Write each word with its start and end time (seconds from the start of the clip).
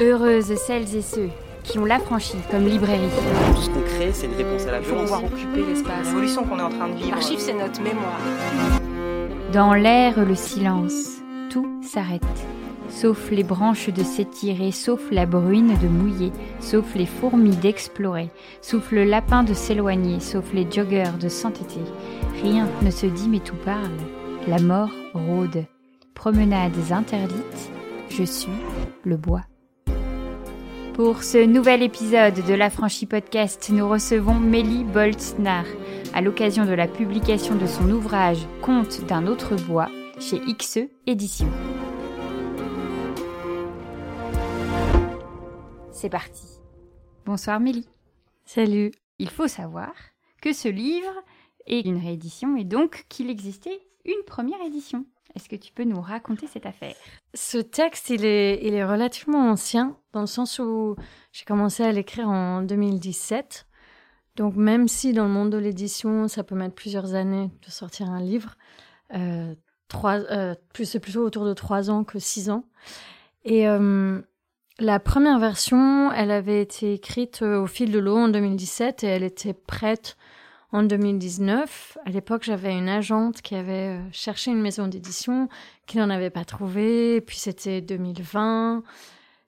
Heureuses 0.00 0.54
celles 0.54 0.94
et 0.94 1.02
ceux 1.02 1.28
qui 1.64 1.78
ont 1.78 1.84
l'affranchi 1.84 2.36
comme 2.50 2.66
librairie. 2.66 3.08
Tout 3.54 3.62
ce 3.62 3.70
qu'on 3.70 3.80
crée, 3.80 4.12
c'est 4.12 4.26
une 4.26 4.34
réponse 4.34 4.64
à 4.66 4.70
la 4.72 4.78
Il 4.78 4.84
faut 4.84 4.94
violence. 4.94 5.10
pouvoir 5.10 5.24
occuper 5.24 5.66
l'espace. 5.66 6.06
L'évolution 6.06 6.44
qu'on 6.44 6.58
est 6.58 6.62
en 6.62 6.68
train 6.70 6.88
de 6.88 6.94
vivre. 6.94 7.10
L'archive, 7.10 7.38
c'est 7.40 7.52
notre 7.52 7.82
mémoire. 7.82 8.20
Dans 9.52 9.74
l'air, 9.74 10.24
le 10.24 10.36
silence, 10.36 11.16
tout 11.50 11.68
s'arrête. 11.82 12.22
Sauf 12.88 13.30
les 13.32 13.42
branches 13.42 13.90
de 13.90 14.04
s'étirer, 14.04 14.70
sauf 14.70 15.00
la 15.10 15.26
bruine 15.26 15.76
de 15.82 15.88
mouiller, 15.88 16.32
sauf 16.60 16.94
les 16.94 17.04
fourmis 17.06 17.56
d'explorer, 17.56 18.30
sauf 18.62 18.92
le 18.92 19.04
lapin 19.04 19.42
de 19.42 19.52
s'éloigner, 19.52 20.20
sauf 20.20 20.44
les 20.54 20.66
joggeurs 20.70 21.18
de 21.18 21.28
s'entêter. 21.28 21.80
Rien 22.42 22.68
ne 22.82 22.90
se 22.90 23.06
dit 23.06 23.28
mais 23.28 23.40
tout 23.40 23.56
parle. 23.64 23.90
La 24.46 24.58
mort 24.60 24.90
rôde. 25.12 25.64
Promenades 26.14 26.92
interdites, 26.92 27.70
je 28.08 28.22
suis 28.22 28.52
le 29.04 29.16
bois. 29.16 29.42
Pour 30.98 31.22
ce 31.22 31.38
nouvel 31.38 31.84
épisode 31.84 32.44
de 32.44 32.54
l'Affranchi 32.54 33.06
Podcast, 33.06 33.70
nous 33.70 33.88
recevons 33.88 34.34
Mélie 34.34 34.82
Boltznar 34.82 35.64
à 36.12 36.20
l'occasion 36.20 36.64
de 36.64 36.72
la 36.72 36.88
publication 36.88 37.54
de 37.54 37.68
son 37.68 37.88
ouvrage 37.92 38.48
Conte 38.62 39.06
d'un 39.06 39.28
autre 39.28 39.54
bois 39.54 39.88
chez 40.18 40.40
XE 40.40 40.88
Éditions. 41.06 41.52
C'est 45.92 46.10
parti. 46.10 46.48
Bonsoir 47.24 47.60
Mélie. 47.60 47.88
Salut. 48.44 48.90
Il 49.20 49.30
faut 49.30 49.46
savoir 49.46 49.92
que 50.42 50.52
ce 50.52 50.66
livre 50.66 51.14
est 51.68 51.82
une 51.82 51.98
réédition 51.98 52.56
et 52.56 52.64
donc 52.64 53.06
qu'il 53.08 53.30
existait 53.30 53.86
une 54.04 54.24
première 54.26 54.60
édition. 54.66 55.06
Est-ce 55.38 55.48
que 55.48 55.56
tu 55.56 55.72
peux 55.72 55.84
nous 55.84 56.00
raconter 56.00 56.48
cette 56.48 56.66
affaire? 56.66 56.96
Ce 57.32 57.58
texte, 57.58 58.10
il 58.10 58.24
est, 58.24 58.58
il 58.64 58.74
est 58.74 58.84
relativement 58.84 59.48
ancien, 59.50 59.96
dans 60.12 60.20
le 60.20 60.26
sens 60.26 60.58
où 60.58 60.96
j'ai 61.30 61.44
commencé 61.44 61.84
à 61.84 61.92
l'écrire 61.92 62.28
en 62.28 62.62
2017. 62.62 63.66
Donc 64.34 64.56
même 64.56 64.88
si 64.88 65.12
dans 65.12 65.24
le 65.24 65.30
monde 65.30 65.50
de 65.50 65.58
l'édition, 65.58 66.26
ça 66.26 66.42
peut 66.42 66.56
mettre 66.56 66.74
plusieurs 66.74 67.14
années 67.14 67.52
de 67.64 67.70
sortir 67.70 68.10
un 68.10 68.20
livre, 68.20 68.56
euh, 69.14 69.54
euh, 70.04 70.54
c'est 70.82 70.98
plutôt 70.98 71.24
autour 71.24 71.44
de 71.44 71.54
trois 71.54 71.88
ans 71.88 72.02
que 72.02 72.18
six 72.18 72.50
ans. 72.50 72.64
Et 73.44 73.68
euh, 73.68 74.20
la 74.78 75.00
première 75.00 75.38
version, 75.38 76.12
elle 76.12 76.30
avait 76.30 76.62
été 76.62 76.92
écrite 76.94 77.42
euh, 77.42 77.60
au 77.60 77.66
fil 77.66 77.90
de 77.90 77.98
l'eau 77.98 78.16
en 78.16 78.28
2017 78.28 79.04
et 79.04 79.06
elle 79.06 79.24
était 79.24 79.54
prête 79.54 80.16
en 80.72 80.82
2019. 80.82 81.98
À 82.04 82.10
l'époque, 82.10 82.42
j'avais 82.44 82.76
une 82.76 82.88
agente 82.88 83.40
qui 83.42 83.54
avait 83.54 83.96
euh, 83.96 84.00
cherché 84.12 84.50
une 84.50 84.60
maison 84.60 84.86
d'édition, 84.86 85.48
qui 85.86 85.98
n'en 85.98 86.10
avait 86.10 86.30
pas 86.30 86.44
trouvé. 86.44 87.20
Puis 87.20 87.38
c'était 87.38 87.80
2020, 87.80 88.82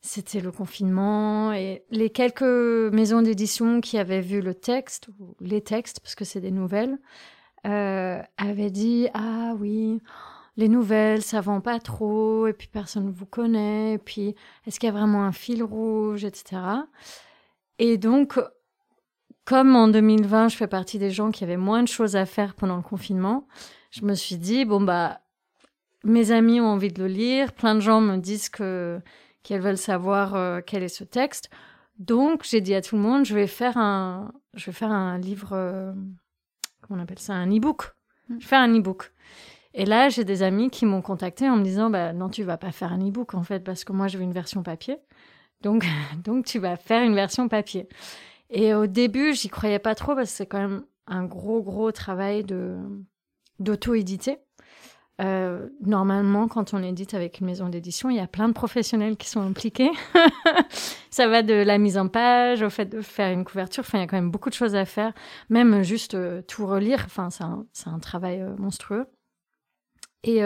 c'était 0.00 0.40
le 0.40 0.52
confinement. 0.52 1.52
Et 1.52 1.82
les 1.90 2.10
quelques 2.10 2.42
maisons 2.42 3.22
d'édition 3.22 3.80
qui 3.80 3.98
avaient 3.98 4.22
vu 4.22 4.40
le 4.40 4.54
texte, 4.54 5.08
ou 5.18 5.34
les 5.40 5.60
textes, 5.60 6.00
parce 6.00 6.14
que 6.14 6.24
c'est 6.24 6.40
des 6.40 6.50
nouvelles, 6.50 6.98
euh, 7.66 8.22
avaient 8.38 8.70
dit 8.70 9.08
Ah 9.12 9.54
oui, 9.58 10.00
les 10.56 10.68
nouvelles, 10.68 11.22
ça 11.22 11.40
vend 11.40 11.60
pas 11.60 11.78
trop, 11.80 12.46
et 12.46 12.52
puis 12.52 12.68
personne 12.68 13.06
ne 13.06 13.12
vous 13.12 13.26
connaît, 13.26 13.94
et 13.94 13.98
puis 13.98 14.34
est-ce 14.66 14.80
qu'il 14.80 14.88
y 14.88 14.90
a 14.90 14.96
vraiment 14.96 15.24
un 15.24 15.32
fil 15.32 15.62
rouge, 15.62 16.24
etc. 16.24 16.62
Et 17.78 17.98
donc, 17.98 18.38
comme 19.50 19.74
en 19.74 19.88
2020, 19.88 20.50
je 20.50 20.56
fais 20.56 20.68
partie 20.68 21.00
des 21.00 21.10
gens 21.10 21.32
qui 21.32 21.42
avaient 21.42 21.56
moins 21.56 21.82
de 21.82 21.88
choses 21.88 22.14
à 22.14 22.24
faire 22.24 22.54
pendant 22.54 22.76
le 22.76 22.82
confinement, 22.82 23.48
je 23.90 24.04
me 24.04 24.14
suis 24.14 24.36
dit, 24.36 24.64
bon, 24.64 24.80
bah, 24.80 25.22
mes 26.04 26.30
amis 26.30 26.60
ont 26.60 26.68
envie 26.68 26.92
de 26.92 27.02
le 27.02 27.08
lire, 27.08 27.52
plein 27.52 27.74
de 27.74 27.80
gens 27.80 28.00
me 28.00 28.16
disent 28.18 28.48
que 28.48 29.00
qu'elles 29.42 29.60
veulent 29.60 29.76
savoir 29.76 30.36
euh, 30.36 30.60
quel 30.64 30.84
est 30.84 30.88
ce 30.88 31.02
texte. 31.02 31.50
Donc, 31.98 32.44
j'ai 32.44 32.60
dit 32.60 32.76
à 32.76 32.80
tout 32.80 32.94
le 32.94 33.02
monde, 33.02 33.24
je 33.24 33.34
vais 33.34 33.48
faire 33.48 33.76
un, 33.76 34.30
je 34.54 34.66
vais 34.66 34.72
faire 34.72 34.92
un 34.92 35.18
livre, 35.18 35.48
euh, 35.50 35.92
comment 36.82 37.00
on 37.00 37.02
appelle 37.02 37.18
ça, 37.18 37.32
un 37.32 37.50
e-book. 37.50 37.90
Je 38.28 38.34
vais 38.34 38.40
faire 38.42 38.60
un 38.60 38.72
e-book. 38.72 39.10
Et 39.74 39.84
là, 39.84 40.10
j'ai 40.10 40.22
des 40.22 40.44
amis 40.44 40.70
qui 40.70 40.86
m'ont 40.86 41.02
contacté 41.02 41.50
en 41.50 41.56
me 41.56 41.64
disant, 41.64 41.90
bah, 41.90 42.12
non, 42.12 42.28
tu 42.28 42.44
vas 42.44 42.56
pas 42.56 42.70
faire 42.70 42.92
un 42.92 43.04
e-book, 43.04 43.34
en 43.34 43.42
fait, 43.42 43.64
parce 43.64 43.82
que 43.82 43.92
moi, 43.92 44.06
je 44.06 44.16
veux 44.16 44.22
une 44.22 44.32
version 44.32 44.62
papier. 44.62 44.98
Donc, 45.60 45.84
donc, 46.24 46.44
tu 46.44 46.60
vas 46.60 46.76
faire 46.76 47.02
une 47.02 47.16
version 47.16 47.48
papier. 47.48 47.88
Et 48.50 48.74
au 48.74 48.86
début, 48.86 49.32
j'y 49.34 49.48
croyais 49.48 49.78
pas 49.78 49.94
trop 49.94 50.14
parce 50.14 50.30
que 50.30 50.36
c'est 50.36 50.46
quand 50.46 50.60
même 50.60 50.84
un 51.06 51.24
gros, 51.24 51.62
gros 51.62 51.92
travail 51.92 52.44
de 52.44 52.76
d'auto-éditer. 53.58 54.38
Euh, 55.20 55.68
normalement, 55.84 56.48
quand 56.48 56.72
on 56.72 56.82
édite 56.82 57.12
avec 57.12 57.40
une 57.40 57.46
maison 57.46 57.68
d'édition, 57.68 58.08
il 58.08 58.16
y 58.16 58.20
a 58.20 58.26
plein 58.26 58.48
de 58.48 58.54
professionnels 58.54 59.16
qui 59.18 59.28
sont 59.28 59.42
impliqués. 59.42 59.90
Ça 61.10 61.28
va 61.28 61.42
de 61.42 61.54
la 61.54 61.76
mise 61.76 61.98
en 61.98 62.08
page 62.08 62.62
au 62.62 62.70
fait 62.70 62.86
de 62.86 63.02
faire 63.02 63.30
une 63.30 63.44
couverture. 63.44 63.84
Enfin, 63.86 63.98
il 63.98 64.00
y 64.00 64.04
a 64.04 64.06
quand 64.06 64.16
même 64.16 64.30
beaucoup 64.30 64.48
de 64.48 64.54
choses 64.54 64.74
à 64.74 64.86
faire. 64.86 65.12
Même 65.50 65.82
juste 65.82 66.14
euh, 66.14 66.40
tout 66.42 66.66
relire. 66.66 67.02
Enfin, 67.04 67.28
c'est 67.28 67.44
un, 67.44 67.66
un 67.86 67.98
travail 67.98 68.40
euh, 68.40 68.56
monstrueux. 68.56 69.06
Et, 70.22 70.42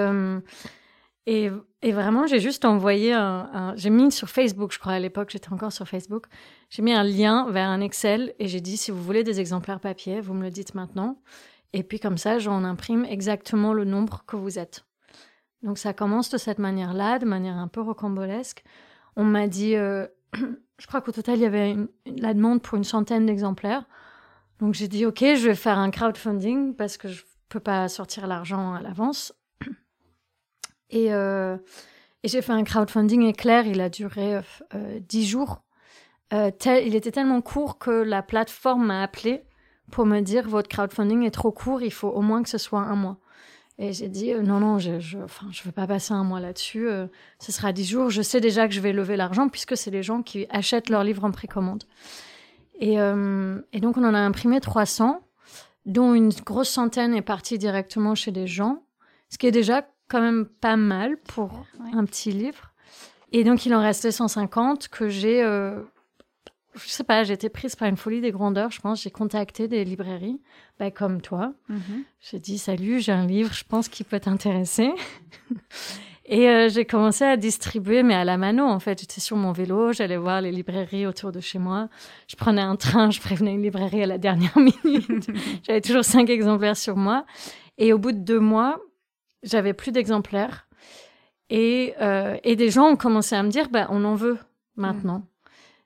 et, 1.27 1.51
vraiment, 1.83 2.27
j'ai 2.27 2.39
juste 2.39 2.65
envoyé 2.67 3.13
un, 3.15 3.73
j'ai 3.77 3.91
mis 3.91 4.13
sur 4.13 4.29
Facebook, 4.29 4.73
je 4.73 4.79
crois 4.79 4.93
à 4.93 5.01
l'époque, 5.01 5.31
j'étais 5.31 5.53
encore 5.53 5.73
sur 5.73 5.89
Facebook. 5.89 6.27
J'ai 6.69 6.83
mis 6.83 6.93
un 6.93 7.03
lien 7.05 7.51
vers 7.51 7.69
un 7.69 7.81
Excel 7.81 8.35
et 8.39 8.47
j'ai 8.47 8.61
dit 8.61 8.77
si 8.77 8.91
vous 8.91 9.03
voulez 9.03 9.25
des 9.25 9.41
exemplaires 9.41 9.81
papier, 9.81 10.21
vous 10.21 10.35
me 10.35 10.43
le 10.43 10.51
dites 10.51 10.75
maintenant. 10.75 11.19
Et 11.73 11.83
puis 11.83 11.99
comme 11.99 12.19
ça, 12.19 12.39
j'en 12.39 12.63
imprime 12.63 13.05
exactement 13.07 13.73
le 13.73 13.85
nombre 13.85 14.25
que 14.27 14.37
vous 14.37 14.59
êtes. 14.59 14.85
Donc 15.63 15.79
ça 15.79 15.95
commence 15.95 16.29
de 16.29 16.37
cette 16.37 16.59
manière-là, 16.59 17.19
de 17.19 17.25
manière 17.25 17.57
un 17.57 17.69
peu 17.69 17.81
rocambolesque. 17.81 18.63
On 19.17 19.25
m'a 19.25 19.49
dit, 19.49 19.77
euh, 19.77 20.07
je 20.79 20.87
crois 20.87 21.01
qu'au 21.01 21.13
total, 21.13 21.37
il 21.37 21.43
y 21.43 21.47
avait 21.47 21.75
la 22.07 22.35
demande 22.35 22.61
pour 22.61 22.77
une 22.77 22.85
centaine 22.85 23.25
d'exemplaires. 23.25 23.87
Donc 24.61 24.75
j'ai 24.75 24.89
dit, 24.89 25.07
ok, 25.07 25.21
je 25.21 25.49
vais 25.49 25.55
faire 25.55 25.79
un 25.79 25.91
crowdfunding 25.91 26.75
parce 26.77 26.99
que 26.99 27.09
je 27.09 27.25
peux 27.49 27.61
pas 27.61 27.89
sortir 27.89 28.27
l'argent 28.27 28.75
à 28.75 28.83
l'avance. 28.83 29.33
Et, 30.91 31.13
euh, 31.13 31.57
et 32.23 32.29
j'ai 32.29 32.43
fait 32.43 32.53
un 32.53 32.65
crowdfunding 32.65 33.23
éclair, 33.23 33.67
il 33.67 33.81
a 33.81 33.89
duré 33.89 34.37
euh, 34.37 34.43
euh, 34.75 35.01
10 35.01 35.27
jours. 35.27 35.63
Euh, 36.33 36.51
il 36.85 36.95
était 36.95 37.13
tellement 37.13 37.41
court 37.41 37.79
que 37.79 37.91
la 37.91 38.23
plateforme 38.23 38.87
m'a 38.87 39.03
appelé 39.03 39.45
pour 39.91 40.07
me 40.07 40.21
dire 40.21 40.49
votre 40.49 40.69
crowdfunding 40.69 41.23
est 41.25 41.31
trop 41.31 41.53
court, 41.53 41.83
il 41.83 41.93
faut 41.93 42.09
au 42.09 42.23
moins 42.23 42.43
que 42.43 42.49
ce 42.49 42.59
soit 42.59 42.81
un 42.81 42.97
mois. 42.97 43.19
Et 43.79 43.93
j'ai 43.93 44.09
dit 44.09 44.33
euh, 44.33 44.43
non, 44.43 44.61
non, 44.61 44.79
je 44.79 45.01
je, 45.01 45.19
je 45.51 45.63
veux 45.65 45.73
pas 45.73 45.87
passer 45.87 46.15
un 46.15 46.25
mois 46.25 46.41
là-dessus, 46.41 46.89
euh, 46.89 47.07
ce 47.39 47.53
sera 47.53 47.73
10 47.73 47.85
jours. 47.85 48.11
Je 48.11 48.23
sais 48.23 48.41
déjà 48.41 48.69
que 48.69 48.75
je 48.75 48.81
vais 48.81 48.93
lever 48.93 49.17
l'argent 49.17 49.49
puisque 49.49 49.77
c'est 49.77 49.91
les 49.91 50.03
gens 50.03 50.23
qui 50.23 50.47
achètent 50.51 50.89
leurs 50.89 51.05
livres 51.05 51.25
en 51.25 51.33
précommande. 51.33 51.85
Et, 52.81 53.01
euh, 53.01 53.61
et 53.73 53.81
donc 53.81 53.97
on 53.97 54.05
en 54.05 54.15
a 54.15 54.19
imprimé 54.19 54.61
300, 54.61 55.21
dont 55.87 56.15
une 56.15 56.31
grosse 56.31 56.71
centaine 56.71 57.15
est 57.15 57.23
partie 57.23 57.59
directement 57.59 58.15
chez 58.15 58.31
des 58.31 58.47
gens, 58.47 58.83
ce 59.29 59.39
qui 59.39 59.47
est 59.47 59.53
déjà 59.53 59.87
quand 60.15 60.21
même 60.23 60.47
pas 60.47 60.77
mal 60.77 61.17
pour 61.17 61.51
Ouais. 61.81 61.91
un 61.93 62.05
petit 62.05 62.31
livre. 62.31 62.71
Et 63.33 63.43
donc, 63.43 63.67
il 63.67 63.75
en 63.75 63.81
restait 63.81 64.13
150 64.13 64.87
que 64.89 65.09
j'ai, 65.09 65.43
euh, 65.43 65.81
je 66.77 66.89
sais 66.89 67.03
pas, 67.05 67.25
j'ai 67.25 67.35
été 67.35 67.49
prise 67.49 67.75
par 67.75 67.89
une 67.89 67.97
folie 67.97 68.21
des 68.21 68.31
grandeurs, 68.31 68.71
je 68.71 68.81
pense. 68.81 69.03
J'ai 69.03 69.11
contacté 69.11 69.67
des 69.67 69.85
librairies, 69.85 70.41
bah, 70.79 70.91
comme 70.93 71.21
toi. 71.21 71.53
J'ai 72.21 72.39
dit, 72.39 72.59
salut, 72.59 73.01
j'ai 73.01 73.11
un 73.13 73.27
livre, 73.27 73.53
je 73.53 73.65
pense 73.65 73.89
qu'il 73.89 74.07
peut 74.07 74.21
t'intéresser. 74.21 74.93
Et 76.27 76.49
euh, 76.49 76.69
j'ai 76.71 76.87
commencé 76.87 77.23
à 77.25 77.37
distribuer, 77.37 78.03
mais 78.03 78.15
à 78.15 78.25
la 78.25 78.39
mano, 78.39 78.65
en 78.65 78.79
fait. 78.79 78.99
J'étais 79.01 79.21
sur 79.21 79.37
mon 79.37 79.53
vélo, 79.53 79.93
j'allais 79.93 80.17
voir 80.17 80.41
les 80.41 80.51
librairies 80.53 81.07
autour 81.07 81.33
de 81.33 81.41
chez 81.41 81.59
moi. 81.59 81.89
Je 82.29 82.37
prenais 82.37 82.63
un 82.63 82.77
train, 82.77 83.11
je 83.11 83.21
prévenais 83.21 83.53
une 83.53 83.63
librairie 83.63 84.03
à 84.03 84.07
la 84.07 84.17
dernière 84.17 84.57
minute. 84.85 85.27
J'avais 85.67 85.83
toujours 85.83 86.05
cinq 86.05 86.31
exemplaires 86.31 86.77
sur 86.79 86.97
moi. 86.97 87.27
Et 87.77 87.93
au 87.93 87.99
bout 87.99 88.13
de 88.13 88.21
deux 88.21 88.41
mois, 88.41 88.79
j'avais 89.45 89.75
plus 89.75 89.93
d'exemplaires. 89.93 90.67
Et, 91.51 91.95
euh, 92.01 92.37
et 92.43 92.57
des 92.57 92.71
gens 92.71 92.89
ont 92.89 92.97
commencé 92.97 93.37
à 93.37 93.43
me 93.43 93.51
dire, 93.51 93.69
bah, 93.69 93.87
on 93.91 94.05
en 94.05 94.15
veut 94.15 94.39
maintenant. 94.77 95.27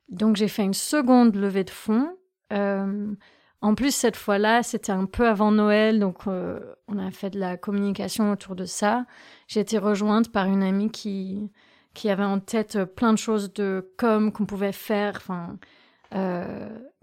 Donc 0.09 0.37
j'ai 0.37 0.49
fait 0.49 0.63
une 0.63 0.75
seconde 0.75 1.35
levée 1.37 1.65
de 1.65 1.71
fonds. 1.71 2.17
Euh, 2.53 3.13
en 3.61 3.75
plus, 3.75 3.95
cette 3.95 4.17
fois-là, 4.17 4.63
c'était 4.63 4.93
un 4.93 5.05
peu 5.05 5.27
avant 5.27 5.51
Noël, 5.51 5.99
donc 5.99 6.27
euh, 6.27 6.61
on 6.87 6.97
a 6.97 7.11
fait 7.11 7.31
de 7.31 7.41
la 7.41 7.57
communication 7.57 8.31
autour 8.31 8.55
de 8.55 8.65
ça. 8.65 9.05
J'ai 9.49 9.61
été 9.61 9.79
rejointe 9.79 10.31
par 10.31 10.47
une 10.47 10.63
amie 10.63 10.91
qui, 10.91 11.51
qui 11.93 12.09
avait 12.09 12.25
en 12.25 12.39
tête 12.39 12.85
plein 12.85 13.13
de 13.13 13.19
choses 13.19 13.53
de 13.53 13.93
com 13.99 14.31
qu'on 14.31 14.47
pouvait 14.47 14.73
faire, 14.73 15.15
enfin, 15.17 15.59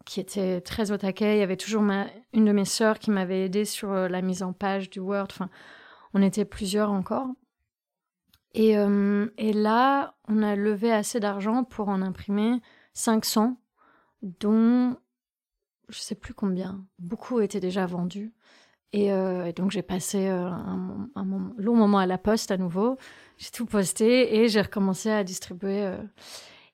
qui 0.05 0.21
était 0.21 0.61
très 0.61 0.91
au 0.91 0.97
taquet. 0.97 1.35
Il 1.35 1.39
y 1.39 1.43
avait 1.43 1.57
toujours 1.57 1.81
ma, 1.81 2.05
une 2.31 2.45
de 2.45 2.53
mes 2.53 2.65
sœurs 2.65 2.99
qui 2.99 3.11
m'avait 3.11 3.43
aidé 3.43 3.65
sur 3.65 3.93
la 3.93 4.21
mise 4.21 4.41
en 4.41 4.53
page 4.53 4.89
du 4.89 4.99
Word. 4.99 5.27
Enfin, 5.31 5.49
on 6.15 6.21
était 6.21 6.45
plusieurs 6.45 6.91
encore. 6.91 7.27
Et, 8.53 8.77
euh, 8.77 9.27
et 9.37 9.51
là, 9.51 10.15
on 10.29 10.41
a 10.41 10.55
levé 10.55 10.91
assez 10.91 11.19
d'argent 11.19 11.65
pour 11.65 11.89
en 11.89 12.01
imprimer 12.01 12.61
500, 12.93 13.57
dont 14.21 14.95
je 15.89 15.99
sais 15.99 16.15
plus 16.15 16.33
combien. 16.33 16.85
Beaucoup 16.99 17.41
étaient 17.41 17.59
déjà 17.59 17.85
vendus. 17.85 18.33
Et, 18.93 19.11
euh, 19.11 19.51
donc 19.51 19.71
j'ai 19.71 19.81
passé 19.81 20.29
euh, 20.29 20.47
un, 20.47 21.53
long 21.57 21.75
moment 21.75 21.99
à 21.99 22.05
la 22.05 22.17
poste 22.17 22.49
à 22.49 22.57
nouveau. 22.57 22.97
J'ai 23.37 23.51
tout 23.51 23.65
posté 23.65 24.37
et 24.37 24.47
j'ai 24.47 24.61
recommencé 24.61 25.11
à 25.11 25.25
distribuer. 25.25 25.93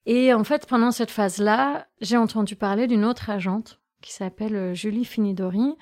Et 0.05 0.35
en 0.35 0.43
fait, 0.43 0.67
pendant 0.67 0.91
cette 0.91 1.09
phase-là, 1.09 1.87
j'ai 1.99 2.17
entendu 2.17 2.55
parler 2.55 2.85
d'une 2.85 3.05
autre 3.05 3.31
agente 3.31 3.81
qui 4.01 4.13
s'appelle 4.13 4.75
Julie 4.75 5.05
Finidori, 5.05 5.75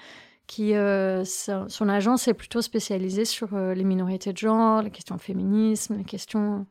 qui 0.50 0.74
euh, 0.74 1.24
son 1.26 1.90
agence 1.90 2.28
est 2.28 2.34
plutôt 2.34 2.64
spécialisée 2.64 3.24
sur 3.24 3.54
euh, 3.54 3.76
les 3.76 3.84
minorités 3.84 4.34
de 4.34 4.38
genre, 4.38 4.82
les 4.82 4.90
questions 4.90 5.16
de 5.16 5.22
féminisme, 5.22 5.96
les 5.98 6.04
questions 6.04 6.66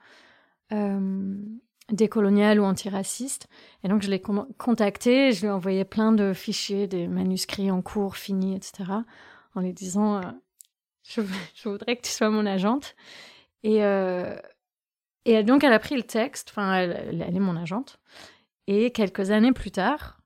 décoloniales 1.90 2.60
ou 2.60 2.64
antiracistes. 2.64 3.46
Et 3.84 3.88
donc 3.88 4.02
je 4.02 4.10
l'ai 4.10 4.20
contactée, 4.20 5.32
je 5.32 5.42
lui 5.42 5.46
ai 5.46 5.50
envoyé 5.50 5.84
plein 5.84 6.10
de 6.10 6.32
fichiers, 6.34 6.88
des 6.88 7.06
manuscrits 7.06 7.70
en 7.70 7.80
cours, 7.80 8.16
finis, 8.16 8.56
etc., 8.56 8.90
en 9.54 9.60
lui 9.60 9.72
disant 9.72 10.20
je, 11.04 11.22
voudrais 11.64 11.96
que 11.96 12.02
tu 12.02 12.10
sois 12.10 12.30
mon 12.30 12.46
agente. 12.46 12.96
Et 13.62 13.82
et 15.28 15.42
donc, 15.42 15.62
elle 15.62 15.74
a 15.74 15.78
pris 15.78 15.94
le 15.94 16.04
texte, 16.04 16.48
enfin, 16.50 16.72
elle, 16.74 17.20
est 17.20 17.38
mon 17.38 17.54
agente. 17.54 18.00
Et 18.66 18.92
quelques 18.92 19.30
années 19.30 19.52
plus 19.52 19.70
tard, 19.70 20.22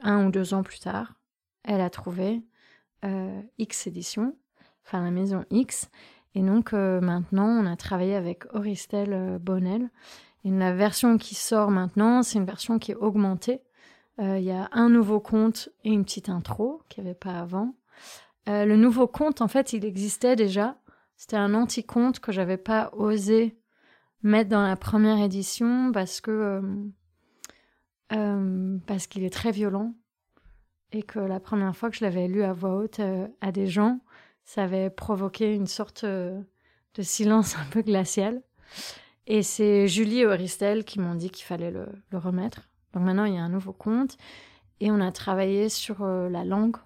un 0.00 0.24
ou 0.24 0.30
deux 0.30 0.54
ans 0.54 0.62
plus 0.62 0.80
tard, 0.80 1.20
elle 1.64 1.82
a 1.82 1.90
trouvé 1.90 2.40
euh, 3.04 3.40
X 3.58 3.86
édition, 3.86 4.34
enfin 4.84 5.02
la 5.02 5.10
maison 5.10 5.44
X. 5.50 5.88
Et 6.34 6.42
donc, 6.42 6.72
euh, 6.72 7.00
maintenant, 7.00 7.46
on 7.46 7.66
a 7.66 7.76
travaillé 7.76 8.14
avec 8.14 8.52
Auristel 8.54 9.12
euh, 9.12 9.38
Bonnel. 9.38 9.90
Et 10.44 10.50
la 10.50 10.72
version 10.72 11.18
qui 11.18 11.34
sort 11.34 11.70
maintenant, 11.70 12.22
c'est 12.22 12.38
une 12.38 12.44
version 12.44 12.78
qui 12.78 12.92
est 12.92 12.96
augmentée. 12.96 13.60
Il 14.20 14.42
y 14.42 14.50
a 14.50 14.68
un 14.72 14.88
nouveau 14.88 15.20
conte 15.20 15.68
et 15.84 15.90
une 15.90 16.04
petite 16.04 16.28
intro 16.28 16.82
qu'il 16.88 17.04
n'y 17.04 17.10
avait 17.10 17.18
pas 17.18 17.38
avant. 17.38 17.76
le 18.48 18.74
nouveau 18.74 19.06
conte, 19.06 19.40
en 19.42 19.46
fait, 19.46 19.72
il 19.72 19.84
existait 19.84 20.34
déjà. 20.34 20.76
C'était 21.14 21.36
un 21.36 21.54
anti-conte 21.54 22.18
que 22.18 22.32
j'avais 22.32 22.56
pas 22.56 22.90
osé 22.94 23.56
mettre 24.24 24.50
dans 24.50 24.66
la 24.66 24.74
première 24.74 25.22
édition 25.22 25.92
parce 25.92 26.20
que 26.20 26.60
parce 28.08 29.06
qu'il 29.06 29.22
est 29.22 29.32
très 29.32 29.52
violent 29.52 29.94
et 30.92 31.02
que 31.02 31.18
la 31.18 31.40
première 31.40 31.76
fois 31.76 31.90
que 31.90 31.96
je 31.96 32.04
l'avais 32.04 32.28
lu 32.28 32.42
à 32.42 32.52
voix 32.52 32.76
haute 32.76 33.00
euh, 33.00 33.26
à 33.40 33.52
des 33.52 33.66
gens, 33.66 34.00
ça 34.44 34.64
avait 34.64 34.90
provoqué 34.90 35.54
une 35.54 35.66
sorte 35.66 36.04
de 36.04 36.44
silence 37.02 37.56
un 37.56 37.66
peu 37.70 37.82
glacial. 37.82 38.42
Et 39.26 39.42
c'est 39.42 39.88
Julie 39.88 40.20
et 40.20 40.26
Auristel 40.26 40.84
qui 40.84 41.00
m'ont 41.00 41.14
dit 41.14 41.30
qu'il 41.30 41.44
fallait 41.44 41.70
le, 41.70 41.86
remettre. 42.12 42.68
Donc 42.94 43.02
maintenant, 43.02 43.24
il 43.24 43.34
y 43.34 43.38
a 43.38 43.42
un 43.42 43.50
nouveau 43.50 43.74
conte. 43.74 44.16
Et 44.80 44.90
on 44.90 45.00
a 45.00 45.12
travaillé 45.12 45.68
sur 45.68 46.02
la 46.06 46.44
langue. 46.44 46.76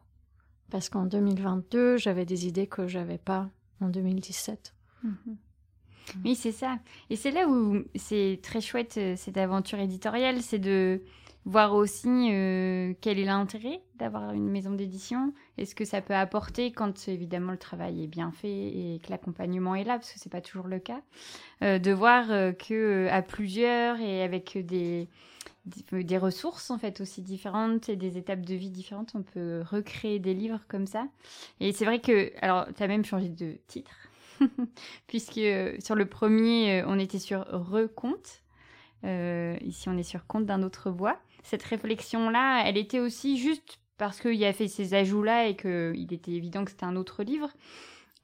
Parce 0.71 0.89
qu'en 0.89 1.07
2022, 1.07 1.99
j'avais 1.99 2.25
des 2.25 2.49
idées 2.49 2.67
que 2.67 2.89
j'avais 2.89 3.19
pas 3.19 3.49
en 3.81 3.89
2017. 3.89 4.75
Oui, 6.25 6.35
c'est 6.35 6.53
ça. 6.53 6.79
Et 7.11 7.17
c'est 7.17 7.31
là 7.31 7.49
où 7.49 7.83
c'est 7.95 8.41
très 8.43 8.61
chouette 8.61 8.95
euh, 8.99 9.15
cette 9.17 9.37
aventure 9.37 9.79
éditoriale, 9.79 10.43
c'est 10.43 10.59
de 10.59 11.03
voir 11.45 11.75
aussi 11.75 12.29
euh, 12.31 12.95
quel 13.01 13.19
est 13.19 13.25
l'intérêt 13.25 13.81
d'avoir 13.97 14.33
une 14.33 14.49
maison 14.49 14.73
d'édition 14.73 15.33
et 15.59 15.67
ce 15.67 15.75
que 15.75 15.85
ça 15.85 16.01
peut 16.01 16.15
apporter 16.15 16.73
quand 16.73 17.09
évidemment 17.09 17.53
le 17.53 17.59
travail 17.59 18.05
est 18.05 18.07
bien 18.07 18.31
fait 18.33 18.49
et 18.49 19.01
que 19.05 19.11
l'accompagnement 19.11 19.75
est 19.75 19.85
là 19.85 19.95
parce 19.95 20.13
que 20.13 20.19
c'est 20.19 20.31
pas 20.31 20.41
toujours 20.41 20.69
le 20.69 20.79
cas 20.79 21.03
euh, 21.63 21.79
de 21.79 21.91
voir 21.91 22.27
que 22.57 23.09
à 23.11 23.23
plusieurs 23.23 24.01
et 24.01 24.23
avec 24.23 24.59
des 24.67 25.09
des 25.93 26.19
ressources 26.19 26.71
en 26.71 26.79
fait 26.79 27.01
aussi 27.01 27.23
différentes 27.23 27.89
et 27.89 27.95
des 27.95 28.19
étapes 28.19 28.41
de 28.41 28.55
vie 28.55 28.71
différentes 28.71 29.13
on 29.15 29.23
peut 29.23 29.63
recréer 29.69 30.19
des 30.19 30.35
livres 30.35 30.61
comme 30.67 30.87
ça 30.87 31.07
et 31.61 31.73
c'est 31.73 31.85
vrai 31.85 32.01
que 32.01 32.33
alors 32.41 32.67
tu 32.77 32.83
as 32.83 32.89
même 32.89 33.05
changé 33.05 33.29
de 33.29 33.59
titre 33.69 34.09
puisque 35.07 35.39
euh, 35.39 35.77
sur 35.81 35.95
le 35.95 36.07
premier, 36.07 36.81
euh, 36.81 36.85
on 36.87 36.99
était 36.99 37.19
sur 37.19 37.47
recompte. 37.47 38.43
Euh, 39.05 39.57
ici, 39.63 39.89
on 39.89 39.97
est 39.99 40.03
sur 40.03 40.27
compte 40.27 40.47
d'un 40.47 40.63
autre 40.63 40.91
bois. 40.91 41.19
Cette 41.43 41.63
réflexion-là, 41.63 42.65
elle 42.67 42.77
était 42.77 43.01
aussi 43.01 43.39
juste 43.39 43.79
parce 43.99 44.21
qu'il 44.21 44.45
a 44.45 44.53
fait 44.53 44.69
ces 44.69 44.95
ajouts-là 44.95 45.49
et 45.49 45.57
qu'il 45.57 46.13
était 46.13 46.33
évident 46.33 46.65
que 46.65 46.71
c'était 46.71 46.85
un 46.85 46.97
autre 46.97 47.23
livre, 47.23 47.51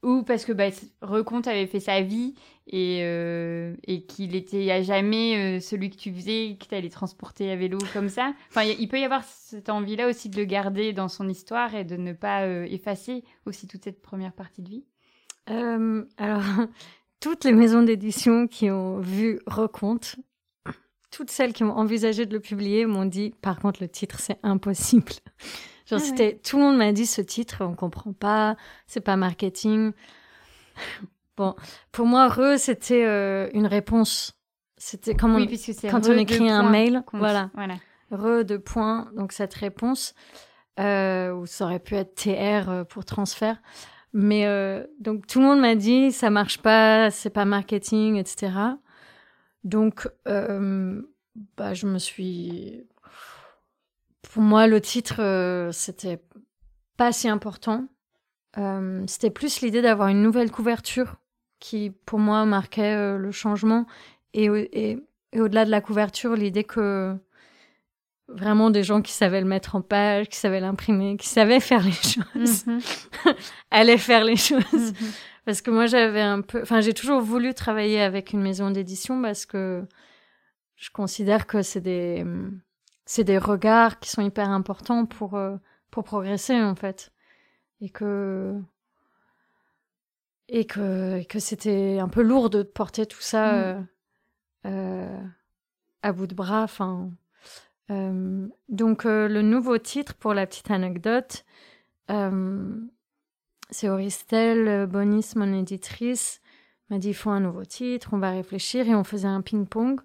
ou 0.03 0.23
parce 0.23 0.45
que 0.45 0.51
bah, 0.51 0.69
Recompte 1.01 1.47
avait 1.47 1.67
fait 1.67 1.79
sa 1.79 2.01
vie 2.01 2.35
et, 2.67 2.99
et 3.87 4.01
qu'il 4.03 4.35
était 4.35 4.71
à 4.71 4.81
jamais 4.81 5.59
celui 5.59 5.89
que 5.89 5.97
tu 5.97 6.13
faisais, 6.13 6.57
que 6.59 6.65
tu 6.65 6.75
allais 6.75 6.89
transporter 6.89 7.51
à 7.51 7.55
vélo 7.55 7.77
comme 7.93 8.09
ça. 8.09 8.33
Enfin, 8.49 8.63
il 8.63 8.87
peut 8.87 8.99
y 8.99 9.05
avoir 9.05 9.23
cette 9.23 9.69
envie-là 9.69 10.07
aussi 10.09 10.29
de 10.29 10.37
le 10.37 10.45
garder 10.45 10.93
dans 10.93 11.07
son 11.07 11.29
histoire 11.29 11.75
et 11.75 11.83
de 11.83 11.97
ne 11.97 12.13
pas 12.13 12.47
effacer 12.65 13.23
aussi 13.45 13.67
toute 13.67 13.83
cette 13.83 14.01
première 14.01 14.33
partie 14.33 14.61
de 14.61 14.69
vie. 14.69 14.83
Euh, 15.49 16.03
alors, 16.17 16.43
toutes 17.19 17.43
les 17.43 17.53
maisons 17.53 17.83
d'édition 17.83 18.47
qui 18.47 18.69
ont 18.69 18.99
vu 18.99 19.39
Recompte, 19.45 20.17
toutes 21.11 21.31
celles 21.31 21.53
qui 21.53 21.63
ont 21.63 21.77
envisagé 21.77 22.25
de 22.25 22.33
le 22.33 22.39
publier 22.39 22.85
m'ont 22.85 23.05
dit, 23.05 23.33
par 23.41 23.59
contre, 23.59 23.81
le 23.81 23.87
titre, 23.87 24.19
c'est 24.19 24.39
impossible. 24.43 25.11
Genre, 25.85 25.99
ah 26.01 26.05
c'était, 26.05 26.37
tout 26.37 26.57
le 26.57 26.63
monde 26.63 26.77
m'a 26.77 26.91
dit 26.91 27.07
ce 27.07 27.21
titre, 27.21 27.65
on 27.65 27.73
comprend 27.73 28.13
pas, 28.13 28.55
c'est 28.87 29.01
pas 29.01 29.15
marketing. 29.15 29.91
Bon, 31.37 31.55
pour 31.93 32.05
moi, 32.05 32.27
Re, 32.27 32.57
c'était 32.57 33.05
euh, 33.05 33.49
une 33.53 33.65
réponse. 33.65 34.33
C'était 34.75 35.15
comme 35.15 35.35
on, 35.35 35.47
quand 35.89 36.09
on 36.09 36.17
écrit 36.17 36.49
un 36.49 36.69
mail, 36.69 37.01
voilà. 37.13 37.49
voilà. 37.53 37.75
Re 38.11 38.43
de 38.43 38.57
points, 38.57 39.09
donc 39.15 39.31
cette 39.31 39.53
réponse, 39.53 40.15
euh, 40.81 41.31
ou 41.33 41.45
ça 41.45 41.63
aurait 41.63 41.79
pu 41.79 41.95
être 41.95 42.13
TR 42.15 42.69
euh, 42.69 42.83
pour 42.83 43.05
transfert. 43.05 43.61
Mais 44.13 44.45
euh, 44.47 44.85
donc 44.99 45.27
tout 45.27 45.39
le 45.39 45.45
monde 45.45 45.59
m'a 45.59 45.75
dit 45.75 46.11
ça 46.11 46.29
marche 46.29 46.59
pas, 46.59 47.11
c'est 47.11 47.29
pas 47.29 47.45
marketing, 47.45 48.15
etc. 48.15 48.51
Donc 49.63 50.07
euh, 50.27 51.01
bah, 51.57 51.73
je 51.73 51.85
me 51.85 51.99
suis. 51.99 52.85
Pour 54.21 54.41
moi, 54.41 54.67
le 54.67 54.81
titre, 54.81 55.21
euh, 55.21 55.71
c'était 55.71 56.21
pas 56.97 57.11
si 57.11 57.27
important. 57.27 57.87
Euh, 58.57 59.03
c'était 59.07 59.29
plus 59.29 59.61
l'idée 59.61 59.81
d'avoir 59.81 60.09
une 60.09 60.21
nouvelle 60.21 60.51
couverture 60.51 61.15
qui, 61.59 61.91
pour 62.05 62.19
moi, 62.19 62.45
marquait 62.45 63.17
le 63.17 63.31
changement. 63.31 63.85
Et, 64.33 64.45
et, 64.45 64.97
et 65.33 65.41
au-delà 65.41 65.65
de 65.65 65.71
la 65.71 65.81
couverture, 65.81 66.35
l'idée 66.35 66.63
que 66.63 67.17
vraiment 68.29 68.69
des 68.69 68.83
gens 68.83 69.01
qui 69.01 69.11
savaient 69.11 69.41
le 69.41 69.47
mettre 69.47 69.75
en 69.75 69.81
page, 69.81 70.27
qui 70.29 70.37
savaient 70.37 70.59
l'imprimer, 70.59 71.17
qui 71.17 71.27
savaient 71.27 71.59
faire 71.59 71.83
les 71.83 71.91
choses, 71.91 72.65
mhm. 72.65 72.79
allaient 73.71 73.97
faire 73.97 74.23
les 74.23 74.37
choses. 74.37 74.63
Mhm. 74.73 75.11
Parce 75.45 75.61
que 75.61 75.71
moi, 75.71 75.85
j'avais 75.85 76.21
un 76.21 76.41
peu, 76.41 76.61
enfin, 76.61 76.81
j'ai 76.81 76.93
toujours 76.93 77.21
voulu 77.21 77.53
travailler 77.53 78.01
avec 78.01 78.33
une 78.33 78.41
maison 78.41 78.71
d'édition 78.71 79.21
parce 79.21 79.45
que 79.45 79.85
je 80.75 80.89
considère 80.91 81.47
que 81.47 81.61
c'est 81.61 81.81
des, 81.81 82.25
c'est 83.05 83.23
des 83.23 83.37
regards 83.37 83.99
qui 83.99 84.09
sont 84.09 84.21
hyper 84.21 84.49
importants 84.49 85.05
pour, 85.05 85.35
euh, 85.35 85.57
pour 85.91 86.03
progresser, 86.03 86.59
en 86.61 86.75
fait. 86.75 87.11
Et 87.81 87.89
que, 87.89 88.61
et 90.49 90.65
que, 90.65 91.23
que 91.23 91.39
c'était 91.39 91.99
un 91.99 92.09
peu 92.09 92.21
lourd 92.21 92.49
de 92.49 92.63
porter 92.63 93.05
tout 93.05 93.21
ça 93.21 93.53
mhm. 93.53 93.87
euh, 94.65 94.69
euh, 94.69 95.21
à 96.01 96.11
bout 96.11 96.27
de 96.27 96.35
bras, 96.35 96.63
enfin, 96.63 97.11
euh, 97.91 98.47
donc 98.67 99.03
le 99.03 99.41
nouveau 99.41 99.77
titre 99.77 100.15
pour 100.15 100.33
la 100.33 100.47
petite 100.47 100.71
anecdote, 100.71 101.45
c'est 103.69 103.89
Auristel 103.89 104.87
Bonis, 104.87 105.33
mon 105.35 105.53
éditrice, 105.57 106.41
m'a 106.89 106.97
dit 106.97 107.09
il 107.09 107.13
faut 107.13 107.29
un 107.29 107.39
nouveau 107.39 107.65
titre, 107.65 108.09
on 108.13 108.19
va 108.19 108.31
réfléchir 108.31 108.87
et 108.87 108.95
on 108.95 109.03
faisait 109.03 109.27
un 109.27 109.41
ping-pong. 109.41 109.99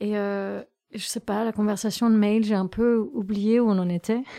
Et 0.00 0.12
je 0.12 0.64
sais 0.94 1.20
pas, 1.20 1.44
la 1.44 1.52
conversation 1.52 2.08
de 2.10 2.16
mail, 2.16 2.44
j'ai 2.44 2.54
un 2.54 2.66
peu 2.66 2.98
oublié 3.12 3.60
où 3.60 3.68
on 3.68 3.78
en 3.78 3.88
était. 3.88 4.22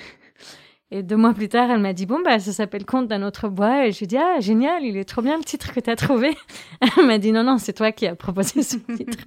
Et 0.92 1.04
deux 1.04 1.18
mois 1.18 1.36
plus 1.36 1.50
tard, 1.50 1.70
elle 1.70 1.82
m'a 1.82 1.94
dit 1.94 2.08
bon 2.08 2.20
bah 2.24 2.40
ça 2.40 2.52
s'appelle 2.52 2.84
Conte 2.84 3.08
d'un 3.08 3.22
autre 3.22 3.48
bois 3.48 3.86
et 3.86 3.92
j'ai 3.92 4.08
dit 4.08 4.18
ah 4.18 4.40
génial, 4.40 4.84
il 4.84 4.98
est 4.98 5.06
trop 5.06 5.22
bien 5.22 5.38
le 5.38 5.44
titre 5.44 5.72
que 5.72 5.80
tu 5.80 5.90
as 5.90 5.96
trouvé. 5.96 6.36
Elle 6.98 7.06
m'a 7.06 7.20
dit 7.20 7.32
non 7.32 7.44
non 7.44 7.60
c'est 7.60 7.74
toi 7.74 7.92
qui 7.92 8.08
as 8.08 8.16
proposé 8.16 8.64
ce 8.64 8.78
titre. 8.96 9.24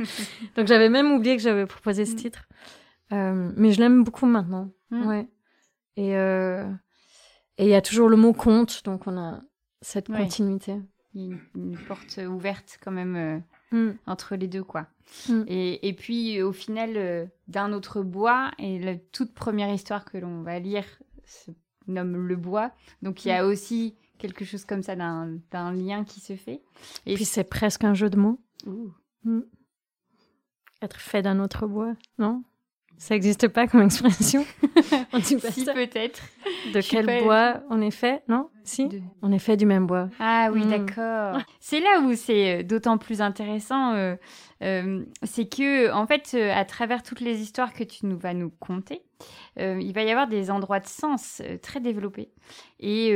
Donc 0.57 0.67
j'avais 0.67 0.89
même 0.89 1.13
oublié 1.13 1.37
que 1.37 1.43
j'avais 1.43 1.67
proposé 1.67 2.05
ce 2.05 2.15
mm. 2.15 2.17
titre. 2.17 2.49
Euh, 3.13 3.53
mais 3.57 3.71
je 3.71 3.79
l'aime 3.79 4.03
beaucoup 4.03 4.27
maintenant. 4.27 4.71
Mm. 4.91 5.07
Ouais. 5.07 5.29
Et 5.97 6.17
euh, 6.17 6.65
et 7.63 7.67
il 7.67 7.71
y 7.71 7.75
a 7.75 7.83
toujours 7.83 8.09
le 8.09 8.17
mot 8.17 8.33
compte, 8.33 8.83
donc 8.85 9.07
on 9.07 9.17
a 9.17 9.41
cette 9.81 10.09
continuité. 10.09 10.81
Une, 11.15 11.39
une, 11.55 11.77
porte 11.77 12.19
ouverte 12.27 12.79
quand 12.83 12.91
même 12.91 13.17
euh, 13.17 13.39
mm. 13.77 13.99
entre 14.07 14.35
les 14.35 14.49
deux, 14.49 14.65
quoi. 14.65 14.89
Mm. 15.29 15.43
Et, 15.47 15.89
et, 15.89 15.93
puis 15.93 16.43
au 16.43 16.53
final, 16.53 17.31
d'un 17.47 17.73
autre 17.73 18.03
bois, 18.03 18.51
et 18.59 18.79
la 18.79 18.97
toute 18.97 19.33
première 19.33 19.73
histoire 19.73 20.05
que 20.05 20.19
l'on 20.19 20.43
va 20.43 20.59
lire 20.59 20.87
se 21.25 21.53
nomme 21.87 22.17
Le 22.17 22.37
Bois. 22.37 22.73
Donc 23.03 23.25
il 23.25 23.29
y 23.29 23.33
a 23.33 23.47
aussi 23.47 23.97
quelque 24.19 24.45
chose 24.45 24.65
comme 24.65 24.83
ça 24.83 24.97
d'un 24.97 25.73
lien 25.73 26.05
qui 26.05 26.21
se 26.21 26.37
fait. 26.37 26.63
Et 27.07 27.15
puis 27.15 27.25
c'est 27.25 27.45
presque 27.45 27.85
un 27.85 27.95
jeu 27.95 28.11
de 28.11 28.17
mots. 28.17 28.41
Être 30.81 31.01
fait 31.01 31.23
d'un 31.23 31.39
autre 31.39 31.67
bois, 31.67 31.95
non? 32.19 32.43
Ça 33.03 33.15
n'existe 33.15 33.49
pas 33.49 33.67
comme 33.67 33.83
expression? 33.83 34.47
On 35.13 35.19
dit 35.19 35.37
si, 35.51 35.65
peut-être. 35.65 36.23
De 36.73 36.81
quel 36.81 37.25
bois 37.25 37.61
on 37.69 37.81
est 37.81 37.91
fait, 37.91 38.23
non? 38.29 38.49
Si, 38.65 38.89
on 39.23 39.33
est 39.33 39.39
fait 39.39 39.57
du 39.57 39.67
même 39.67 39.87
bois. 39.87 40.09
Ah 40.21 40.51
oui, 40.53 40.65
mm. 40.65 40.71
d'accord. 40.71 41.41
C'est 41.61 41.81
là 41.81 42.01
où 42.01 42.15
c'est 42.15 42.61
euh, 42.61 42.63
d'autant 42.63 42.99
plus 42.99 43.21
intéressant, 43.21 43.95
euh, 43.95 44.17
euh, 44.63 45.05
c'est 45.23 45.49
que 45.49 45.93
en 45.93 46.07
fait, 46.07 46.35
à 46.35 46.65
travers 46.65 47.03
toutes 47.03 47.21
les 47.21 47.41
histoires 47.41 47.73
que 47.73 47.85
tu 47.85 48.07
nous 48.07 48.19
vas 48.19 48.35
nous 48.35 48.51
conter, 48.51 49.03
il 49.57 49.93
va 49.93 50.03
y 50.03 50.11
avoir 50.11 50.27
des 50.27 50.51
endroits 50.51 50.81
de 50.81 50.87
sens 50.87 51.43
très 51.63 51.79
développés 51.79 52.31
et, 52.81 53.15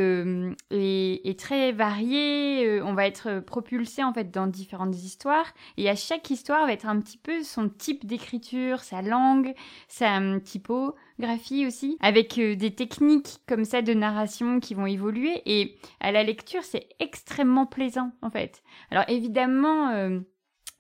et, 0.71 1.37
très 1.37 1.73
variés. 1.73 2.81
on 2.83 2.95
va 2.95 3.07
être 3.07 3.41
propulsé 3.41 4.05
en 4.05 4.13
fait 4.13 4.31
dans 4.31 4.47
différentes 4.47 4.95
histoires 4.95 5.47
et 5.79 5.89
à 5.89 5.97
chaque 5.97 6.31
histoire 6.31 6.67
va 6.67 6.73
être 6.73 6.87
un 6.87 7.01
petit 7.01 7.19
peu 7.19 7.43
son 7.43 7.69
type 7.69 8.07
d'écriture, 8.07 8.81
sa 8.81 9.03
langue, 9.03 9.55
sa 9.89 10.21
typo 10.45 10.95
graphie 11.19 11.67
aussi, 11.67 11.97
avec 12.01 12.39
euh, 12.39 12.57
des 12.57 12.75
techniques 12.75 13.39
comme 13.47 13.65
ça 13.65 13.83
de 13.83 13.95
narration 13.95 14.61
qui 14.61 14.75
vont 14.75 14.87
évoluer. 14.87 15.43
Et 15.47 15.77
à 16.01 16.13
la 16.13 16.23
lecture, 16.23 16.63
c'est 16.63 16.89
extrêmement 16.99 17.67
plaisant, 17.67 18.13
en 18.23 18.31
fait. 18.31 18.63
Alors 18.91 19.05
évidemment... 19.09 19.91
Euh, 19.91 20.21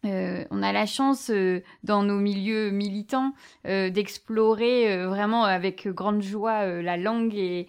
euh, 0.04 0.44
on 0.50 0.62
a 0.62 0.72
la 0.72 0.86
chance 0.86 1.32
dans 1.82 2.04
nos 2.04 2.20
milieux 2.20 2.70
militants 2.70 3.32
d'explorer 3.64 5.04
vraiment 5.06 5.42
avec 5.42 5.88
grande 5.88 6.22
joie 6.22 6.80
la 6.80 6.96
langue 6.96 7.34
et, 7.34 7.66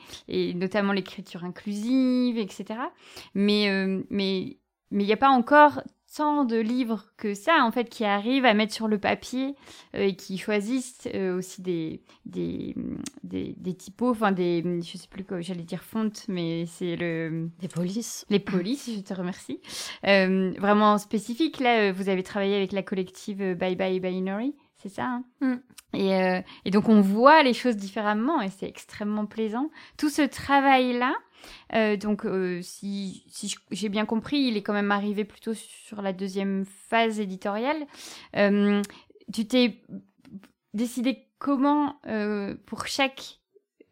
notamment 0.53 0.93
l'écriture 0.93 1.45
inclusive, 1.45 2.37
etc. 2.37 2.79
Mais 3.33 3.69
mais 4.11 4.57
mais 4.91 5.03
il 5.03 5.07
n'y 5.07 5.13
a 5.13 5.17
pas 5.17 5.29
encore 5.29 5.81
de 6.17 6.57
livres 6.57 7.05
que 7.17 7.35
ça, 7.35 7.63
en 7.63 7.71
fait, 7.71 7.89
qui 7.89 8.03
arrivent 8.03 8.45
à 8.45 8.53
mettre 8.53 8.73
sur 8.73 8.87
le 8.87 8.97
papier 8.97 9.55
euh, 9.95 10.07
et 10.07 10.15
qui 10.15 10.37
choisissent 10.37 11.07
euh, 11.13 11.37
aussi 11.37 11.61
des, 11.61 12.01
des, 12.25 12.75
des, 13.23 13.73
typos, 13.75 14.11
enfin 14.11 14.31
des, 14.31 14.63
je 14.81 14.97
sais 14.97 15.07
plus 15.07 15.23
quoi, 15.23 15.41
j'allais 15.41 15.63
dire 15.63 15.83
fonte, 15.83 16.25
mais 16.27 16.65
c'est 16.65 16.95
le... 16.95 17.49
Des 17.59 17.67
polices. 17.67 18.25
Les 18.29 18.39
polices, 18.39 18.89
je 18.95 19.01
te 19.01 19.13
remercie. 19.13 19.59
Euh, 20.07 20.53
vraiment 20.57 20.97
spécifique, 20.97 21.59
là, 21.59 21.91
vous 21.91 22.09
avez 22.09 22.23
travaillé 22.23 22.55
avec 22.55 22.71
la 22.71 22.81
collective 22.81 23.53
Bye 23.53 23.75
Bye 23.75 23.99
Binary, 23.99 24.55
c'est 24.77 24.89
ça 24.89 25.05
hein? 25.05 25.23
Mm. 25.41 25.55
et, 25.93 26.41
et 26.65 26.71
donc 26.71 26.89
on 26.89 27.01
voit 27.01 27.43
les 27.43 27.53
choses 27.53 27.75
différemment 27.75 28.41
et 28.41 28.49
c'est 28.49 28.67
extrêmement 28.67 29.25
plaisant. 29.25 29.69
Tout 29.97 30.09
ce 30.09 30.23
travail-là, 30.23 31.13
euh, 31.73 31.97
donc, 31.97 32.25
euh, 32.25 32.61
si, 32.61 33.25
j'ai 33.71 33.89
bien 33.89 34.05
compris, 34.05 34.37
il 34.39 34.57
est 34.57 34.61
quand 34.61 34.73
même 34.73 34.91
arrivé 34.91 35.25
plutôt 35.25 35.53
sur 35.53 36.01
la 36.01 36.13
deuxième 36.13 36.65
phase 36.65 37.19
éditoriale. 37.19 37.85
Euh, 38.35 38.81
tu 39.33 39.47
t'es 39.47 39.81
décidé 40.73 41.27
comment, 41.39 41.99
pour 42.65 42.87
chaque 42.87 43.39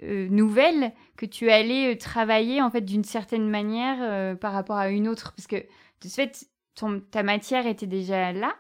nouvelle, 0.01 0.93
que 1.17 1.25
tu 1.25 1.49
allais 1.49 1.97
travailler 1.97 2.61
en 2.61 2.69
fait 2.69 2.81
d'une 2.81 3.03
certaine 3.03 3.49
manière 3.49 4.37
par 4.37 4.53
rapport 4.53 4.77
à 4.77 4.89
une 4.89 5.07
autre? 5.07 5.33
Parce 5.35 5.47
que 5.47 5.57
de 5.57 6.07
ce 6.07 6.15
fait, 6.15 6.47
ta 7.11 7.23
matière 7.23 7.67
était 7.67 7.87
déjà 7.87 8.31
là 8.31 8.55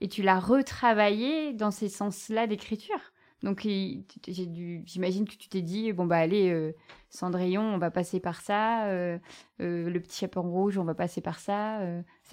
et 0.00 0.08
tu 0.08 0.22
l'as 0.22 0.40
retravaillée 0.40 1.52
dans 1.52 1.70
ces 1.70 1.88
sens-là 1.88 2.46
d'écriture. 2.46 3.00
Donc, 3.42 3.60
j'imagine 3.60 5.28
que 5.28 5.36
tu 5.36 5.48
t'es 5.48 5.62
dit, 5.62 5.92
bon, 5.92 6.06
bah, 6.06 6.16
allez, 6.16 6.50
euh, 6.50 6.72
Cendrillon, 7.10 7.62
on 7.62 7.78
va 7.78 7.90
passer 7.90 8.18
par 8.18 8.40
ça. 8.40 8.86
Euh, 8.86 9.18
euh, 9.60 9.90
le 9.90 10.00
petit 10.00 10.18
chaperon 10.18 10.50
rouge, 10.50 10.78
on 10.78 10.84
va 10.84 10.94
passer 10.94 11.20
par 11.20 11.38
ça. 11.38 11.80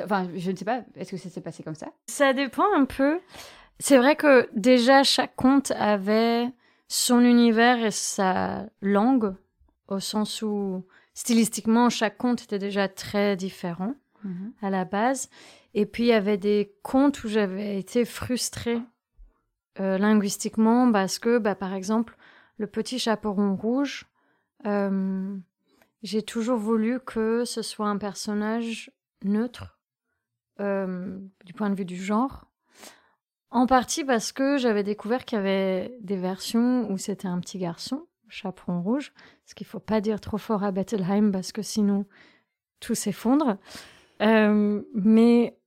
Enfin, 0.02 0.30
je 0.36 0.52
ne 0.52 0.56
sais 0.56 0.66
pas, 0.66 0.84
est-ce 0.96 1.12
que 1.12 1.18
ça 1.18 1.30
s'est 1.30 1.42
passé 1.42 1.62
comme 1.62 1.76
ça? 1.76 1.88
Ça 2.08 2.34
dépend 2.34 2.66
un 2.76 2.86
peu. 2.86 3.20
C'est 3.80 3.98
vrai 3.98 4.16
que 4.16 4.50
déjà, 4.54 5.04
chaque 5.04 5.36
conte 5.36 5.72
avait 5.72 6.48
son 6.88 7.20
univers 7.20 7.84
et 7.84 7.92
sa 7.92 8.66
langue, 8.82 9.36
au 9.90 10.00
sens 10.00 10.42
où, 10.42 10.86
stylistiquement, 11.14 11.90
chaque 11.90 12.18
conte 12.18 12.44
était 12.44 12.60
déjà 12.60 12.88
très 12.88 13.36
différent 13.36 13.94
mhm. 14.24 14.54
à 14.62 14.70
la 14.70 14.86
base. 14.86 15.30
Et 15.74 15.86
puis, 15.86 16.04
il 16.04 16.08
y 16.08 16.14
avait 16.14 16.38
des 16.38 16.74
contes 16.82 17.24
où 17.24 17.28
j'avais 17.28 17.78
été 17.78 18.06
frustrée 18.06 18.80
euh, 19.80 19.98
linguistiquement 19.98 20.92
parce 20.92 21.18
que, 21.18 21.40
bah, 21.40 21.56
par 21.56 21.74
exemple, 21.74 22.16
le 22.58 22.68
petit 22.68 23.00
chaperon 23.00 23.56
rouge, 23.56 24.06
euh, 24.68 25.36
j'ai 26.04 26.22
toujours 26.22 26.60
voulu 26.60 27.00
que 27.00 27.44
ce 27.44 27.64
soit 27.64 27.88
un 27.88 27.98
personnage 27.98 28.92
neutre 29.24 29.80
euh, 30.60 31.18
du 31.46 31.54
point 31.54 31.72
de 31.72 31.76
vue 31.76 31.86
du 31.86 31.96
genre. 31.96 32.46
En 33.50 33.66
partie 33.66 34.04
parce 34.04 34.32
que 34.32 34.58
j'avais 34.58 34.84
découvert 34.84 35.26
qu'il 35.26 35.38
y 35.38 35.42
avait 35.42 35.98
des 36.02 36.18
versions 36.18 36.92
où 36.92 36.98
c'était 37.00 37.28
un 37.28 37.40
petit 37.40 37.58
garçon, 37.58 38.06
chaperon 38.28 38.80
rouge, 38.82 39.12
ce 39.46 39.56
qu'il 39.56 39.66
faut 39.66 39.80
pas 39.80 40.02
dire 40.02 40.22
trop 40.22 40.38
fort 40.38 40.64
à 40.64 40.72
Bettelheim 40.72 41.32
parce 41.32 41.52
que 41.52 41.64
sinon 41.64 42.06
tout 42.80 42.96
s'effondre. 42.96 43.58
mais 44.20 45.58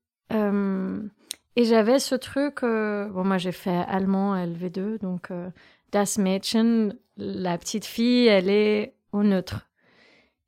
et 1.56 1.64
j'avais 1.64 1.98
ce 1.98 2.14
truc, 2.14 2.62
euh, 2.62 3.08
bon, 3.08 3.24
moi 3.24 3.38
j'ai 3.38 3.52
fait 3.52 3.82
allemand 3.88 4.36
LV2, 4.36 5.00
donc 5.00 5.30
euh, 5.30 5.48
Das 5.90 6.18
Mädchen, 6.18 6.94
la 7.16 7.56
petite 7.56 7.86
fille, 7.86 8.26
elle 8.26 8.50
est 8.50 8.94
au 9.12 9.22
neutre. 9.22 9.66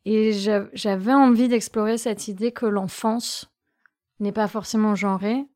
Et 0.04 0.32
j'avais 0.74 1.14
envie 1.14 1.48
d'explorer 1.48 1.96
cette 1.96 2.28
idée 2.28 2.52
que 2.52 2.66
l'enfance 2.66 3.50
n'est 4.20 4.32
pas 4.32 4.48
forcément 4.48 4.94
genrée, 4.94 5.46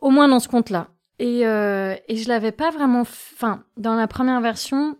au 0.00 0.10
moins 0.10 0.28
dans 0.28 0.40
ce 0.40 0.48
conte-là. 0.48 0.88
Et, 1.18 1.46
euh, 1.46 1.96
et 2.06 2.16
je 2.16 2.28
l'avais 2.28 2.52
pas 2.52 2.70
vraiment. 2.70 3.00
Enfin, 3.00 3.64
dans 3.76 3.94
la 3.94 4.06
première 4.06 4.40
version, 4.40 4.96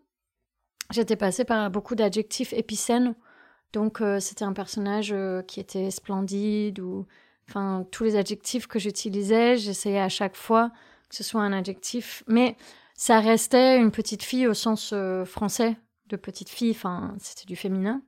j'étais 0.90 1.16
passée 1.16 1.44
par 1.44 1.70
beaucoup 1.70 1.94
d'adjectifs 1.94 2.52
épicènes. 2.52 3.14
Donc, 3.72 4.00
euh, 4.00 4.20
c'était 4.20 4.44
un 4.44 4.52
personnage 4.52 5.14
qui 5.46 5.60
était 5.60 5.90
splendide 5.90 6.80
ou 6.80 7.06
Enfin, 7.48 7.86
tous 7.90 8.04
les 8.04 8.16
adjectifs 8.16 8.66
que 8.66 8.78
j'utilisais, 8.78 9.56
j'essayais 9.56 10.00
à 10.00 10.08
chaque 10.08 10.36
fois 10.36 10.70
que 11.08 11.16
ce 11.16 11.22
soit 11.22 11.42
un 11.42 11.52
adjectif, 11.52 12.24
mais 12.26 12.56
ça 12.94 13.20
restait 13.20 13.78
une 13.78 13.90
petite 13.90 14.22
fille 14.22 14.46
au 14.46 14.54
sens 14.54 14.90
euh, 14.92 15.24
français 15.24 15.76
de 16.06 16.16
petite 16.16 16.48
fille. 16.48 16.70
Enfin, 16.70 17.14
c'était 17.18 17.46
du 17.46 17.56
féminin. 17.56 18.02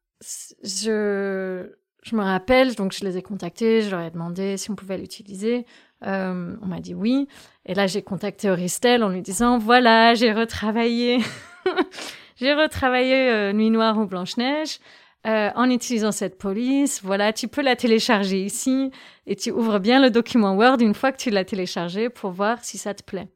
je, 0.63 1.73
je 2.03 2.17
me 2.17 2.23
rappelle, 2.23 2.75
donc 2.75 2.93
je 2.93 3.05
les 3.05 3.17
ai 3.17 3.23
contactés, 3.23 3.81
je 3.81 3.91
leur 3.91 4.01
ai 4.01 4.11
demandé 4.11 4.59
si 4.59 4.71
on 4.71 4.77
pouvait 4.77 4.99
l'utiliser. 4.99 5.65
Euh, 6.07 6.57
on 6.63 6.67
m'a 6.67 6.81
dit 6.81 6.95
oui. 6.95 7.29
Et 7.67 7.75
là, 7.75 7.87
j'ai 7.87 8.03
contacté 8.03 8.51
Auristel 8.51 9.03
en 9.03 9.09
lui 9.09 9.23
disant 9.23 9.59
voilà, 9.59 10.15
j'ai 10.15 10.33
retravaillé, 10.33 11.19
j'ai 12.37 12.55
retravaillé 12.55 13.31
euh, 13.31 13.53
Nuit 13.53 13.71
Noire 13.71 13.99
ou 13.99 14.07
Blanche 14.07 14.37
Neige 14.37 14.81
euh, 15.27 15.51
en 15.55 15.71
utilisant 15.71 16.13
cette 16.13 16.39
police. 16.39 17.01
Voilà, 17.03 17.33
tu 17.33 17.49
peux 17.49 17.63
la 17.63 17.77
télécharger 17.77 18.43
ici 18.45 18.91
et 19.27 19.37
tu 19.37 19.51
ouvres 19.51 19.79
bien 19.79 20.01
le 20.01 20.11
document 20.11 20.55
Word 20.55 20.81
une 20.81 20.95
fois 20.95 21.13
que 21.13 21.19
tu 21.19 21.31
l'as 21.31 21.45
téléchargé 21.45 22.11
pour 22.11 22.31
voir 22.31 22.63
si 22.65 22.77
ça 22.77 22.95
te 22.95 23.03
plaît. 23.03 23.29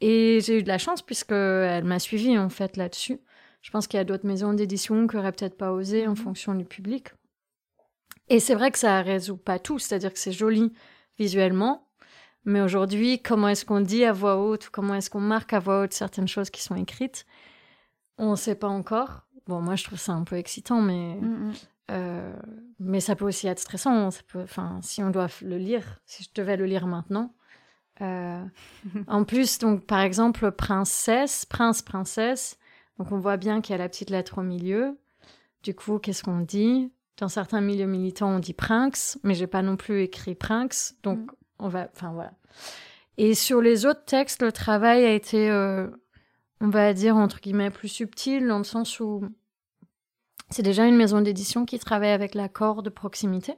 et 0.00 0.40
j'ai 0.42 0.58
eu 0.58 0.62
de 0.62 0.68
la 0.68 0.78
chance 0.78 1.02
puisque 1.02 1.32
elle 1.32 1.84
m'a 1.84 1.98
suivi 1.98 2.36
en 2.36 2.48
fait 2.48 2.76
là-dessus. 2.76 3.20
Je 3.62 3.70
pense 3.70 3.86
qu'il 3.86 3.98
y 3.98 4.00
a 4.00 4.04
d'autres 4.04 4.26
maisons 4.26 4.52
d'édition 4.52 5.06
qui 5.06 5.16
auraient 5.16 5.32
peut-être 5.32 5.56
pas 5.56 5.72
osé 5.72 6.06
en 6.06 6.10
mhm. 6.10 6.16
fonction 6.16 6.54
du 6.54 6.64
public. 6.64 7.08
Et 8.28 8.40
c'est 8.40 8.54
vrai 8.54 8.70
que 8.70 8.78
ça 8.78 9.00
résout 9.00 9.36
pas 9.36 9.58
tout, 9.58 9.78
c'est-à-dire 9.78 10.12
que 10.12 10.18
c'est 10.18 10.32
joli 10.32 10.72
visuellement, 11.18 11.88
Mais 12.44 12.60
aujourd'hui, 12.60 13.20
comment 13.20 13.48
est-ce 13.48 13.64
qu'on 13.64 13.80
dit 13.80 14.04
à 14.04 14.12
voix 14.12 14.36
haute, 14.36 14.68
comment 14.70 14.94
est-ce 14.94 15.10
qu'on 15.10 15.20
marque 15.20 15.52
à 15.52 15.58
voix 15.58 15.82
haute 15.82 15.92
certaines 15.92 16.28
choses 16.28 16.50
qui 16.50 16.62
sont 16.62 16.76
écrites 16.76 17.26
On 18.16 18.30
ne 18.32 18.36
sait 18.36 18.54
pas 18.54 18.68
encore. 18.68 19.26
Bon, 19.46 19.60
moi, 19.60 19.76
je 19.76 19.84
trouve 19.84 19.98
ça 19.98 20.12
un 20.12 20.24
peu 20.24 20.36
excitant, 20.36 20.80
mais, 20.80 21.16
mm, 21.16 21.48
mm. 21.48 21.52
Euh, 21.90 22.36
mais 22.78 23.00
ça 23.00 23.16
peut 23.16 23.24
aussi 23.24 23.48
être 23.48 23.58
stressant. 23.58 24.10
Ça 24.10 24.20
peut, 24.28 24.42
enfin, 24.42 24.78
si 24.82 25.02
on 25.02 25.10
doit 25.10 25.28
le 25.42 25.56
lire, 25.56 26.00
si 26.06 26.22
je 26.22 26.28
devais 26.34 26.56
le 26.56 26.66
lire 26.66 26.86
maintenant. 26.86 27.34
Euh, 28.00 28.44
en 29.08 29.24
plus, 29.24 29.58
donc, 29.58 29.86
par 29.86 30.00
exemple, 30.00 30.50
princesse, 30.52 31.44
prince, 31.46 31.82
princesse. 31.82 32.58
Donc, 32.98 33.12
on 33.12 33.18
voit 33.18 33.36
bien 33.36 33.60
qu'il 33.60 33.72
y 33.72 33.74
a 33.74 33.78
la 33.78 33.88
petite 33.88 34.10
lettre 34.10 34.38
au 34.38 34.42
milieu. 34.42 34.98
Du 35.62 35.74
coup, 35.74 35.98
qu'est-ce 35.98 36.22
qu'on 36.22 36.40
dit? 36.40 36.92
Dans 37.18 37.28
certains 37.28 37.60
milieux 37.60 37.86
militants, 37.86 38.30
on 38.30 38.38
dit 38.38 38.54
prince, 38.54 39.18
mais 39.22 39.34
j'ai 39.34 39.46
pas 39.46 39.62
non 39.62 39.76
plus 39.76 40.02
écrit 40.02 40.34
prince. 40.34 40.96
Donc, 41.02 41.18
mm. 41.18 41.34
on 41.58 41.68
va, 41.68 41.88
enfin 41.94 42.12
voilà. 42.12 42.32
Et 43.16 43.34
sur 43.34 43.60
les 43.60 43.84
autres 43.84 44.04
textes, 44.04 44.42
le 44.42 44.52
travail 44.52 45.04
a 45.04 45.12
été, 45.12 45.50
euh, 45.50 45.88
on 46.60 46.68
va 46.68 46.94
dire 46.94 47.16
entre 47.16 47.40
guillemets, 47.40 47.70
plus 47.70 47.88
subtil 47.88 48.46
dans 48.46 48.58
le 48.58 48.64
sens 48.64 49.00
où 49.00 49.22
c'est 50.50 50.62
déjà 50.62 50.86
une 50.86 50.96
maison 50.96 51.20
d'édition 51.20 51.66
qui 51.66 51.78
travaille 51.78 52.12
avec 52.12 52.34
l'accord 52.34 52.82
de 52.82 52.90
proximité. 52.90 53.56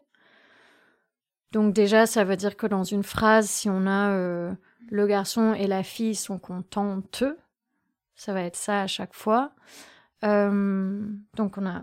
Donc 1.53 1.75
déjà, 1.75 2.07
ça 2.07 2.25
veut 2.25 2.37
dire 2.37 2.57
que 2.57 2.67
dans 2.67 2.85
une 2.85 3.03
phrase, 3.03 3.51
si 3.51 3.69
on 3.69 3.87
a 3.87 4.11
euh, 4.11 4.53
le 4.89 5.07
garçon 5.07 5.53
et 5.55 5.67
la 5.67 5.83
fille 5.83 6.15
sont 6.15 6.39
contents, 6.39 7.03
ça 8.15 8.33
va 8.33 8.43
être 8.43 8.57
ça 8.57 8.83
à 8.83 8.87
chaque 8.87 9.15
fois. 9.15 9.53
Euh, 10.25 11.07
donc 11.37 11.59
on 11.59 11.67
a 11.67 11.83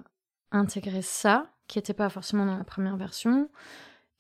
intégré 0.51 1.01
ça, 1.01 1.51
qui 1.67 1.77
n'était 1.77 1.93
pas 1.93 2.09
forcément 2.09 2.45
dans 2.45 2.57
la 2.57 2.63
première 2.63 2.97
version. 2.97 3.49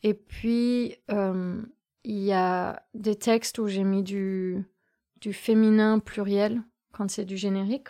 Et 0.03 0.13
puis, 0.13 0.95
euh, 1.11 1.61
il 2.03 2.19
y 2.19 2.33
a 2.33 2.83
des 2.93 3.15
textes 3.15 3.59
où 3.59 3.67
j'ai 3.67 3.83
mis 3.83 4.03
du, 4.03 4.65
féminin 5.31 5.99
pluriel 5.99 6.61
quand 6.93 7.09
c'est 7.09 7.25
du 7.25 7.35
générique 7.35 7.89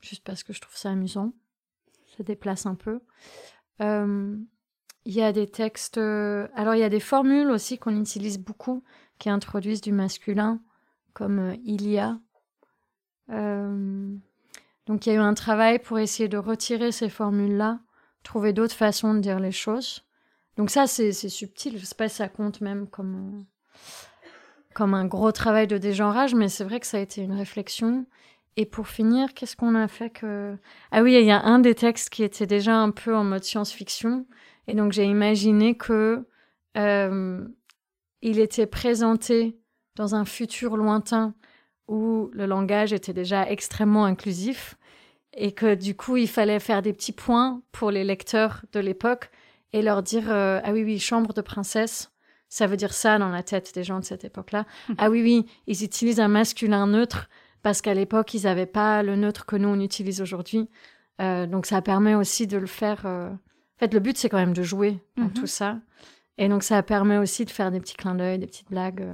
juste 0.00 0.24
parce 0.24 0.42
que 0.42 0.52
je 0.52 0.60
trouve 0.60 0.76
ça 0.76 0.90
amusant. 0.90 1.32
Ça 2.16 2.24
déplace 2.24 2.66
un 2.66 2.74
peu. 2.74 3.00
Euh, 3.80 4.36
il 5.04 5.14
y 5.14 5.22
a 5.22 5.32
des 5.32 5.46
textes. 5.46 5.98
Euh, 5.98 6.48
alors, 6.54 6.74
il 6.74 6.80
y 6.80 6.84
a 6.84 6.88
des 6.88 7.00
formules 7.00 7.50
aussi 7.50 7.78
qu'on 7.78 7.98
utilise 7.98 8.38
beaucoup 8.38 8.82
qui 9.18 9.30
introduisent 9.30 9.80
du 9.80 9.92
masculin, 9.92 10.60
comme 11.12 11.38
euh, 11.38 11.56
il 11.64 11.88
y 11.88 11.98
a. 11.98 12.18
donc, 14.88 15.04
il 15.04 15.10
y 15.10 15.12
a 15.12 15.16
eu 15.16 15.22
un 15.22 15.34
travail 15.34 15.78
pour 15.78 15.98
essayer 15.98 16.30
de 16.30 16.38
retirer 16.38 16.92
ces 16.92 17.10
formules-là, 17.10 17.78
trouver 18.22 18.54
d'autres 18.54 18.74
façons 18.74 19.12
de 19.12 19.20
dire 19.20 19.38
les 19.38 19.52
choses. 19.52 20.02
Donc, 20.56 20.70
ça, 20.70 20.86
c'est 20.86 21.12
subtil. 21.12 21.78
Je 21.78 21.84
sais 21.84 21.94
pas 21.94 22.08
si 22.08 22.16
ça 22.16 22.28
compte 22.28 22.62
même 22.62 22.88
comme, 22.88 23.44
comme 24.74 24.94
un 24.94 25.04
gros 25.04 25.30
travail 25.30 25.66
de 25.66 25.76
dégenrage, 25.76 26.34
mais 26.34 26.48
c'est 26.48 26.64
vrai 26.64 26.80
que 26.80 26.86
ça 26.86 26.96
a 26.96 27.00
été 27.00 27.20
une 27.20 27.34
réflexion. 27.34 28.06
Et 28.56 28.64
pour 28.64 28.88
finir, 28.88 29.34
qu'est-ce 29.34 29.56
qu'on 29.56 29.74
a 29.74 29.88
fait 29.88 30.08
que... 30.08 30.56
Ah 30.90 31.02
oui, 31.02 31.14
il 31.20 31.26
y 31.26 31.30
a 31.30 31.42
un 31.42 31.58
des 31.58 31.74
textes 31.74 32.08
qui 32.08 32.24
était 32.24 32.46
déjà 32.46 32.74
un 32.74 32.90
peu 32.90 33.14
en 33.14 33.24
mode 33.24 33.44
science-fiction. 33.44 34.26
Et 34.68 34.74
donc 34.74 34.92
j'ai 34.92 35.04
imaginé 35.04 35.76
que 35.76 36.26
euh, 36.76 37.46
il 38.22 38.40
était 38.40 38.66
présenté 38.66 39.58
dans 39.96 40.14
un 40.14 40.24
futur 40.24 40.76
lointain 40.76 41.34
où 41.86 42.30
le 42.32 42.46
langage 42.46 42.92
était 42.92 43.12
déjà 43.12 43.48
extrêmement 43.48 44.04
inclusif 44.04 44.77
et 45.34 45.52
que 45.52 45.74
du 45.74 45.94
coup 45.94 46.16
il 46.16 46.28
fallait 46.28 46.60
faire 46.60 46.82
des 46.82 46.92
petits 46.92 47.12
points 47.12 47.62
pour 47.72 47.90
les 47.90 48.04
lecteurs 48.04 48.62
de 48.72 48.80
l'époque 48.80 49.30
et 49.72 49.82
leur 49.82 50.02
dire 50.02 50.30
euh, 50.30 50.60
ah 50.64 50.72
oui 50.72 50.82
oui 50.82 50.98
chambre 50.98 51.32
de 51.32 51.40
princesse 51.40 52.10
ça 52.48 52.66
veut 52.66 52.76
dire 52.76 52.94
ça 52.94 53.18
dans 53.18 53.28
la 53.28 53.42
tête 53.42 53.74
des 53.74 53.84
gens 53.84 54.00
de 54.00 54.04
cette 54.04 54.24
époque-là 54.24 54.64
ah 54.96 55.10
oui 55.10 55.22
oui 55.22 55.46
ils 55.66 55.84
utilisent 55.84 56.20
un 56.20 56.28
masculin 56.28 56.86
neutre 56.86 57.28
parce 57.62 57.82
qu'à 57.82 57.94
l'époque, 57.94 58.34
ils 58.34 58.44
n'avaient 58.44 58.66
pas 58.66 59.02
le 59.02 59.16
neutre 59.16 59.46
que 59.46 59.56
nous, 59.56 59.68
on 59.68 59.80
utilise 59.80 60.20
aujourd'hui. 60.20 60.68
Euh, 61.20 61.46
donc, 61.46 61.66
ça 61.66 61.82
permet 61.82 62.14
aussi 62.14 62.46
de 62.46 62.56
le 62.56 62.66
faire. 62.66 63.04
Euh, 63.06 63.30
en 63.30 63.78
fait, 63.78 63.92
le 63.92 64.00
but, 64.00 64.16
c'est 64.16 64.28
quand 64.28 64.38
même 64.38 64.54
de 64.54 64.62
jouer 64.62 65.02
dans 65.16 65.24
mhm. 65.24 65.32
tout 65.32 65.46
ça. 65.46 65.78
Et 66.36 66.48
donc, 66.48 66.62
ça 66.62 66.82
permet 66.82 67.18
aussi 67.18 67.44
de 67.44 67.50
faire 67.50 67.70
des 67.70 67.80
petits 67.80 67.96
clins 67.96 68.14
d'œil, 68.14 68.38
des 68.38 68.46
petites 68.46 68.70
blagues 68.70 69.06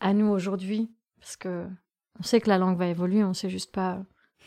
à 0.00 0.14
nous 0.14 0.26
aujourd'hui. 0.26 0.90
Parce 1.20 1.36
que 1.36 1.66
on 2.18 2.22
sait 2.22 2.40
que 2.40 2.48
la 2.48 2.58
langue 2.58 2.78
va 2.78 2.86
évoluer, 2.86 3.22
on 3.22 3.28
ne 3.28 3.34
sait 3.34 3.50
juste 3.50 3.72
pas 3.72 4.02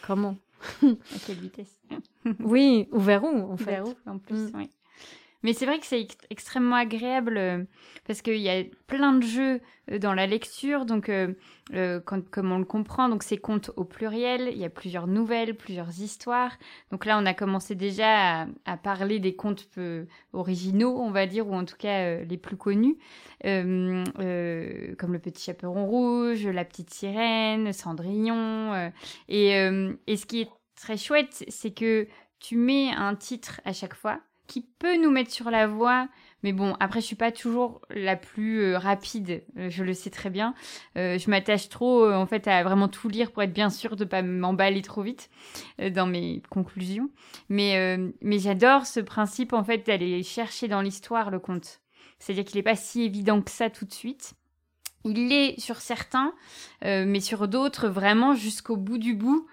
comment. 0.06 0.36
à 0.84 1.20
quelle 1.26 1.38
vitesse? 1.38 1.80
Oui, 2.40 2.88
ou 2.92 3.00
vers 3.00 3.24
où, 3.24 3.52
en 3.52 3.58
fait? 3.58 3.66
Vers 3.66 3.88
où, 3.88 3.94
en 4.06 4.18
plus, 4.18 4.52
mm. 4.52 4.52
oui. 4.56 4.72
Mais 5.44 5.54
c'est 5.54 5.66
vrai 5.66 5.80
que 5.80 5.86
c'est 5.86 6.08
extrêmement 6.30 6.76
agréable 6.76 7.38
euh, 7.38 7.64
parce 8.06 8.22
qu'il 8.22 8.38
y 8.38 8.50
a 8.50 8.64
plein 8.86 9.14
de 9.14 9.24
jeux 9.24 9.62
euh, 9.90 9.98
dans 9.98 10.14
la 10.14 10.28
lecture. 10.28 10.86
Donc, 10.86 11.10
euh, 11.10 11.34
comme 12.06 12.52
on 12.52 12.60
le 12.60 12.66
comprend, 12.66 13.10
donc 13.10 13.24
c'est 13.24 13.38
contes 13.38 13.72
au 13.76 13.84
pluriel. 13.84 14.50
Il 14.52 14.58
y 14.58 14.66
a 14.66 14.70
plusieurs 14.70 15.08
nouvelles, 15.08 15.56
plusieurs 15.56 16.00
histoires. 16.00 16.58
Donc 16.92 17.06
là, 17.06 17.18
on 17.18 17.26
a 17.26 17.34
commencé 17.34 17.74
déjà 17.74 18.48
à, 18.66 18.78
parler 18.78 19.20
des 19.20 19.36
contes 19.36 19.68
originaux, 20.34 21.00
on 21.00 21.12
va 21.12 21.26
dire, 21.26 21.48
ou 21.48 21.54
en 21.54 21.66
tout 21.66 21.78
cas 21.78 22.18
les 22.24 22.38
plus 22.38 22.58
connus, 22.58 22.98
comme 23.42 24.04
le 24.16 25.20
Petit 25.20 25.44
Chaperon 25.44 25.86
Rouge, 25.86 26.46
La 26.46 26.66
Petite 26.66 26.94
Sirène, 26.94 27.72
Cendrillon. 27.74 28.92
et, 29.30 29.52
et 30.08 30.18
ce 30.18 30.26
qui 30.26 30.42
est 30.42 30.50
très 30.76 30.98
chouette, 30.98 31.46
c'est 31.48 31.72
que 31.72 32.08
tu 32.40 32.58
mets 32.58 32.92
un 32.92 33.16
titre 33.16 33.62
à 33.66 33.72
chaque 33.72 33.94
fois 33.94 34.20
qui 34.52 34.60
peut 34.80 34.98
nous 35.02 35.12
mettre 35.12 35.32
sur 35.32 35.50
la 35.50 35.66
voie. 35.66 36.10
Mais 36.44 36.52
bon, 36.52 36.76
après, 36.82 37.00
je 37.00 37.06
suis 37.06 37.16
pas 37.16 37.32
toujours 37.32 37.80
la 37.90 38.18
plus 38.18 38.60
euh, 38.60 38.78
rapide, 38.78 39.44
euh, 39.58 39.70
je 39.70 39.82
le 39.82 39.94
sais 39.94 40.10
très 40.10 40.30
bien. 40.30 40.54
Euh, 40.98 41.18
je 41.18 41.30
m'attache 41.30 41.70
trop, 41.70 42.12
en 42.12 42.26
fait, 42.26 42.50
à 42.50 42.62
vraiment 42.62 42.90
tout 42.90 43.08
lire 43.08 43.32
pour 43.32 43.44
être 43.44 43.54
bien 43.54 43.70
sûr 43.70 43.96
de 43.96 44.04
pas 44.04 44.22
m'emballer 44.22 44.82
trop 44.82 45.04
vite 45.04 45.30
dans 45.80 46.06
mes 46.06 46.42
conclusions. 46.50 47.10
Mais, 47.48 47.98
mais 48.22 48.40
j'adore 48.40 48.86
ce 48.86 49.00
principe, 49.00 49.54
en 49.54 49.64
fait, 49.64 49.86
d'aller 49.86 50.22
chercher 50.22 50.68
dans 50.68 50.82
l'histoire 50.82 51.32
le 51.32 51.40
conte. 51.40 51.80
C'est-à-dire 52.20 52.44
qu'il 52.44 52.58
n'est 52.58 52.64
pas 52.64 52.76
si 52.76 53.04
évident 53.04 53.42
que 53.42 53.52
ça 53.52 53.70
tout 53.70 53.86
de 53.86 53.94
suite. 53.94 54.34
Il 55.06 55.30
l'est 55.30 55.58
sur 55.60 55.78
certains, 55.78 56.34
mais 56.84 57.22
sur 57.22 57.48
d'autres, 57.48 57.88
vraiment 57.88 58.36
jusqu'au 58.36 58.76
bout 58.76 58.98
du 58.98 59.16
bout. 59.16 59.48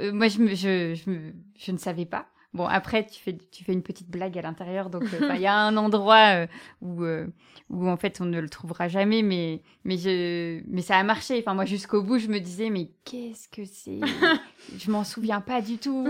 moi, 0.00 0.28
je, 0.28 0.38
me, 0.38 0.54
je, 0.54 0.94
je, 0.94 1.32
je 1.58 1.72
ne 1.72 1.78
savais 1.78 2.06
pas. 2.06 2.28
Bon, 2.54 2.66
après, 2.66 3.04
tu 3.04 3.20
fais, 3.20 3.36
tu 3.50 3.64
fais 3.64 3.72
une 3.72 3.82
petite 3.82 4.08
blague 4.08 4.38
à 4.38 4.42
l'intérieur, 4.42 4.88
donc 4.88 5.02
euh, 5.12 5.18
bah, 5.28 5.34
il 5.34 5.42
y 5.42 5.46
a 5.46 5.56
un 5.56 5.76
endroit 5.76 6.36
euh, 6.36 6.46
où, 6.80 7.02
euh, 7.02 7.26
où, 7.68 7.88
en 7.88 7.96
fait, 7.96 8.20
on 8.20 8.26
ne 8.26 8.38
le 8.38 8.48
trouvera 8.48 8.86
jamais, 8.86 9.22
mais, 9.22 9.60
mais, 9.82 9.96
je, 9.98 10.62
mais 10.68 10.80
ça 10.80 10.96
a 10.96 11.02
marché. 11.02 11.40
Enfin, 11.40 11.54
moi, 11.54 11.64
jusqu'au 11.64 12.02
bout, 12.04 12.18
je 12.18 12.28
me 12.28 12.38
disais, 12.38 12.70
mais 12.70 12.90
qu'est-ce 13.04 13.48
que 13.48 13.64
c'est? 13.64 13.98
Je 14.78 14.90
m'en 14.90 15.04
souviens 15.04 15.40
pas 15.40 15.60
du 15.60 15.78
tout. 15.78 16.08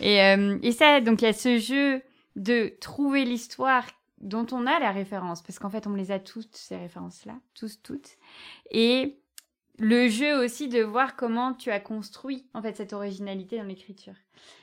et, 0.00 0.18
et 0.62 0.72
ça, 0.72 1.00
donc, 1.00 1.22
il 1.22 1.24
y 1.24 1.28
a 1.28 1.32
ce 1.32 1.58
jeu 1.58 2.02
de 2.36 2.72
trouver 2.80 3.24
l'histoire 3.24 3.86
dont 4.20 4.46
on 4.52 4.66
a 4.66 4.78
la 4.78 4.92
référence, 4.92 5.42
parce 5.42 5.58
qu'en 5.58 5.70
fait, 5.70 5.86
on 5.86 5.94
les 5.94 6.10
a 6.10 6.18
toutes, 6.18 6.54
ces 6.54 6.76
références-là, 6.76 7.34
tous, 7.54 7.82
toutes. 7.82 8.10
Et 8.70 9.18
le 9.78 10.08
jeu 10.08 10.42
aussi 10.42 10.68
de 10.68 10.82
voir 10.82 11.16
comment 11.16 11.52
tu 11.52 11.70
as 11.70 11.80
construit 11.80 12.46
en 12.54 12.62
fait 12.62 12.76
cette 12.76 12.92
originalité 12.92 13.58
dans 13.58 13.64
l'écriture. 13.64 14.14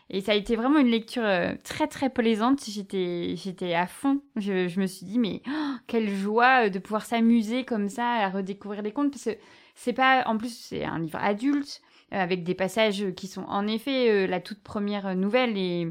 Et 0.09 0.21
ça 0.21 0.33
a 0.33 0.35
été 0.35 0.55
vraiment 0.55 0.79
une 0.79 0.89
lecture 0.89 1.23
euh, 1.25 1.53
très 1.63 1.87
très 1.87 2.09
plaisante. 2.09 2.63
J'étais 2.67 3.35
j'étais 3.35 3.73
à 3.73 3.87
fond. 3.87 4.21
Je, 4.35 4.79
me 4.79 4.87
suis 4.87 5.05
dit 5.05 5.19
mais 5.19 5.41
oh, 5.47 5.75
quelle 5.87 6.09
joie 6.09 6.65
euh, 6.65 6.69
de 6.69 6.79
pouvoir 6.79 7.05
s'amuser 7.05 7.63
comme 7.63 7.89
ça 7.89 8.05
à 8.05 8.29
redécouvrir 8.29 8.83
des 8.83 8.91
contes 8.91 9.11
parce 9.11 9.25
que 9.25 9.37
c'est 9.75 9.93
pas 9.93 10.23
en 10.27 10.37
plus 10.37 10.55
c'est 10.55 10.83
un 10.83 10.99
livre 10.99 11.19
adulte 11.19 11.81
euh, 12.13 12.17
avec 12.19 12.43
des 12.43 12.55
passages 12.55 13.11
qui 13.15 13.27
sont 13.27 13.43
en 13.43 13.67
effet 13.67 14.27
la 14.27 14.39
toute 14.39 14.61
première 14.61 15.15
nouvelle 15.15 15.57
et 15.57 15.87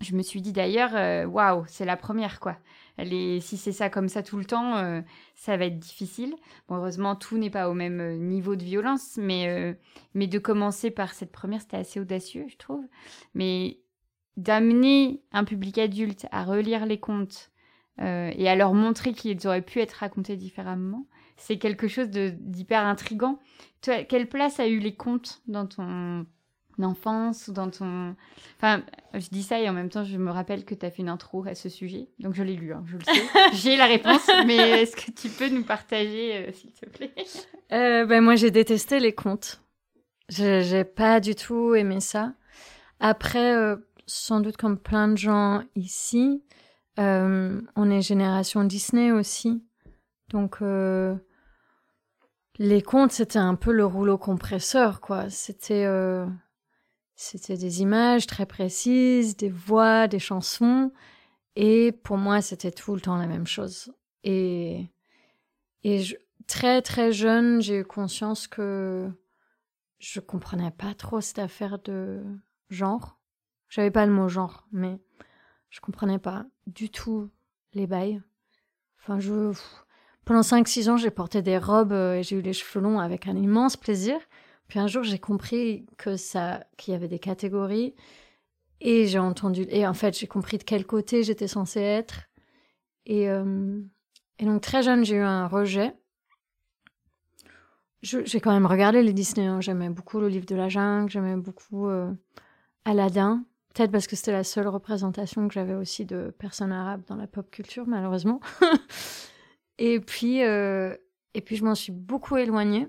je 0.00 0.14
me 0.14 0.22
suis 0.22 0.42
dit 0.42 0.52
d'ailleurs 0.52 0.92
waouh 1.30 1.64
c'est 1.66 1.86
la 1.86 1.96
première 1.96 2.40
quoi 2.40 2.58
si 3.04 3.56
c'est 3.56 3.72
ça 3.72 3.90
comme 3.90 4.08
ça 4.08 4.22
tout 4.22 4.38
le 4.38 4.44
temps, 4.44 4.76
euh, 4.76 5.02
ça 5.34 5.56
va 5.56 5.66
être 5.66 5.78
difficile. 5.78 6.34
heureusement, 6.70 7.16
tout 7.16 7.38
n'est 7.38 7.50
pas 7.50 7.68
au 7.68 7.74
même 7.74 8.00
euh, 8.00 8.16
niveau 8.16 8.56
de 8.56 8.64
violence, 8.64 9.16
mais, 9.18 9.48
euh, 9.48 9.74
mais 10.14 10.26
de 10.26 10.38
commencer 10.38 10.90
par 10.90 11.12
cette 11.12 11.32
première, 11.32 11.60
c'était 11.60 11.76
assez 11.76 12.00
audacieux, 12.00 12.46
je 12.48 12.56
trouve. 12.56 12.84
Mais 13.34 13.80
d'amener 14.36 15.22
un 15.32 15.44
public 15.44 15.78
adulte 15.78 16.26
à 16.30 16.44
relire 16.44 16.86
les 16.86 17.00
contes 17.00 17.50
et 17.98 18.46
à 18.46 18.54
leur 18.56 18.74
montrer 18.74 19.14
qu'ils 19.14 19.46
auraient 19.46 19.62
pu 19.62 19.80
être 19.80 19.94
racontés 19.94 20.36
différemment, 20.36 21.06
c'est 21.38 21.56
quelque 21.56 21.88
chose 21.88 22.10
d'hyper 22.10 22.84
intrigant. 22.84 23.38
quelle 23.80 24.28
place 24.28 24.60
a 24.60 24.66
eu 24.66 24.80
les 24.80 24.94
contes 24.94 25.40
dans 25.46 25.66
ton 25.66 26.26
d'enfance 26.78 27.48
ou 27.48 27.52
dans 27.52 27.70
ton... 27.70 28.14
Enfin, 28.56 28.82
je 29.14 29.28
dis 29.28 29.42
ça 29.42 29.60
et 29.60 29.68
en 29.68 29.72
même 29.72 29.88
temps, 29.88 30.04
je 30.04 30.16
me 30.16 30.30
rappelle 30.30 30.64
que 30.64 30.74
tu 30.74 30.84
as 30.84 30.90
fait 30.90 31.02
une 31.02 31.08
intro 31.08 31.44
à 31.46 31.54
ce 31.54 31.68
sujet. 31.68 32.08
Donc, 32.18 32.34
je 32.34 32.42
l'ai 32.42 32.54
lu, 32.54 32.72
hein, 32.72 32.84
je 32.86 32.96
le 32.96 33.04
sais. 33.04 33.22
j'ai 33.52 33.76
la 33.76 33.86
réponse, 33.86 34.28
mais 34.46 34.82
est-ce 34.82 34.96
que 34.96 35.10
tu 35.10 35.28
peux 35.28 35.48
nous 35.48 35.64
partager, 35.64 36.36
euh, 36.36 36.52
s'il 36.52 36.72
te 36.72 36.86
plaît? 36.86 37.14
Euh, 37.72 38.04
ben, 38.06 38.22
Moi, 38.22 38.36
j'ai 38.36 38.50
détesté 38.50 39.00
les 39.00 39.14
contes. 39.14 39.62
J'ai 40.28 40.84
pas 40.84 41.20
du 41.20 41.34
tout 41.34 41.74
aimé 41.74 42.00
ça. 42.00 42.34
Après, 43.00 43.54
euh, 43.54 43.76
sans 44.06 44.40
doute 44.40 44.56
comme 44.56 44.78
plein 44.78 45.08
de 45.08 45.16
gens 45.16 45.62
ici, 45.76 46.42
on 46.98 47.90
est 47.90 48.00
génération 48.00 48.64
Disney 48.64 49.12
aussi. 49.12 49.62
Donc, 50.30 50.60
les 52.58 52.82
contes, 52.82 53.12
c'était 53.12 53.38
un 53.38 53.54
peu 53.54 53.72
le 53.72 53.84
rouleau 53.84 54.18
compresseur, 54.18 55.00
quoi. 55.00 55.28
C'était, 55.28 55.84
euh, 55.84 56.26
c'était 57.16 57.56
des 57.56 57.80
images 57.80 58.26
très 58.26 58.46
précises, 58.46 59.36
des 59.36 59.48
voix, 59.48 60.06
des 60.06 60.18
chansons. 60.18 60.92
Et 61.56 61.92
pour 61.92 62.18
moi, 62.18 62.42
c'était 62.42 62.70
tout 62.70 62.94
le 62.94 63.00
temps 63.00 63.16
la 63.16 63.26
même 63.26 63.46
chose. 63.46 63.90
Et, 64.22 64.90
et 65.82 66.02
très, 66.46 66.82
très 66.82 67.12
jeune, 67.12 67.62
j'ai 67.62 67.80
eu 67.80 67.84
conscience 67.84 68.46
que 68.46 69.10
je 69.98 70.20
comprenais 70.20 70.70
pas 70.70 70.92
trop 70.94 71.22
cette 71.22 71.38
affaire 71.38 71.78
de 71.78 72.22
genre. 72.68 73.18
J'avais 73.70 73.90
pas 73.90 74.04
le 74.04 74.12
mot 74.12 74.28
genre, 74.28 74.66
mais 74.70 75.00
je 75.70 75.80
comprenais 75.80 76.18
pas 76.18 76.44
du 76.66 76.90
tout 76.90 77.30
les 77.72 77.86
bails. 77.86 78.22
Enfin, 79.00 79.18
je. 79.18 79.52
Pendant 80.24 80.40
5-6 80.40 80.90
ans, 80.90 80.96
j'ai 80.96 81.10
porté 81.10 81.40
des 81.40 81.56
robes 81.56 81.92
euh, 81.92 82.16
et 82.16 82.24
j'ai 82.24 82.36
eu 82.36 82.42
les 82.42 82.52
cheveux 82.52 82.82
longs 82.82 82.98
avec 82.98 83.28
un 83.28 83.36
immense 83.36 83.76
plaisir. 83.76 84.18
Puis 84.68 84.78
un 84.78 84.86
jour, 84.86 85.04
j'ai 85.04 85.18
compris 85.18 85.86
que 85.96 86.16
ça, 86.16 86.64
qu'il 86.76 86.92
y 86.92 86.94
avait 86.96 87.08
des 87.08 87.18
catégories 87.18 87.94
et 88.80 89.06
j'ai 89.06 89.18
entendu. 89.18 89.66
Et 89.68 89.86
en 89.86 89.94
fait, 89.94 90.18
j'ai 90.18 90.26
compris 90.26 90.58
de 90.58 90.64
quel 90.64 90.86
côté 90.86 91.22
j'étais 91.22 91.48
censée 91.48 91.80
être. 91.80 92.28
Et, 93.06 93.28
euh, 93.28 93.80
et 94.38 94.44
donc, 94.44 94.60
très 94.60 94.82
jeune, 94.82 95.04
j'ai 95.04 95.16
eu 95.16 95.20
un 95.20 95.46
rejet. 95.46 95.94
j'ai 98.02 98.40
quand 98.40 98.52
même 98.52 98.66
regardé 98.66 99.02
les 99.02 99.12
Disney. 99.12 99.46
Hein. 99.46 99.60
J'aimais 99.60 99.90
beaucoup 99.90 100.20
le 100.20 100.28
livre 100.28 100.46
de 100.46 100.56
la 100.56 100.68
jungle, 100.68 101.10
j'aimais 101.10 101.36
beaucoup 101.36 101.88
euh, 101.88 102.12
Aladdin. 102.84 103.44
Peut-être 103.74 103.92
parce 103.92 104.06
que 104.06 104.16
c'était 104.16 104.32
la 104.32 104.44
seule 104.44 104.68
représentation 104.68 105.48
que 105.48 105.54
j'avais 105.54 105.74
aussi 105.74 106.06
de 106.06 106.34
personnes 106.38 106.72
arabes 106.72 107.02
dans 107.06 107.16
la 107.16 107.26
pop 107.26 107.50
culture, 107.50 107.86
malheureusement. 107.86 108.40
et 109.78 110.00
puis, 110.00 110.42
euh, 110.42 110.96
et 111.34 111.42
puis 111.42 111.56
je 111.56 111.64
m'en 111.64 111.74
suis 111.74 111.92
beaucoup 111.92 112.36
éloignée. 112.38 112.88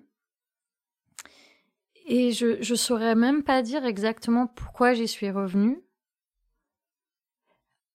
Et 2.07 2.31
je, 2.31 2.61
je 2.61 2.75
saurais 2.75 3.15
même 3.15 3.43
pas 3.43 3.61
dire 3.61 3.85
exactement 3.85 4.47
pourquoi 4.47 4.93
j'y 4.93 5.07
suis 5.07 5.29
revenue. 5.29 5.81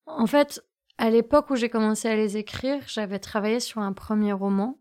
En 0.06 0.26
fait, 0.26 0.62
à 0.98 1.10
l'époque 1.10 1.48
où 1.50 1.56
j'ai 1.56 1.70
commencé 1.70 2.08
à 2.08 2.14
les 2.14 2.36
écrire, 2.36 2.82
j'avais 2.86 3.18
travaillé 3.18 3.58
sur 3.58 3.80
un 3.80 3.94
premier 3.94 4.32
roman 4.32 4.78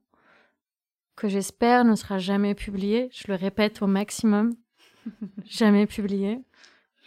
que 1.16 1.30
j'espère 1.30 1.86
ne 1.86 1.96
sera 1.96 2.18
jamais 2.18 2.56
publié. 2.56 3.10
Je 3.14 3.24
le 3.28 3.36
répète 3.36 3.82
au 3.82 3.88
maximum. 3.88 4.54
jamais 5.46 5.88
publié. 5.88 6.40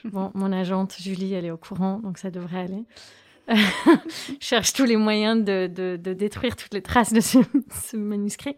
Bon, 0.05 0.31
mon 0.35 0.53
agente 0.53 0.97
Julie, 0.99 1.35
elle 1.35 1.45
est 1.47 1.51
au 1.51 1.57
courant, 1.57 1.99
donc 2.01 2.19
ça 2.19 2.31
devrait 2.31 2.61
aller. 2.61 2.85
je 3.49 3.55
cherche 4.41 4.73
tous 4.73 4.85
les 4.85 4.97
moyens 4.97 5.45
de, 5.45 5.67
de, 5.67 5.97
de, 5.97 6.13
détruire 6.13 6.57
toutes 6.57 6.75
les 6.75 6.83
traces 6.83 7.13
de 7.13 7.21
ce, 7.21 7.39
ce 7.71 7.97
manuscrit. 7.97 8.57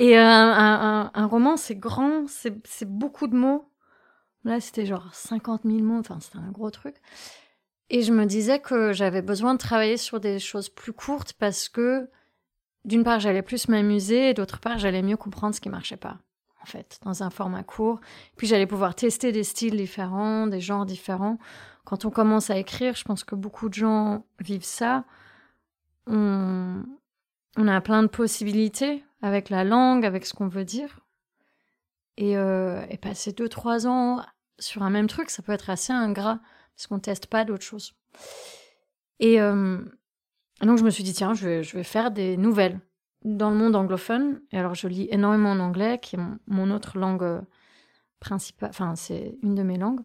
Et 0.00 0.16
euh, 0.16 0.22
un, 0.22 1.26
roman, 1.26 1.58
c'est 1.58 1.74
grand, 1.74 2.24
c'est 2.26 2.88
beaucoup 2.88 3.26
de 3.26 3.36
mots. 3.36 3.70
Là, 4.44 4.58
c'était 4.58 4.86
genre 4.86 5.14
50 5.14 5.64
000 5.66 5.80
mots, 5.80 5.98
enfin, 5.98 6.18
c'était 6.20 6.38
un 6.38 6.50
gros 6.50 6.70
truc. 6.70 6.96
Et 7.90 8.02
je 8.02 8.10
me 8.10 8.24
disais 8.24 8.60
que 8.60 8.94
j'avais 8.94 9.20
besoin 9.20 9.52
de 9.52 9.58
travailler 9.58 9.98
sur 9.98 10.18
des 10.18 10.38
choses 10.38 10.70
plus 10.70 10.94
courtes 10.94 11.34
parce 11.34 11.68
que, 11.68 12.08
d'une 12.86 13.04
part, 13.04 13.20
j'allais 13.20 13.42
plus 13.42 13.68
m'amuser 13.68 14.30
et 14.30 14.34
d'autre 14.34 14.58
part, 14.58 14.78
j'allais 14.78 15.02
mieux 15.02 15.18
comprendre 15.18 15.54
ce 15.54 15.60
qui 15.60 15.68
marchait 15.68 15.98
pas 15.98 16.16
en 16.62 16.66
fait, 16.66 16.98
dans 17.04 17.22
un 17.22 17.28
format 17.28 17.62
court. 17.62 18.00
Puis 18.38 18.46
j'allais 18.46 18.66
pouvoir 18.66 18.94
tester 18.94 19.32
des 19.32 19.44
styles 19.44 19.76
différents, 19.76 20.46
des 20.46 20.60
genres 20.60 20.86
différents. 20.86 21.38
Quand 21.84 22.06
on 22.06 22.10
commence 22.10 22.48
à 22.48 22.56
écrire, 22.56 22.94
je 22.96 23.04
pense 23.04 23.22
que 23.22 23.34
beaucoup 23.34 23.68
de 23.68 23.74
gens 23.74 24.24
vivent 24.38 24.64
ça. 24.64 25.04
On, 26.06 26.84
on 27.56 27.68
a 27.68 27.80
plein 27.80 28.02
de 28.02 28.08
possibilités 28.08 29.04
avec 29.22 29.50
la 29.50 29.64
langue, 29.64 30.04
avec 30.04 30.26
ce 30.26 30.34
qu'on 30.34 30.48
veut 30.48 30.64
dire. 30.64 31.00
Et, 32.16 32.36
euh, 32.36 32.84
et 32.90 32.98
passer 32.98 33.32
deux, 33.32 33.48
trois 33.48 33.86
ans 33.86 34.24
sur 34.58 34.82
un 34.82 34.90
même 34.90 35.06
truc, 35.06 35.30
ça 35.30 35.42
peut 35.42 35.52
être 35.52 35.70
assez 35.70 35.92
ingrat, 35.92 36.40
parce 36.76 36.86
qu'on 36.86 36.98
teste 36.98 37.26
pas 37.26 37.44
d'autres 37.44 37.64
choses. 37.64 37.94
Et 39.20 39.40
euh, 39.40 39.78
donc 40.60 40.78
je 40.78 40.84
me 40.84 40.90
suis 40.90 41.02
dit, 41.02 41.14
tiens, 41.14 41.34
je 41.34 41.46
vais, 41.46 41.62
je 41.62 41.76
vais 41.76 41.84
faire 41.84 42.10
des 42.10 42.36
nouvelles 42.36 42.78
dans 43.24 43.50
le 43.50 43.56
monde 43.56 43.76
anglophone. 43.76 44.40
Et 44.52 44.58
alors, 44.58 44.74
je 44.74 44.88
lis 44.88 45.08
énormément 45.10 45.52
en 45.52 45.60
anglais, 45.60 45.98
qui 46.00 46.16
est 46.16 46.20
mon, 46.46 46.70
autre 46.70 46.98
langue 46.98 47.22
euh, 47.22 47.40
principale. 48.18 48.70
Enfin, 48.70 48.96
c'est 48.96 49.38
une 49.42 49.54
de 49.54 49.62
mes 49.62 49.78
langues. 49.78 50.00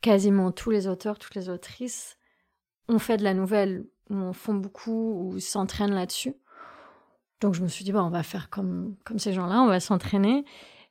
Quasiment 0.00 0.52
tous 0.52 0.70
les 0.70 0.86
auteurs, 0.86 1.18
toutes 1.18 1.34
les 1.34 1.48
autrices 1.48 2.16
ont 2.88 3.00
fait 3.00 3.16
de 3.16 3.24
la 3.24 3.34
nouvelle, 3.34 3.84
ou 4.10 4.16
en 4.16 4.32
font 4.32 4.54
beaucoup, 4.54 5.32
ou 5.32 5.38
s'entraînent 5.38 5.94
là-dessus. 5.94 6.34
Donc, 7.40 7.54
je 7.54 7.62
me 7.62 7.68
suis 7.68 7.84
dit, 7.84 7.92
bon, 7.92 8.00
on 8.00 8.10
va 8.10 8.22
faire 8.22 8.50
comme, 8.50 8.96
comme 9.04 9.18
ces 9.18 9.32
gens-là, 9.32 9.60
on 9.60 9.66
va 9.66 9.80
s'entraîner. 9.80 10.44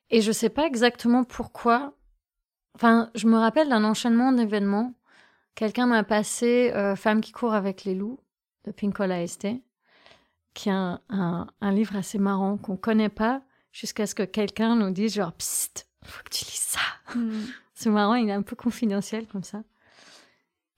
Et 0.10 0.22
je 0.22 0.32
sais 0.32 0.50
pas 0.50 0.66
exactement 0.66 1.24
pourquoi. 1.24 1.94
Enfin, 2.76 3.10
je 3.16 3.28
me 3.28 3.38
rappelle 3.38 3.70
d'un 3.70 3.84
enchaînement 3.84 4.32
d'événements. 4.32 4.94
Quelqu'un 5.56 5.88
m'a 5.88 6.04
passé 6.04 6.72
euh, 6.76 6.96
Femme 6.96 7.22
qui 7.22 7.32
court 7.32 7.54
avec 7.54 7.84
les 7.84 7.96
loups 7.96 8.20
de 8.66 8.72
Pinkola 8.72 9.24
Este, 9.24 9.48
qui 10.54 10.70
est 10.70 10.74
un, 10.74 11.02
un, 11.10 11.72
livre 11.72 11.96
assez 11.96 12.20
marrant 12.20 12.58
qu'on 12.58 12.78
connaît 12.78 13.10
pas 13.10 13.42
jusqu'à 13.72 14.06
ce 14.06 14.16
que 14.16 14.24
quelqu'un 14.24 14.76
nous 14.76 14.92
dise 14.92 15.16
genre 15.16 15.34
psst, 15.34 15.88
faut 16.04 16.24
que 16.24 16.30
tu 16.30 16.46
lis 16.46 16.64
ça. 16.64 16.80
Hmm. 17.16 17.46
C'est 17.74 17.90
marrant, 17.90 18.16
il 18.16 18.30
est 18.30 18.34
un 18.34 18.42
peu 18.42 18.56
confidentiel 18.56 19.28
comme 19.28 19.44
ça. 19.44 19.64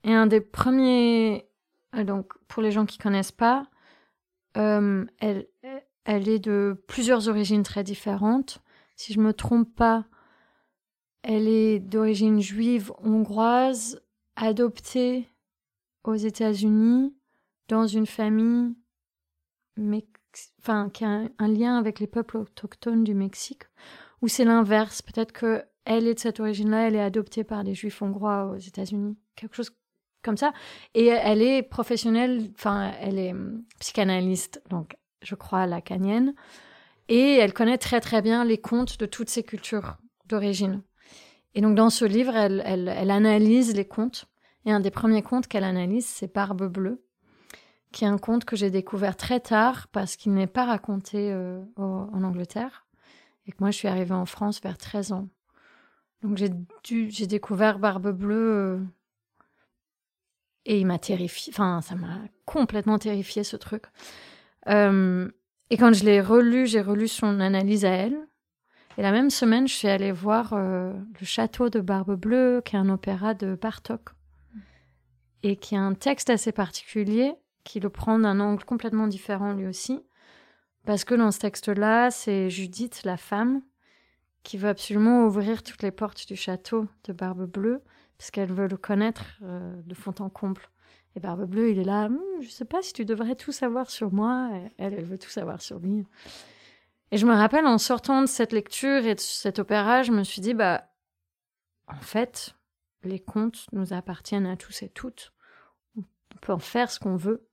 Et 0.04 0.14
un 0.14 0.26
des 0.26 0.40
premiers, 0.40 1.49
donc 1.92 2.32
pour 2.48 2.62
les 2.62 2.70
gens 2.70 2.86
qui 2.86 2.98
connaissent 2.98 3.32
pas, 3.32 3.66
euh, 4.56 5.04
elle, 5.18 5.48
est 6.06 6.38
de 6.38 6.82
plusieurs 6.86 7.28
origines 7.28 7.62
très 7.62 7.84
différentes. 7.84 8.62
Si 8.96 9.12
je 9.12 9.20
me 9.20 9.32
trompe 9.32 9.74
pas, 9.74 10.06
elle 11.22 11.48
est 11.48 11.80
d'origine 11.80 12.40
juive 12.40 12.92
hongroise, 12.98 14.02
adoptée 14.36 15.28
aux 16.04 16.14
États-Unis, 16.14 17.14
dans 17.68 17.86
une 17.86 18.06
famille 18.06 18.74
enfin, 20.60 20.90
qui 20.90 21.04
a 21.04 21.28
un, 21.38 21.48
lien 21.48 21.78
avec 21.78 22.00
les 22.00 22.06
peuples 22.06 22.38
autochtones 22.38 23.04
du 23.04 23.14
Mexique, 23.14 23.64
ou 24.22 24.28
c'est 24.28 24.44
l'inverse. 24.44 25.02
Peut-être 25.02 25.32
que 25.32 25.64
elle 25.84 26.06
est 26.06 26.14
de 26.14 26.18
cette 26.18 26.40
origine-là, 26.40 26.86
elle 26.86 26.96
est 26.96 27.00
adoptée 27.00 27.44
par 27.44 27.64
des 27.64 27.74
juifs 27.74 28.02
hongrois 28.02 28.46
aux 28.46 28.56
États-Unis, 28.56 29.18
quelque 29.34 29.56
chose 29.56 29.70
comme 30.22 30.36
ça. 30.36 30.52
Et 30.94 31.06
elle 31.06 31.42
est 31.42 31.62
professionnelle, 31.62 32.50
enfin, 32.54 32.92
elle 33.00 33.18
est 33.18 33.32
hum, 33.32 33.62
psychanalyste, 33.78 34.62
donc 34.70 34.96
je 35.22 35.34
crois 35.34 35.66
lacanienne, 35.66 36.34
et 37.08 37.36
elle 37.36 37.52
connaît 37.52 37.78
très 37.78 38.00
très 38.00 38.22
bien 38.22 38.44
les 38.44 38.58
contes 38.58 38.98
de 38.98 39.06
toutes 39.06 39.30
ces 39.30 39.42
cultures 39.42 39.96
d'origine. 40.26 40.82
Et 41.54 41.60
donc 41.60 41.74
dans 41.74 41.90
ce 41.90 42.04
livre, 42.04 42.36
elle, 42.36 42.62
elle, 42.64 43.10
analyse 43.10 43.74
les 43.74 43.84
contes. 43.84 44.26
Et 44.66 44.72
un 44.72 44.80
des 44.80 44.90
premiers 44.90 45.22
contes 45.22 45.48
qu'elle 45.48 45.64
analyse, 45.64 46.06
c'est 46.06 46.32
Barbe 46.32 46.66
Bleue, 46.66 47.02
qui 47.92 48.04
est 48.04 48.08
un 48.08 48.18
conte 48.18 48.44
que 48.44 48.56
j'ai 48.56 48.70
découvert 48.70 49.16
très 49.16 49.40
tard 49.40 49.88
parce 49.88 50.16
qu'il 50.16 50.32
n'est 50.34 50.46
pas 50.46 50.66
raconté 50.66 51.32
euh, 51.32 51.60
en 51.76 52.22
Angleterre 52.22 52.86
et 53.46 53.52
que 53.52 53.56
moi 53.60 53.70
je 53.70 53.78
suis 53.78 53.88
arrivée 53.88 54.14
en 54.14 54.26
France 54.26 54.60
vers 54.62 54.78
13 54.78 55.12
ans. 55.12 55.28
Donc 56.22 56.36
j'ai 56.36 56.50
j'ai 56.84 57.26
découvert 57.26 57.78
Barbe 57.78 58.10
Bleue 58.10 58.36
euh, 58.36 58.78
et 60.70 60.78
il 60.78 60.86
m'a 60.86 61.00
terrifié, 61.00 61.52
enfin 61.52 61.80
ça 61.80 61.96
m'a 61.96 62.20
complètement 62.44 62.96
terrifié 62.96 63.42
ce 63.42 63.56
truc. 63.56 63.86
Euh, 64.68 65.28
et 65.70 65.76
quand 65.76 65.92
je 65.92 66.04
l'ai 66.04 66.20
relu, 66.20 66.68
j'ai 66.68 66.80
relu 66.80 67.08
son 67.08 67.40
analyse 67.40 67.84
à 67.84 67.90
elle. 67.90 68.16
Et 68.96 69.02
la 69.02 69.10
même 69.10 69.30
semaine, 69.30 69.66
je 69.66 69.74
suis 69.74 69.88
allée 69.88 70.12
voir 70.12 70.54
le 70.56 70.94
château 71.22 71.70
de 71.70 71.80
Barbe 71.80 72.14
Bleue, 72.14 72.62
qui 72.64 72.76
est 72.76 72.78
un 72.78 72.88
opéra 72.88 73.34
de 73.34 73.56
Bartok 73.56 74.10
et 75.42 75.56
qui 75.56 75.74
a 75.74 75.80
un 75.80 75.94
texte 75.94 76.30
assez 76.30 76.52
particulier 76.52 77.34
qui 77.64 77.80
le 77.80 77.90
prend 77.90 78.18
d'un 78.18 78.38
angle 78.38 78.64
complètement 78.64 79.08
différent 79.08 79.52
lui 79.52 79.66
aussi. 79.66 80.00
Parce 80.86 81.04
que 81.04 81.16
dans 81.16 81.32
ce 81.32 81.40
texte-là, 81.40 82.10
c'est 82.12 82.48
Judith, 82.48 83.02
la 83.04 83.16
femme, 83.16 83.62
qui 84.44 84.56
veut 84.56 84.68
absolument 84.68 85.24
ouvrir 85.26 85.64
toutes 85.64 85.82
les 85.82 85.90
portes 85.90 86.28
du 86.28 86.36
château 86.36 86.86
de 87.04 87.12
Barbe 87.12 87.46
Bleue, 87.46 87.82
parce 88.20 88.30
qu'elle 88.30 88.52
veut 88.52 88.68
le 88.68 88.76
connaître 88.76 89.24
euh, 89.42 89.80
de 89.86 89.94
fond 89.94 90.12
en 90.18 90.28
comble. 90.28 90.60
Et 91.16 91.20
Barbe 91.20 91.46
Bleue, 91.46 91.70
il 91.70 91.78
est 91.78 91.84
là, 91.84 92.08
hm, 92.08 92.20
je 92.42 92.50
sais 92.50 92.66
pas 92.66 92.82
si 92.82 92.92
tu 92.92 93.06
devrais 93.06 93.34
tout 93.34 93.50
savoir 93.50 93.88
sur 93.88 94.12
moi. 94.12 94.50
elle, 94.76 94.92
elle 94.92 95.06
veut 95.06 95.16
tout 95.16 95.30
savoir 95.30 95.62
sur 95.62 95.78
lui. 95.78 96.04
Et 97.12 97.16
je 97.16 97.24
me 97.24 97.32
rappelle, 97.32 97.64
en 97.64 97.78
sortant 97.78 98.20
de 98.20 98.26
cette 98.26 98.52
lecture 98.52 99.06
et 99.06 99.14
de 99.14 99.20
cet 99.20 99.58
opéra, 99.58 100.02
je 100.02 100.12
me 100.12 100.22
suis 100.22 100.42
dit, 100.42 100.52
bah, 100.52 100.84
en 101.88 102.02
fait, 102.02 102.54
les 103.04 103.20
contes 103.20 103.64
nous 103.72 103.94
appartiennent 103.94 104.46
à 104.46 104.58
tous 104.58 104.82
et 104.82 104.90
toutes. 104.90 105.32
On 105.96 106.02
peut 106.42 106.52
en 106.52 106.58
faire 106.58 106.90
ce 106.90 107.00
qu'on 107.00 107.16
veut. 107.16 107.48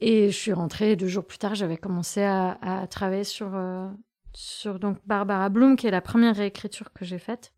Et 0.00 0.32
je 0.32 0.36
suis 0.36 0.52
rentrée 0.52 0.96
deux 0.96 1.06
jours 1.06 1.24
plus 1.24 1.38
tard, 1.38 1.54
j'avais 1.54 1.76
commencé 1.76 2.24
à, 2.24 2.58
à, 2.60 2.88
travailler 2.88 3.22
sur, 3.22 3.54
euh, 3.54 3.88
sur 4.32 4.80
donc 4.80 4.98
Barbara 5.06 5.48
Bloom, 5.48 5.76
qui 5.76 5.86
est 5.86 5.92
la 5.92 6.00
première 6.00 6.34
réécriture 6.34 6.92
que 6.92 7.04
j'ai 7.04 7.20
faite. 7.20 7.53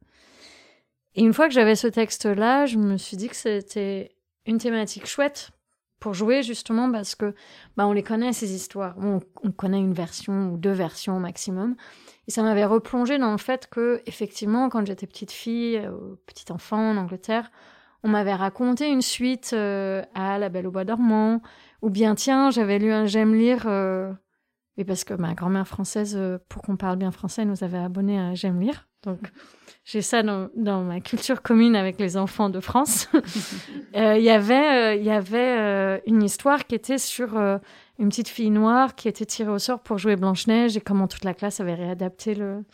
Et 1.16 1.22
une 1.22 1.32
fois 1.32 1.48
que 1.48 1.54
j'avais 1.54 1.76
ce 1.76 1.86
texte-là, 1.86 2.66
je 2.66 2.76
me 2.76 2.98
suis 2.98 3.16
dit 3.16 3.28
que 3.28 3.36
c'était 3.36 4.14
une 4.44 4.58
thématique 4.58 5.06
chouette 5.06 5.50
pour 5.98 6.12
jouer 6.12 6.42
justement 6.42 6.92
parce 6.92 7.14
que 7.14 7.34
bah, 7.76 7.86
on 7.86 7.92
les 7.92 8.02
connaît 8.02 8.34
ces 8.34 8.54
histoires. 8.54 8.94
On, 8.98 9.20
on 9.42 9.50
connaît 9.50 9.78
une 9.78 9.94
version 9.94 10.50
ou 10.52 10.58
deux 10.58 10.72
versions 10.72 11.16
au 11.16 11.20
maximum. 11.20 11.74
Et 12.28 12.30
ça 12.30 12.42
m'avait 12.42 12.66
replongé 12.66 13.18
dans 13.18 13.32
le 13.32 13.38
fait 13.38 13.66
que, 13.68 14.02
effectivement, 14.04 14.68
quand 14.68 14.84
j'étais 14.86 15.06
petite 15.06 15.32
fille, 15.32 15.78
euh, 15.78 16.16
petite 16.26 16.50
enfant 16.50 16.90
en 16.90 16.96
Angleterre, 16.98 17.50
on 18.02 18.08
m'avait 18.08 18.34
raconté 18.34 18.88
une 18.88 19.00
suite 19.00 19.52
euh, 19.54 20.02
à 20.14 20.38
La 20.38 20.50
Belle 20.50 20.66
au 20.66 20.70
Bois 20.70 20.84
dormant, 20.84 21.40
ou 21.82 21.88
bien, 21.88 22.14
tiens, 22.14 22.50
j'avais 22.50 22.78
lu 22.78 22.92
un 22.92 23.06
J'aime 23.06 23.34
lire, 23.34 23.64
euh, 23.66 24.12
parce 24.86 25.04
que 25.04 25.14
ma 25.14 25.34
grand-mère 25.34 25.66
française, 25.66 26.18
pour 26.48 26.62
qu'on 26.62 26.76
parle 26.76 26.96
bien 26.96 27.10
français, 27.10 27.44
nous 27.44 27.64
avait 27.64 27.78
abonné 27.78 28.20
à 28.20 28.34
J'aime 28.34 28.60
lire. 28.60 28.86
Donc, 29.06 29.20
j'ai 29.84 30.02
ça 30.02 30.22
dans, 30.22 30.50
dans, 30.56 30.82
ma 30.82 31.00
culture 31.00 31.42
commune 31.42 31.76
avec 31.76 31.98
les 31.98 32.16
enfants 32.16 32.50
de 32.50 32.60
France. 32.60 33.08
Il 33.94 34.22
y 34.22 34.30
avait, 34.30 34.98
il 34.98 35.04
y 35.04 35.10
avait 35.10 36.02
une 36.06 36.22
histoire 36.22 36.66
qui 36.66 36.74
était 36.74 36.98
sur 36.98 37.38
une 37.98 38.08
petite 38.08 38.28
fille 38.28 38.50
noire 38.50 38.94
qui 38.94 39.08
était 39.08 39.24
tirée 39.24 39.50
au 39.50 39.58
sort 39.58 39.80
pour 39.80 39.98
jouer 39.98 40.16
Blanche-Neige 40.16 40.76
et 40.76 40.80
comment 40.80 41.08
toute 41.08 41.24
la 41.24 41.34
classe 41.34 41.60
avait 41.60 41.74
réadapté 41.74 42.34
le, 42.34 42.64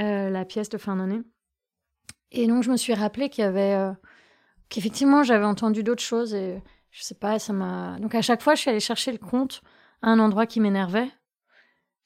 euh, 0.00 0.30
la 0.30 0.44
pièce 0.44 0.68
de 0.68 0.78
fin 0.78 0.96
d'année. 0.96 1.20
Et 2.32 2.46
donc, 2.46 2.64
je 2.64 2.70
me 2.70 2.76
suis 2.76 2.94
rappelé 2.94 3.28
qu'il 3.28 3.44
y 3.44 3.46
avait. 3.46 3.74
Euh, 3.74 3.92
qu'effectivement, 4.68 5.22
j'avais 5.22 5.44
entendu 5.44 5.82
d'autres 5.82 6.02
choses 6.02 6.34
et 6.34 6.60
je 6.90 7.02
sais 7.02 7.14
pas, 7.14 7.38
ça 7.38 7.52
m'a. 7.52 7.98
Donc, 8.00 8.14
à 8.14 8.22
chaque 8.22 8.42
fois, 8.42 8.54
je 8.54 8.62
suis 8.62 8.70
allée 8.70 8.80
chercher 8.80 9.12
le 9.12 9.18
conte 9.18 9.62
à 10.02 10.10
un 10.10 10.18
endroit 10.18 10.46
qui 10.46 10.60
m'énervait. 10.60 11.08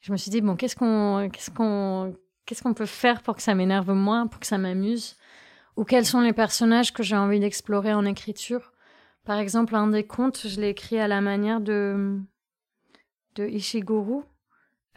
Je 0.00 0.12
me 0.12 0.16
suis 0.16 0.30
dit, 0.30 0.40
bon, 0.40 0.56
qu'est-ce 0.56 0.76
qu'on. 0.76 1.30
Qu'est-ce 1.32 1.50
qu'on. 1.50 2.14
Qu'est-ce 2.48 2.62
qu'on 2.62 2.72
peut 2.72 2.86
faire 2.86 3.20
pour 3.20 3.36
que 3.36 3.42
ça 3.42 3.54
m'énerve 3.54 3.92
moins, 3.92 4.26
pour 4.26 4.40
que 4.40 4.46
ça 4.46 4.56
m'amuse? 4.56 5.16
Ou 5.76 5.84
quels 5.84 6.06
sont 6.06 6.22
les 6.22 6.32
personnages 6.32 6.94
que 6.94 7.02
j'ai 7.02 7.14
envie 7.14 7.40
d'explorer 7.40 7.92
en 7.92 8.06
écriture? 8.06 8.72
Par 9.26 9.36
exemple, 9.38 9.74
un 9.76 9.88
des 9.88 10.06
contes, 10.06 10.46
je 10.48 10.58
l'ai 10.58 10.70
écrit 10.70 10.98
à 10.98 11.08
la 11.08 11.20
manière 11.20 11.60
de 11.60 12.18
de 13.34 13.46
Ishiguro 13.46 14.24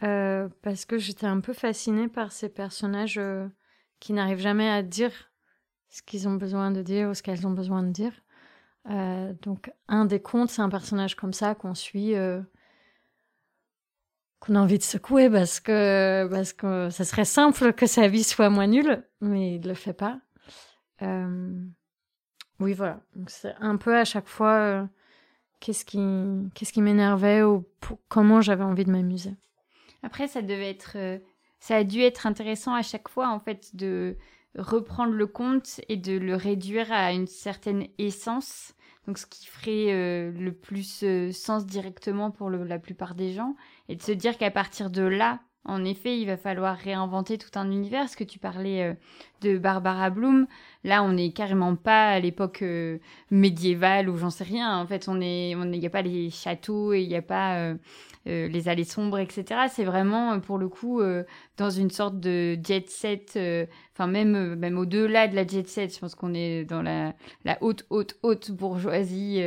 euh, 0.02 0.48
parce 0.62 0.86
que 0.86 0.96
j'étais 0.96 1.26
un 1.26 1.40
peu 1.40 1.52
fascinée 1.52 2.08
par 2.08 2.32
ces 2.32 2.48
personnages 2.48 3.18
euh, 3.18 3.46
qui 4.00 4.14
n'arrivent 4.14 4.40
jamais 4.40 4.70
à 4.70 4.82
dire 4.82 5.12
ce 5.90 6.00
qu'ils 6.00 6.26
ont 6.28 6.36
besoin 6.36 6.70
de 6.70 6.80
dire 6.80 7.10
ou 7.10 7.14
ce 7.14 7.22
qu'elles 7.22 7.46
ont 7.46 7.52
besoin 7.52 7.82
de 7.82 7.90
dire. 7.90 8.14
Euh, 8.88 9.34
donc 9.42 9.70
un 9.88 10.06
des 10.06 10.22
contes, 10.22 10.48
c'est 10.48 10.62
un 10.62 10.70
personnage 10.70 11.16
comme 11.16 11.34
ça 11.34 11.54
qu'on 11.54 11.74
suit, 11.74 12.14
qu'on 14.42 14.56
a 14.56 14.60
envie 14.60 14.78
de 14.78 14.82
secouer 14.82 15.30
parce 15.30 15.60
que 15.60 16.28
parce 16.30 16.52
que 16.52 16.90
ça 16.90 17.04
serait 17.04 17.24
simple 17.24 17.72
que 17.72 17.86
sa 17.86 18.08
vie 18.08 18.24
soit 18.24 18.50
moins 18.50 18.66
nulle, 18.66 19.02
mais 19.20 19.54
il 19.56 19.66
le 19.66 19.74
fait 19.74 19.92
pas. 19.92 20.20
oui, 22.60 22.74
voilà. 22.74 23.00
C'est 23.26 23.54
un 23.60 23.76
peu 23.76 23.96
à 23.96 24.04
chaque 24.04 24.28
fois 24.28 24.88
qu'est-ce 25.62 25.84
qui, 25.84 25.98
qu'est-ce 26.54 26.72
qui 26.72 26.82
m'énervait 26.82 27.42
ou 27.42 27.64
comment 28.08 28.40
j'avais 28.40 28.64
envie 28.64 28.84
de 28.84 28.90
m'amuser. 28.90 29.34
Après, 30.02 30.26
ça 30.26 30.42
devait 30.42 30.70
être, 30.70 30.92
euh, 30.96 31.18
ça 31.60 31.76
a 31.76 31.84
dû 31.84 32.00
être 32.00 32.26
intéressant 32.26 32.74
à 32.74 32.82
chaque 32.82 33.08
fois 33.08 33.28
en 33.28 33.38
fait 33.38 33.74
de 33.74 34.16
reprendre 34.58 35.12
le 35.12 35.26
conte 35.26 35.80
et 35.88 35.96
de 35.96 36.18
le 36.18 36.34
réduire 36.34 36.92
à 36.92 37.12
une 37.12 37.28
certaine 37.28 37.86
essence. 37.98 38.74
Donc, 39.06 39.18
ce 39.18 39.26
qui 39.26 39.46
ferait 39.46 39.92
euh, 39.92 40.30
le 40.32 40.52
plus 40.52 41.02
euh, 41.02 41.32
sens 41.32 41.66
directement 41.66 42.30
pour 42.30 42.50
la 42.50 42.78
plupart 42.78 43.14
des 43.14 43.32
gens, 43.32 43.56
et 43.88 43.96
de 43.96 44.02
se 44.02 44.12
dire 44.12 44.38
qu'à 44.38 44.50
partir 44.50 44.90
de 44.90 45.02
là, 45.02 45.40
en 45.64 45.84
effet, 45.84 46.18
il 46.18 46.26
va 46.26 46.36
falloir 46.36 46.76
réinventer 46.76 47.38
tout 47.38 47.56
un 47.56 47.70
univers. 47.70 48.08
Ce 48.08 48.16
que 48.16 48.24
tu 48.24 48.38
parlais 48.38 48.82
euh, 48.82 48.94
de 49.42 49.58
Barbara 49.58 50.10
Bloom, 50.10 50.46
là, 50.84 51.02
on 51.02 51.12
n'est 51.12 51.32
carrément 51.32 51.76
pas 51.76 52.10
à 52.10 52.20
l'époque 52.20 52.62
euh, 52.62 52.98
médiévale 53.30 54.08
ou 54.08 54.16
j'en 54.16 54.30
sais 54.30 54.44
rien. 54.44 54.78
En 54.78 54.86
fait, 54.86 55.08
on 55.08 55.20
il 55.20 55.56
n'y 55.56 55.86
a 55.86 55.90
pas 55.90 56.02
les 56.02 56.30
châteaux 56.30 56.92
et 56.92 57.02
il 57.02 57.08
n'y 57.08 57.16
a 57.16 57.22
pas 57.22 57.56
euh, 57.56 57.74
les 58.24 58.68
allées 58.68 58.84
sombres, 58.84 59.18
etc. 59.18 59.62
C'est 59.68 59.84
vraiment, 59.84 60.38
pour 60.40 60.58
le 60.58 60.68
coup, 60.68 61.00
dans 61.56 61.70
une 61.70 61.90
sorte 61.90 62.20
de 62.20 62.56
jet 62.62 62.88
set. 62.88 63.38
Enfin, 63.94 64.06
même, 64.06 64.54
même 64.54 64.78
au-delà 64.78 65.28
de 65.28 65.34
la 65.34 65.46
jet 65.46 65.68
set, 65.68 65.94
je 65.94 65.98
pense 65.98 66.14
qu'on 66.14 66.32
est 66.32 66.64
dans 66.64 66.82
la, 66.82 67.14
la 67.44 67.58
haute, 67.62 67.84
haute, 67.90 68.16
haute 68.22 68.52
bourgeoisie 68.52 69.42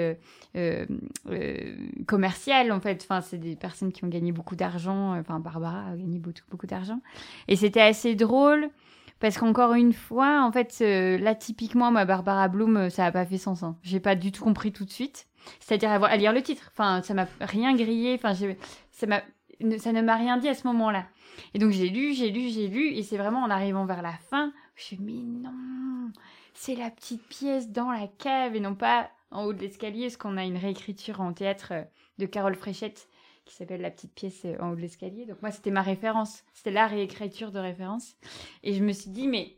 euh, 0.55 0.85
euh, 1.31 1.75
commercial 2.07 2.71
en 2.71 2.79
fait. 2.79 3.01
Enfin, 3.03 3.19
c'est 3.19 3.37
des 3.37 3.57
personnes 3.57 3.91
qui 3.91 4.05
ont 4.05 4.07
gagné 4.07 4.31
beaucoup 4.31 4.55
d'argent. 4.55 5.17
Enfin, 5.19 5.39
Barbara 5.39 5.89
a 5.91 5.95
gagné 5.97 6.17
beaucoup, 6.17 6.39
beaucoup 6.49 6.67
d'argent. 6.67 7.01
Et 7.49 7.57
c'était 7.57 7.81
assez 7.81 8.15
drôle 8.15 8.69
parce 9.19 9.37
qu'encore 9.37 9.73
une 9.73 9.93
fois, 9.93 10.43
en 10.43 10.51
fait, 10.51 10.77
euh, 10.81 11.17
là, 11.17 11.35
typiquement, 11.35 11.91
ma 11.91 12.05
Barbara 12.05 12.47
Bloom, 12.47 12.89
ça 12.89 13.03
n'a 13.03 13.11
pas 13.11 13.25
fait 13.25 13.37
sens. 13.37 13.63
Hein. 13.63 13.77
J'ai 13.81 13.99
pas 13.99 14.15
du 14.15 14.31
tout 14.31 14.43
compris 14.43 14.71
tout 14.71 14.85
de 14.85 14.91
suite. 14.91 15.27
C'est-à-dire 15.59 16.03
à, 16.03 16.17
lire 16.17 16.33
le 16.33 16.41
titre. 16.41 16.69
Enfin, 16.71 17.01
ça 17.01 17.13
m'a 17.13 17.27
rien 17.39 17.75
grillé. 17.75 18.13
Enfin, 18.15 18.33
ça, 18.33 18.47
ça 18.91 19.93
ne 19.93 20.01
m'a 20.01 20.15
rien 20.15 20.37
dit 20.37 20.49
à 20.49 20.53
ce 20.53 20.67
moment-là. 20.67 21.05
Et 21.53 21.59
donc, 21.59 21.71
j'ai 21.71 21.89
lu, 21.89 22.13
j'ai 22.13 22.29
lu, 22.29 22.49
j'ai 22.49 22.67
lu. 22.67 22.89
Et 22.89 23.03
c'est 23.03 23.17
vraiment 23.17 23.43
en 23.43 23.49
arrivant 23.49 23.85
vers 23.85 24.01
la 24.01 24.13
fin, 24.13 24.51
je 24.75 24.81
me 24.81 24.85
suis 24.85 24.97
dit, 24.97 25.03
mais 25.03 25.47
non, 25.47 26.11
c'est 26.53 26.75
la 26.75 26.89
petite 26.89 27.25
pièce 27.27 27.69
dans 27.69 27.91
la 27.91 28.07
cave 28.07 28.55
et 28.55 28.59
non 28.59 28.75
pas 28.75 29.09
en 29.31 29.45
haut 29.45 29.53
de 29.53 29.59
l'escalier, 29.59 30.03
parce 30.03 30.17
qu'on 30.17 30.37
a 30.37 30.43
une 30.43 30.57
réécriture 30.57 31.21
en 31.21 31.33
théâtre 31.33 31.69
euh, 31.71 31.83
de 32.17 32.25
Carole 32.25 32.55
Fréchette 32.55 33.07
qui 33.45 33.55
s'appelle 33.55 33.81
La 33.81 33.91
petite 33.91 34.13
pièce 34.13 34.43
euh, 34.45 34.57
en 34.59 34.71
haut 34.71 34.75
de 34.75 34.81
l'escalier. 34.81 35.25
Donc 35.25 35.41
moi, 35.41 35.51
c'était 35.51 35.71
ma 35.71 35.81
référence. 35.81 36.43
C'était 36.53 36.71
la 36.71 36.87
réécriture 36.87 37.51
de 37.51 37.59
référence. 37.59 38.15
Et 38.63 38.73
je 38.73 38.83
me 38.83 38.91
suis 38.91 39.11
dit, 39.11 39.27
mais 39.27 39.57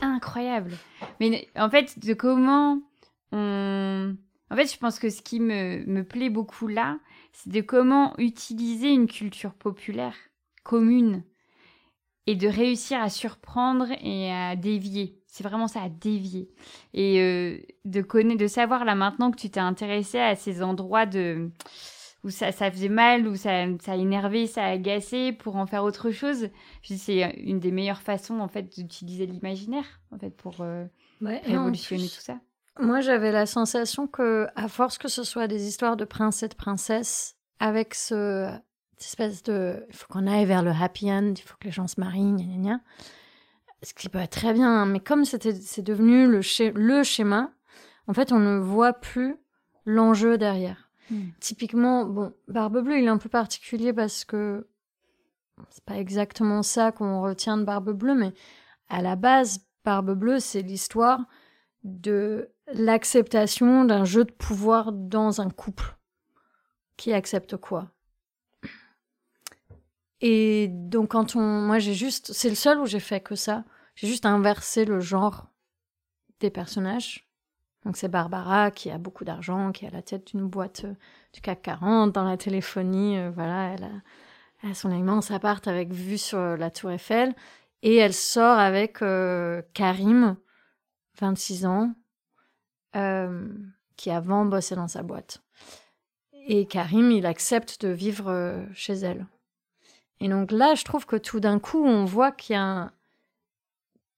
incroyable. 0.00 0.72
Mais 1.20 1.48
en 1.56 1.70
fait, 1.70 1.98
de 1.98 2.14
comment 2.14 2.80
on... 3.32 4.16
En 4.50 4.56
fait, 4.56 4.72
je 4.72 4.78
pense 4.78 4.98
que 4.98 5.10
ce 5.10 5.22
qui 5.22 5.40
me, 5.40 5.84
me 5.86 6.04
plaît 6.04 6.30
beaucoup 6.30 6.68
là, 6.68 6.98
c'est 7.32 7.50
de 7.50 7.60
comment 7.60 8.14
utiliser 8.18 8.88
une 8.88 9.06
culture 9.06 9.54
populaire 9.54 10.14
commune 10.62 11.24
et 12.26 12.36
de 12.36 12.48
réussir 12.48 13.00
à 13.00 13.08
surprendre 13.08 13.88
et 14.00 14.32
à 14.32 14.56
dévier. 14.56 15.18
C'est 15.26 15.42
vraiment 15.44 15.66
ça, 15.66 15.82
à 15.82 15.88
dévier. 15.88 16.48
Et 16.92 17.20
euh, 17.20 17.58
de 17.84 18.02
connaître, 18.02 18.40
de 18.40 18.46
savoir 18.46 18.84
là 18.84 18.94
maintenant 18.94 19.30
que 19.30 19.36
tu 19.36 19.50
t'es 19.50 19.60
intéressé 19.60 20.18
à 20.18 20.36
ces 20.36 20.62
endroits 20.62 21.06
de 21.06 21.50
où 22.24 22.30
ça, 22.30 22.50
ça 22.52 22.70
faisait 22.70 22.88
mal, 22.88 23.28
où 23.28 23.36
ça, 23.36 23.66
ça 23.80 23.92
a 23.92 23.96
énervé, 23.96 24.46
ça 24.46 24.64
a 24.64 24.70
agacé, 24.70 25.32
pour 25.32 25.56
en 25.56 25.66
faire 25.66 25.84
autre 25.84 26.10
chose. 26.10 26.48
C'est 26.82 27.20
une 27.38 27.60
des 27.60 27.70
meilleures 27.70 28.02
façons 28.02 28.40
en 28.40 28.48
fait 28.48 28.74
d'utiliser 28.76 29.26
l'imaginaire 29.26 30.00
en 30.10 30.18
fait 30.18 30.30
pour 30.30 30.56
euh, 30.60 30.84
révolutionner 31.20 32.08
tout 32.08 32.20
ça. 32.20 32.38
Moi, 32.80 33.00
j'avais 33.00 33.30
la 33.30 33.46
sensation 33.46 34.08
que, 34.08 34.48
à 34.56 34.66
force 34.66 34.98
que 34.98 35.06
ce 35.06 35.22
soit 35.22 35.46
des 35.46 35.68
histoires 35.68 35.96
de 35.96 36.04
princes 36.04 36.42
et 36.42 36.48
de 36.48 36.54
princesses, 36.54 37.36
avec 37.60 37.94
ce 37.94 38.50
cette 38.96 39.08
espèce 39.08 39.42
de, 39.42 39.84
il 39.88 39.94
faut 39.94 40.06
qu'on 40.08 40.26
aille 40.26 40.44
vers 40.44 40.62
le 40.62 40.70
happy 40.70 41.10
end, 41.10 41.34
il 41.36 41.42
faut 41.42 41.56
que 41.60 41.66
les 41.66 41.72
gens 41.72 41.88
se 41.88 42.00
marient, 42.00 42.32
gna 42.32 42.44
gna 42.44 42.56
gna 42.56 42.80
ce 43.84 43.94
qui 43.94 44.08
peut 44.08 44.18
être 44.18 44.30
très 44.30 44.52
bien, 44.52 44.68
hein, 44.68 44.86
mais 44.86 45.00
comme 45.00 45.24
c'est 45.24 45.82
devenu 45.82 46.26
le, 46.26 46.40
le, 46.70 47.02
schéma, 47.02 47.50
en 48.08 48.14
fait, 48.14 48.32
on 48.32 48.38
ne 48.38 48.58
voit 48.58 48.94
plus 48.94 49.36
l'enjeu 49.84 50.38
derrière. 50.38 50.83
Hmm. 51.10 51.28
Typiquement, 51.40 52.06
bon, 52.06 52.32
Barbe 52.48 52.80
Bleue, 52.80 52.98
il 52.98 53.04
est 53.04 53.08
un 53.08 53.18
peu 53.18 53.28
particulier 53.28 53.92
parce 53.92 54.24
que 54.24 54.66
c'est 55.70 55.84
pas 55.84 55.98
exactement 55.98 56.62
ça 56.62 56.92
qu'on 56.92 57.22
retient 57.22 57.56
de 57.56 57.64
Barbe 57.64 57.92
Bleue, 57.92 58.14
mais 58.14 58.32
à 58.88 59.02
la 59.02 59.16
base, 59.16 59.66
Barbe 59.84 60.14
Bleue, 60.14 60.40
c'est 60.40 60.62
l'histoire 60.62 61.20
de 61.84 62.50
l'acceptation 62.72 63.84
d'un 63.84 64.04
jeu 64.04 64.24
de 64.24 64.32
pouvoir 64.32 64.92
dans 64.92 65.40
un 65.40 65.50
couple. 65.50 65.96
Qui 66.96 67.12
accepte 67.12 67.56
quoi? 67.56 67.90
Et 70.20 70.68
donc 70.68 71.10
quand 71.10 71.36
on, 71.36 71.40
moi 71.40 71.78
j'ai 71.78 71.92
juste, 71.92 72.32
c'est 72.32 72.48
le 72.48 72.54
seul 72.54 72.78
où 72.78 72.86
j'ai 72.86 73.00
fait 73.00 73.20
que 73.20 73.34
ça. 73.34 73.64
J'ai 73.94 74.06
juste 74.06 74.26
inversé 74.26 74.84
le 74.84 75.00
genre 75.00 75.48
des 76.40 76.50
personnages. 76.50 77.28
Donc 77.84 77.96
c'est 77.96 78.08
Barbara 78.08 78.70
qui 78.70 78.90
a 78.90 78.98
beaucoup 78.98 79.24
d'argent, 79.24 79.72
qui 79.72 79.86
a 79.86 79.90
la 79.90 80.02
tête 80.02 80.28
d'une 80.28 80.46
boîte 80.48 80.84
euh, 80.84 80.94
du 81.32 81.40
CAC 81.40 81.62
40 81.62 82.12
dans 82.12 82.24
la 82.24 82.36
téléphonie. 82.36 83.18
Euh, 83.18 83.30
voilà, 83.30 83.74
elle 83.74 83.84
a, 83.84 84.74
son 84.74 84.90
immense 84.90 85.30
appart 85.30 85.66
avec 85.68 85.92
vue 85.92 86.16
sur 86.16 86.56
la 86.56 86.70
Tour 86.70 86.92
Eiffel. 86.92 87.34
Et 87.82 87.96
elle 87.96 88.14
sort 88.14 88.58
avec 88.58 89.02
euh, 89.02 89.60
Karim, 89.74 90.36
26 91.20 91.66
ans, 91.66 91.94
qui 93.96 94.10
avant 94.10 94.46
bossait 94.46 94.76
dans 94.76 94.88
sa 94.88 95.02
boîte. 95.02 95.42
Et 96.46 96.66
Karim, 96.66 97.10
il 97.10 97.26
accepte 97.26 97.84
de 97.84 97.88
vivre 97.88 98.64
chez 98.72 98.94
elle. 98.94 99.26
Et 100.20 100.28
donc 100.28 100.52
là, 100.52 100.74
je 100.74 100.84
trouve 100.84 101.04
que 101.04 101.16
tout 101.16 101.40
d'un 101.40 101.58
coup, 101.58 101.84
on 101.84 102.04
voit 102.04 102.32
qu'il 102.32 102.54
y 102.54 102.56
a 102.56 102.62
un, 102.62 102.92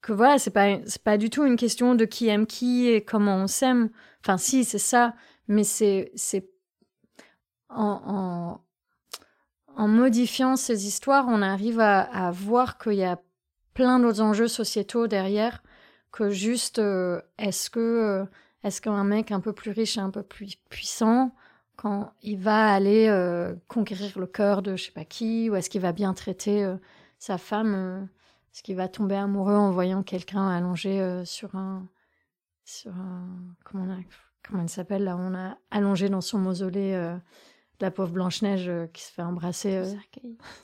que 0.00 0.12
voilà, 0.12 0.38
c'est 0.38 0.50
pas 0.50 0.78
c'est 0.86 1.02
pas 1.02 1.18
du 1.18 1.30
tout 1.30 1.44
une 1.44 1.56
question 1.56 1.94
de 1.94 2.04
qui 2.04 2.28
aime 2.28 2.46
qui 2.46 2.88
et 2.88 3.02
comment 3.02 3.36
on 3.36 3.46
s'aime. 3.46 3.90
Enfin, 4.22 4.38
si, 4.38 4.64
c'est 4.64 4.78
ça, 4.78 5.14
mais 5.48 5.64
c'est 5.64 6.12
c'est 6.14 6.48
en, 7.68 8.60
en, 9.76 9.88
modifiant 9.88 10.56
ces 10.56 10.86
histoires, 10.86 11.26
on 11.28 11.42
arrive 11.42 11.80
à, 11.80 12.30
voir 12.32 12.78
qu'il 12.78 12.94
y 12.94 13.04
a 13.04 13.20
plein 13.74 13.98
d'autres 14.00 14.20
enjeux 14.20 14.48
sociétaux 14.48 15.06
derrière 15.06 15.62
que 16.12 16.30
juste 16.30 16.78
euh, 16.78 17.20
est-ce 17.38 17.68
que 17.70 17.80
euh, 17.80 18.24
Est-ce 18.64 18.80
qu'un 18.80 19.04
mec 19.04 19.32
un 19.32 19.40
peu 19.40 19.52
plus 19.52 19.72
riche 19.72 19.98
et 19.98 20.00
un 20.00 20.10
peu 20.10 20.22
plus 20.22 20.56
puissant, 20.70 21.34
quand 21.76 22.12
il 22.22 22.38
va 22.38 22.72
aller 22.72 23.08
euh, 23.08 23.54
conquérir 23.68 24.18
le 24.18 24.26
cœur 24.26 24.62
de 24.62 24.76
je 24.76 24.84
sais 24.84 24.92
pas 24.92 25.04
qui, 25.04 25.50
ou 25.50 25.56
est-ce 25.56 25.68
qu'il 25.70 25.82
va 25.82 25.92
bien 25.92 26.14
traiter 26.14 26.66
sa 27.18 27.38
femme 27.38 28.08
euh, 28.56 28.58
Est-ce 28.58 28.62
qu'il 28.62 28.76
va 28.76 28.88
tomber 28.88 29.16
amoureux 29.16 29.54
en 29.54 29.70
voyant 29.70 30.02
quelqu'un 30.02 30.48
allongé 30.48 31.22
sur 31.24 31.54
un. 31.54 31.86
sur 32.64 32.92
un. 32.92 33.28
Comment, 33.64 33.84
on 33.84 33.92
a, 33.92 33.98
comment 34.46 34.62
elle 34.62 34.68
s'appelle 34.68 35.04
là 35.04 35.16
On 35.16 35.34
a 35.34 35.58
allongé 35.70 36.08
dans 36.08 36.20
son 36.20 36.38
mausolée 36.38 37.16
la 37.80 37.90
pauvre 37.90 38.12
Blanche-Neige 38.12 38.70
qui 38.94 39.02
se 39.02 39.12
fait 39.12 39.22
embrasser. 39.22 39.82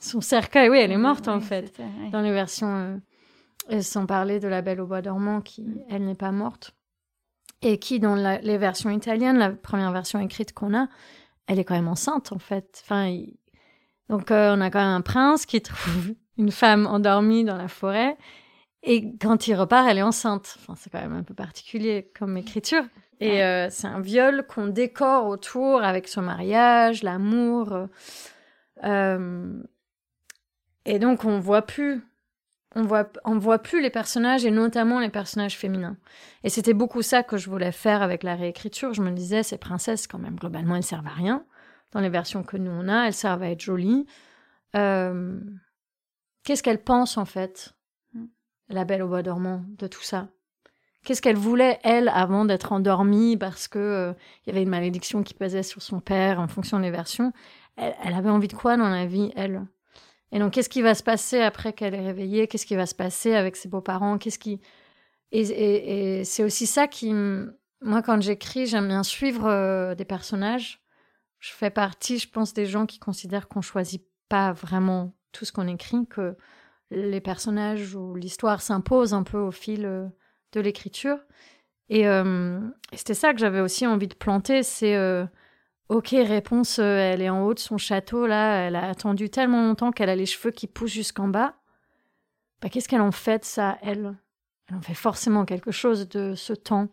son 0.00 0.20
cercueil, 0.20 0.70
oui, 0.70 0.78
elle 0.78 0.92
est 0.92 0.96
morte 0.96 1.28
en 1.28 1.40
fait. 1.40 1.80
Dans 2.10 2.22
les 2.22 2.32
versions. 2.32 3.00
sans 3.80 4.06
parler 4.06 4.40
de 4.40 4.48
la 4.48 4.62
Belle 4.62 4.80
au 4.80 4.86
bois 4.86 5.02
dormant 5.02 5.40
qui, 5.40 5.62
mm. 5.62 5.84
elle, 5.90 6.04
n'est 6.04 6.14
pas 6.14 6.32
morte 6.32 6.74
et 7.62 7.78
qui, 7.78 8.00
dans 8.00 8.16
les 8.16 8.58
versions 8.58 8.90
italiennes, 8.90 9.38
la 9.38 9.50
première 9.50 9.92
version 9.92 10.18
écrite 10.18 10.52
qu'on 10.52 10.74
a, 10.74 10.88
elle 11.46 11.58
est 11.58 11.64
quand 11.64 11.74
même 11.74 11.88
enceinte, 11.88 12.32
en 12.32 12.38
fait. 12.38 12.82
Enfin, 12.84 13.16
Donc, 14.08 14.30
euh, 14.30 14.54
on 14.56 14.60
a 14.60 14.70
quand 14.70 14.80
même 14.80 14.88
un 14.88 15.00
prince 15.00 15.46
qui 15.46 15.62
trouve 15.62 16.14
une 16.38 16.50
femme 16.50 16.86
endormie 16.86 17.44
dans 17.44 17.56
la 17.56 17.68
forêt, 17.68 18.16
et 18.82 19.16
quand 19.18 19.46
il 19.46 19.54
repart, 19.54 19.86
elle 19.88 19.98
est 19.98 20.02
enceinte. 20.02 20.56
Enfin, 20.58 20.74
c'est 20.76 20.90
quand 20.90 21.00
même 21.00 21.14
un 21.14 21.22
peu 21.22 21.34
particulier 21.34 22.10
comme 22.18 22.36
écriture. 22.36 22.82
Et 23.20 23.44
euh, 23.44 23.68
c'est 23.70 23.86
un 23.86 24.00
viol 24.00 24.44
qu'on 24.48 24.66
décore 24.66 25.28
autour 25.28 25.84
avec 25.84 26.08
son 26.08 26.22
mariage, 26.22 27.04
l'amour. 27.04 27.86
Euh, 28.82 29.62
et 30.84 30.98
donc, 30.98 31.24
on 31.24 31.38
voit 31.38 31.62
plus 31.62 32.02
on 32.74 32.82
voit, 32.82 33.10
on 33.24 33.38
voit 33.38 33.58
plus 33.58 33.82
les 33.82 33.90
personnages 33.90 34.44
et 34.46 34.50
notamment 34.50 34.98
les 34.98 35.10
personnages 35.10 35.58
féminins. 35.58 35.96
Et 36.42 36.48
c'était 36.48 36.72
beaucoup 36.72 37.02
ça 37.02 37.22
que 37.22 37.36
je 37.36 37.50
voulais 37.50 37.70
faire 37.70 38.02
avec 38.02 38.22
la 38.22 38.34
réécriture. 38.34 38.94
Je 38.94 39.02
me 39.02 39.10
disais, 39.10 39.42
ces 39.42 39.58
princesses, 39.58 40.06
quand 40.06 40.18
même, 40.18 40.36
globalement, 40.36 40.76
elles 40.76 40.82
servent 40.82 41.06
à 41.06 41.10
rien. 41.10 41.44
Dans 41.92 42.00
les 42.00 42.08
versions 42.08 42.42
que 42.42 42.56
nous 42.56 42.70
on 42.70 42.88
a, 42.88 43.06
elles 43.06 43.12
servent 43.12 43.42
à 43.42 43.50
être 43.50 43.60
jolies. 43.60 44.06
Euh, 44.74 45.38
qu'est-ce 46.44 46.62
qu'elles 46.62 46.82
pensent, 46.82 47.18
en 47.18 47.24
fait, 47.24 47.74
mm. 48.14 48.26
la 48.68 48.84
belle 48.84 49.02
au 49.02 49.08
bois 49.08 49.22
dormant, 49.22 49.64
de 49.78 49.86
tout 49.86 50.02
ça? 50.02 50.28
Qu'est-ce 51.04 51.20
qu'elle 51.20 51.36
voulait, 51.36 51.80
elle, 51.82 52.08
avant 52.08 52.44
d'être 52.44 52.72
endormie 52.72 53.36
parce 53.36 53.66
que 53.66 53.78
euh, 53.78 54.12
il 54.44 54.50
y 54.50 54.52
avait 54.52 54.62
une 54.62 54.68
malédiction 54.68 55.24
qui 55.24 55.34
pesait 55.34 55.64
sur 55.64 55.82
son 55.82 56.00
père 56.00 56.38
en 56.38 56.46
fonction 56.46 56.78
des 56.78 56.90
versions? 56.90 57.32
Elle 57.76 58.14
avait 58.14 58.30
envie 58.30 58.48
de 58.48 58.54
quoi 58.54 58.76
dans 58.76 58.88
la 58.88 59.06
vie, 59.06 59.32
elle? 59.34 59.66
Et 60.30 60.38
donc, 60.38 60.52
qu'est-ce 60.52 60.68
qui 60.68 60.82
va 60.82 60.94
se 60.94 61.02
passer 61.02 61.40
après 61.40 61.72
qu'elle 61.72 61.94
est 61.94 62.04
réveillée? 62.04 62.46
Qu'est-ce 62.46 62.66
qui 62.66 62.76
va 62.76 62.86
se 62.86 62.94
passer 62.94 63.34
avec 63.34 63.56
ses 63.56 63.68
beaux-parents? 63.68 64.18
Qu'est-ce 64.18 64.38
qui 64.38 64.60
Et, 65.32 66.24
c'est 66.24 66.44
aussi 66.44 66.66
ça 66.66 66.86
qui, 66.86 67.12
moi, 67.12 68.02
quand 68.02 68.20
j'écris, 68.22 68.66
j'aime 68.66 68.88
bien 68.88 69.02
suivre 69.02 69.46
euh, 69.46 69.94
des 69.94 70.04
personnages. 70.04 70.80
Je 71.38 71.50
fais 71.52 71.70
partie, 71.70 72.18
je 72.18 72.28
pense, 72.28 72.54
des 72.54 72.66
gens 72.66 72.86
qui 72.86 72.98
considèrent 72.98 73.48
qu'on 73.48 73.60
choisit 73.60 74.06
pas 74.28 74.52
vraiment 74.52 75.12
tout 75.32 75.44
ce 75.44 75.52
qu'on 75.52 75.68
écrit, 75.68 76.06
que 76.06 76.36
les 76.90 77.20
personnages 77.20 77.94
ou 77.94 78.14
l'histoire 78.14 78.60
s'imposent 78.60 79.14
un 79.14 79.22
peu 79.22 79.38
au 79.38 79.50
fil 79.50 79.86
euh, 79.86 80.06
de 80.52 80.60
l'écriture. 80.60 81.18
Et, 81.88 82.06
euh, 82.06 82.60
et 82.92 82.96
c'était 82.96 83.14
ça 83.14 83.32
que 83.32 83.40
j'avais 83.40 83.60
aussi 83.60 83.86
envie 83.86 84.08
de 84.08 84.14
planter, 84.14 84.62
c'est 84.62 84.96
Ok, 85.92 86.08
réponse, 86.12 86.78
euh, 86.78 86.96
elle 86.96 87.20
est 87.20 87.28
en 87.28 87.44
haut 87.44 87.52
de 87.52 87.58
son 87.58 87.76
château, 87.76 88.26
là, 88.26 88.66
elle 88.66 88.76
a 88.76 88.88
attendu 88.88 89.28
tellement 89.28 89.62
longtemps 89.62 89.92
qu'elle 89.92 90.08
a 90.08 90.16
les 90.16 90.24
cheveux 90.24 90.50
qui 90.50 90.66
poussent 90.66 90.90
jusqu'en 90.90 91.28
bas. 91.28 91.54
Bah, 92.62 92.70
Qu'est-ce 92.70 92.88
qu'elle 92.88 93.02
en 93.02 93.12
fait, 93.12 93.44
ça, 93.44 93.76
elle? 93.82 94.16
Elle 94.68 94.76
en 94.76 94.80
fait 94.80 94.94
forcément 94.94 95.44
quelque 95.44 95.70
chose 95.70 96.08
de 96.08 96.34
ce 96.34 96.54
temps 96.54 96.88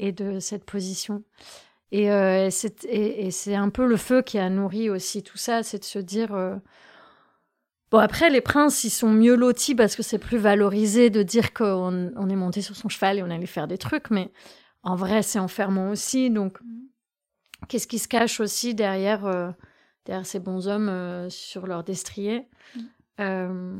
et 0.00 0.10
de 0.10 0.40
cette 0.40 0.64
position. 0.64 1.22
Et, 1.92 2.10
euh, 2.10 2.50
c'est 2.50 3.54
un 3.54 3.68
peu 3.68 3.86
le 3.86 3.96
feu 3.96 4.20
qui 4.20 4.40
a 4.40 4.50
nourri 4.50 4.90
aussi 4.90 5.22
tout 5.22 5.38
ça, 5.38 5.62
c'est 5.62 5.78
de 5.78 5.84
se 5.84 6.00
dire... 6.00 6.60
Euh, 7.94 7.98
bon, 7.98 7.98
après, 7.98 8.30
les 8.30 8.40
princes, 8.40 8.84
ils 8.84 8.90
sont 8.90 9.10
mieux 9.10 9.34
lotis 9.34 9.74
parce 9.74 9.96
que 9.96 10.02
c'est 10.02 10.18
plus 10.18 10.38
valorisé 10.38 11.10
de 11.10 11.22
dire 11.22 11.54
qu'on 11.54 12.12
on 12.16 12.28
est 12.28 12.36
monté 12.36 12.62
sur 12.62 12.76
son 12.76 12.88
cheval 12.88 13.18
et 13.18 13.22
on 13.22 13.30
allait 13.30 13.46
faire 13.46 13.68
des 13.68 13.78
trucs, 13.78 14.10
mais 14.10 14.30
en 14.82 14.96
vrai, 14.96 15.22
c'est 15.22 15.38
enfermant 15.38 15.90
aussi, 15.90 16.30
donc... 16.30 16.58
Qu'est-ce 17.68 17.86
qui 17.86 17.98
se 17.98 18.08
cache 18.08 18.40
aussi 18.40 18.74
derrière, 18.74 19.26
euh, 19.26 19.50
derrière 20.04 20.26
ces 20.26 20.40
bons 20.40 20.68
hommes 20.68 20.88
euh, 20.88 21.30
sur 21.30 21.66
leur 21.66 21.84
destrier 21.84 22.46
mm. 22.74 22.80
euh, 23.20 23.78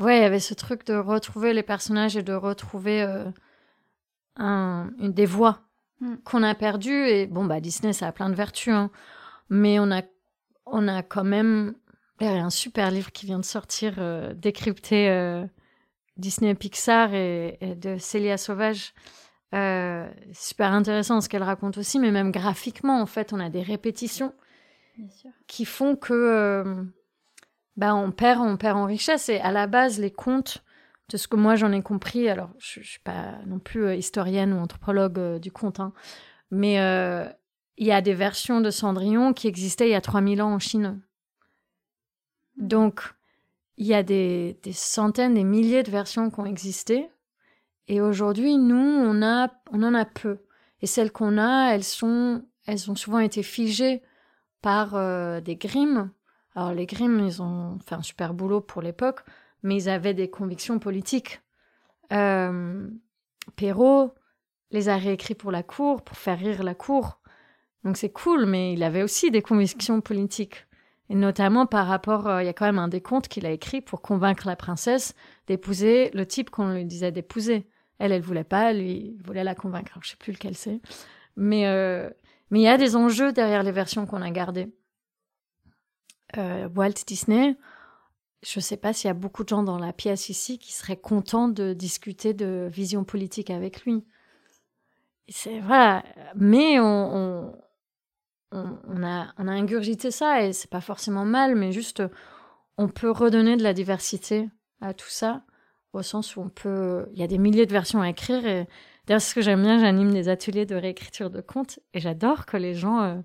Ouais, 0.00 0.18
il 0.18 0.22
y 0.22 0.24
avait 0.24 0.40
ce 0.40 0.54
truc 0.54 0.86
de 0.86 0.94
retrouver 0.94 1.52
les 1.52 1.62
personnages 1.62 2.16
et 2.16 2.22
de 2.22 2.32
retrouver 2.32 3.02
un, 4.36 4.90
une, 4.98 5.12
des 5.12 5.26
voix 5.26 5.60
mm. 6.00 6.16
qu'on 6.24 6.42
a 6.42 6.54
perdues. 6.54 7.08
Et 7.08 7.26
bon, 7.26 7.44
bah, 7.44 7.60
Disney, 7.60 7.92
ça 7.92 8.06
a 8.06 8.12
plein 8.12 8.30
de 8.30 8.34
vertus, 8.34 8.72
hein. 8.72 8.90
mais 9.50 9.78
on 9.78 9.90
a, 9.90 10.02
on 10.66 10.88
a 10.88 11.02
quand 11.02 11.24
même. 11.24 11.74
Il 12.20 12.26
y 12.26 12.28
a 12.28 12.44
un 12.44 12.50
super 12.50 12.90
livre 12.90 13.12
qui 13.12 13.26
vient 13.26 13.38
de 13.38 13.44
sortir, 13.44 13.94
décrypté 14.34 15.08
Disney 16.16 16.54
Pixar 16.54 17.14
et, 17.14 17.56
et, 17.60 17.74
de 17.74 17.96
Célia 17.98 18.36
Sauvage. 18.36 18.92
Euh, 19.52 20.08
super 20.32 20.72
intéressant 20.72 21.20
ce 21.20 21.28
qu'elle 21.28 21.42
raconte 21.42 21.78
aussi, 21.78 21.98
mais 21.98 22.10
même 22.10 22.30
graphiquement, 22.30 23.00
en 23.00 23.06
fait, 23.06 23.32
on 23.32 23.40
a 23.40 23.50
des 23.50 23.62
répétitions 23.62 24.32
qui 25.46 25.64
font 25.64 25.96
que 25.96 26.12
euh, 26.12 26.84
bah, 27.76 27.94
on, 27.94 28.12
perd, 28.12 28.40
on 28.40 28.56
perd 28.56 28.78
en 28.78 28.84
richesse. 28.84 29.28
Et 29.28 29.40
à 29.40 29.50
la 29.50 29.66
base, 29.66 29.98
les 29.98 30.12
contes, 30.12 30.62
de 31.08 31.16
ce 31.16 31.26
que 31.26 31.36
moi 31.36 31.56
j'en 31.56 31.72
ai 31.72 31.82
compris, 31.82 32.28
alors 32.28 32.50
je 32.58 32.78
ne 32.78 32.84
suis 32.84 33.00
pas 33.00 33.38
non 33.46 33.58
plus 33.58 33.84
euh, 33.84 33.96
historienne 33.96 34.52
ou 34.52 34.58
anthropologue 34.58 35.40
du 35.40 35.50
conte, 35.50 35.80
hein, 35.80 35.92
mais 36.52 36.74
il 37.76 37.86
y 37.86 37.92
a 37.92 38.00
des 38.02 38.14
versions 38.14 38.60
de 38.60 38.70
Cendrillon 38.70 39.32
qui 39.32 39.48
existaient 39.48 39.88
il 39.88 39.92
y 39.92 39.96
a 39.96 40.00
3000 40.00 40.42
ans 40.42 40.52
en 40.52 40.58
Chine. 40.58 41.00
Donc, 42.60 43.02
il 43.76 43.86
y 43.86 43.94
a 43.94 44.02
des, 44.02 44.56
centaines, 44.72 45.34
des 45.34 45.44
milliers 45.44 45.82
de 45.82 45.90
versions 45.90 46.30
qui 46.30 46.38
ont 46.38 46.46
existé 46.46 47.08
et 47.88 48.00
aujourd'hui, 48.00 48.56
nous, 48.56 48.76
on, 48.76 49.20
en 49.20 49.94
a 49.94 50.04
peu. 50.04 50.38
Et 50.80 50.86
celles 50.86 51.10
qu'on 51.10 51.38
a, 51.38 51.74
elles, 51.74 51.82
sont, 51.82 52.44
elles 52.66 52.88
ont 52.88 52.94
souvent 52.94 53.18
été 53.18 53.42
figées 53.42 54.00
par 54.62 54.94
euh, 54.94 55.40
des 55.40 55.56
Grimm. 55.56 56.12
Alors 56.54 56.72
les 56.72 56.86
Grimm, 56.86 57.18
ils 57.18 57.42
ont 57.42 57.80
fait 57.84 57.96
un 57.96 58.02
super 58.02 58.32
boulot 58.32 58.60
pour 58.60 58.80
l'époque, 58.80 59.24
mais 59.64 59.74
ils 59.74 59.88
avaient 59.88 60.14
des 60.14 60.30
convictions 60.30 60.78
politiques. 60.78 61.40
Euh, 62.12 62.88
Perrault 63.56 64.14
les 64.70 64.88
a 64.88 64.96
réécrits 64.96 65.34
pour 65.34 65.50
la 65.50 65.64
cour, 65.64 66.02
pour 66.02 66.16
faire 66.16 66.38
rire 66.38 66.62
la 66.62 66.76
cour. 66.76 67.20
Donc 67.82 67.96
c'est 67.96 68.12
cool, 68.12 68.46
mais 68.46 68.72
il 68.72 68.84
avait 68.84 69.02
aussi 69.02 69.32
des 69.32 69.42
convictions 69.42 70.00
politiques. 70.00 70.66
Et 71.10 71.16
notamment 71.16 71.66
par 71.66 71.88
rapport, 71.88 72.28
euh, 72.28 72.42
il 72.42 72.46
y 72.46 72.48
a 72.48 72.52
quand 72.52 72.66
même 72.66 72.78
un 72.78 72.86
décompte 72.86 73.26
qu'il 73.26 73.44
a 73.44 73.50
écrit 73.50 73.80
pour 73.80 74.00
convaincre 74.00 74.46
la 74.46 74.54
princesse 74.54 75.16
d'épouser 75.48 76.10
le 76.14 76.24
type 76.24 76.50
qu'on 76.50 76.72
lui 76.72 76.84
disait 76.84 77.10
d'épouser. 77.10 77.66
Elle, 77.98 78.12
elle 78.12 78.22
voulait 78.22 78.44
pas, 78.44 78.72
lui, 78.72 79.16
il 79.16 79.22
voulait 79.24 79.42
la 79.42 79.56
convaincre. 79.56 79.90
Alors, 79.92 80.04
je 80.04 80.10
sais 80.10 80.16
plus 80.16 80.32
lequel 80.32 80.54
c'est. 80.54 80.80
Mais 81.34 81.66
euh, 81.66 82.08
il 82.52 82.60
y 82.60 82.68
a 82.68 82.78
des 82.78 82.94
enjeux 82.94 83.32
derrière 83.32 83.64
les 83.64 83.72
versions 83.72 84.06
qu'on 84.06 84.22
a 84.22 84.30
gardées. 84.30 84.72
Euh, 86.38 86.68
Walt 86.76 86.94
Disney, 87.04 87.56
je 88.44 88.60
sais 88.60 88.76
pas 88.76 88.92
s'il 88.92 89.08
y 89.08 89.10
a 89.10 89.14
beaucoup 89.14 89.42
de 89.42 89.48
gens 89.48 89.64
dans 89.64 89.80
la 89.80 89.92
pièce 89.92 90.28
ici 90.28 90.60
qui 90.60 90.72
seraient 90.72 90.96
contents 90.96 91.48
de 91.48 91.72
discuter 91.72 92.34
de 92.34 92.68
vision 92.70 93.02
politique 93.02 93.50
avec 93.50 93.84
lui. 93.84 94.04
C'est 95.28 95.58
voilà, 95.58 96.04
mais 96.36 96.78
on, 96.78 97.52
on, 98.52 99.02
a 99.02 99.32
ingurgité 99.38 100.10
ça 100.10 100.42
et 100.42 100.52
c'est 100.52 100.70
pas 100.70 100.80
forcément 100.80 101.24
mal, 101.24 101.54
mais 101.54 101.72
juste 101.72 102.02
on 102.78 102.88
peut 102.88 103.10
redonner 103.10 103.56
de 103.56 103.62
la 103.62 103.74
diversité 103.74 104.48
à 104.80 104.94
tout 104.94 105.08
ça 105.08 105.42
au 105.92 106.02
sens 106.02 106.36
où 106.36 106.40
on 106.40 106.48
peut. 106.48 107.06
Il 107.12 107.18
y 107.18 107.22
a 107.22 107.26
des 107.26 107.38
milliers 107.38 107.66
de 107.66 107.72
versions 107.72 108.00
à 108.00 108.08
écrire. 108.08 108.46
Et 108.46 108.66
d'ailleurs, 109.06 109.22
ce 109.22 109.34
que 109.34 109.42
j'aime 109.42 109.62
bien, 109.62 109.78
j'anime 109.78 110.12
des 110.12 110.28
ateliers 110.28 110.66
de 110.66 110.76
réécriture 110.76 111.30
de 111.30 111.40
contes 111.40 111.80
et 111.94 112.00
j'adore 112.00 112.46
que 112.46 112.56
les 112.56 112.74
gens 112.74 113.02
euh, 113.02 113.16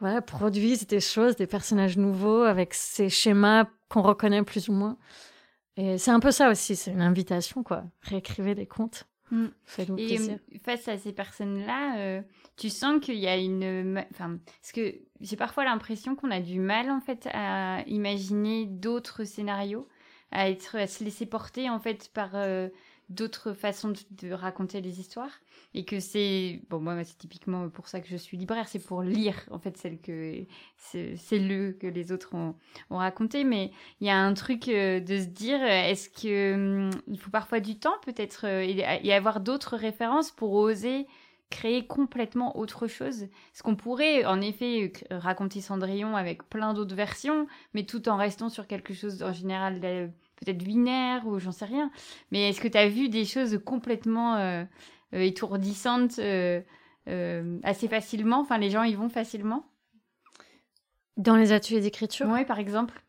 voilà, 0.00 0.22
produisent 0.22 0.86
des 0.86 1.00
choses, 1.00 1.36
des 1.36 1.46
personnages 1.46 1.96
nouveaux 1.96 2.42
avec 2.42 2.74
ces 2.74 3.08
schémas 3.08 3.66
qu'on 3.88 4.02
reconnaît 4.02 4.42
plus 4.42 4.68
ou 4.68 4.72
moins. 4.72 4.98
Et 5.76 5.98
c'est 5.98 6.10
un 6.10 6.20
peu 6.20 6.30
ça 6.30 6.50
aussi, 6.50 6.76
c'est 6.76 6.90
une 6.90 7.00
invitation, 7.00 7.62
quoi. 7.62 7.84
Réécrivez 8.02 8.54
des 8.54 8.66
contes. 8.66 9.06
Mm. 9.30 9.46
Et 9.78 10.06
plaisir. 10.06 10.34
Euh, 10.34 10.58
face 10.64 10.88
à 10.88 10.98
ces 10.98 11.12
personnes-là, 11.12 11.98
euh, 11.98 12.22
tu 12.56 12.68
sens 12.68 13.00
qu'il 13.00 13.16
y 13.16 13.28
a 13.28 13.36
une. 13.36 14.04
Enfin, 14.10 14.38
parce 14.60 14.72
que 14.72 14.94
j'ai 15.20 15.36
parfois 15.36 15.64
l'impression 15.64 16.16
qu'on 16.16 16.30
a 16.30 16.40
du 16.40 16.60
mal, 16.60 16.90
en 16.90 17.00
fait, 17.00 17.28
à 17.32 17.82
imaginer 17.86 18.66
d'autres 18.66 19.24
scénarios 19.24 19.86
à 20.32 20.48
être 20.48 20.76
à 20.76 20.86
se 20.86 21.04
laisser 21.04 21.26
porter 21.26 21.68
en 21.68 21.80
fait 21.80 22.10
par 22.12 22.30
euh, 22.34 22.68
d'autres 23.10 23.52
façons 23.52 23.92
de, 24.12 24.32
raconter 24.32 24.80
les 24.80 25.00
histoires 25.00 25.40
et 25.74 25.84
que 25.84 25.98
c'est 25.98 26.62
bon 26.70 26.80
moi 26.80 27.02
c'est 27.02 27.18
typiquement 27.18 27.68
pour 27.68 27.88
ça 27.88 28.00
que 28.00 28.08
je 28.08 28.16
suis 28.16 28.36
libraire 28.36 28.68
c'est 28.68 28.78
pour 28.78 29.02
lire 29.02 29.34
en 29.50 29.58
fait 29.58 29.76
celle 29.76 30.00
que 30.00 30.46
c'est 30.76 31.38
le 31.38 31.72
que 31.72 31.88
les 31.88 32.12
autres 32.12 32.34
ont, 32.34 32.54
ont 32.88 32.98
raconté 32.98 33.42
mais 33.42 33.72
il 34.00 34.06
y 34.06 34.10
a 34.10 34.16
un 34.16 34.32
truc 34.32 34.68
euh, 34.68 35.00
de 35.00 35.18
se 35.18 35.26
dire 35.26 35.60
est-ce 35.60 36.08
que 36.08 36.54
hum, 36.54 36.90
il 37.08 37.18
faut 37.18 37.30
parfois 37.30 37.58
du 37.58 37.78
temps 37.78 37.96
peut-être 38.04 38.46
euh, 38.46 38.62
et, 38.62 39.12
avoir 39.12 39.40
d'autres 39.40 39.76
références 39.76 40.30
pour 40.30 40.52
oser 40.52 41.06
créer 41.50 41.84
complètement 41.84 42.56
autre 42.56 42.86
chose? 42.86 43.26
Ce 43.54 43.64
qu'on 43.64 43.74
pourrait, 43.74 44.24
en 44.24 44.40
effet, 44.40 44.92
raconter 45.10 45.60
Cendrillon 45.60 46.14
avec 46.14 46.48
plein 46.48 46.74
d'autres 46.74 46.94
versions, 46.94 47.48
mais 47.74 47.82
tout 47.82 48.08
en 48.08 48.16
restant 48.16 48.48
sur 48.48 48.68
quelque 48.68 48.94
chose 48.94 49.20
en 49.24 49.32
général 49.32 49.80
peut-être 50.40 50.62
binaire 50.62 51.26
ou 51.26 51.38
j'en 51.38 51.52
sais 51.52 51.64
rien. 51.64 51.90
Mais 52.30 52.48
est-ce 52.48 52.60
que 52.60 52.68
tu 52.68 52.78
as 52.78 52.88
vu 52.88 53.08
des 53.08 53.24
choses 53.24 53.60
complètement 53.64 54.36
euh, 54.36 54.64
euh, 55.14 55.20
étourdissantes 55.20 56.18
euh, 56.18 56.60
assez 57.62 57.88
facilement? 57.88 58.40
Enfin, 58.40 58.58
les 58.58 58.70
gens 58.70 58.82
y 58.82 58.94
vont 58.94 59.08
facilement? 59.08 59.66
Dans 61.16 61.36
les 61.36 61.52
ateliers 61.52 61.80
d'écriture? 61.80 62.26
Oui, 62.30 62.44
par 62.44 62.58
exemple. 62.58 63.02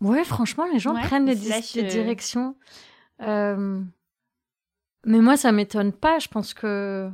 Ouais, 0.00 0.24
franchement, 0.24 0.66
les 0.72 0.78
gens 0.78 0.94
prennent 0.94 1.26
des, 1.26 1.34
directions. 1.34 2.56
Mais 5.06 5.20
moi, 5.20 5.36
ça 5.36 5.52
m'étonne 5.52 5.92
pas. 5.92 6.18
Je 6.18 6.28
pense 6.28 6.54
que. 6.54 7.10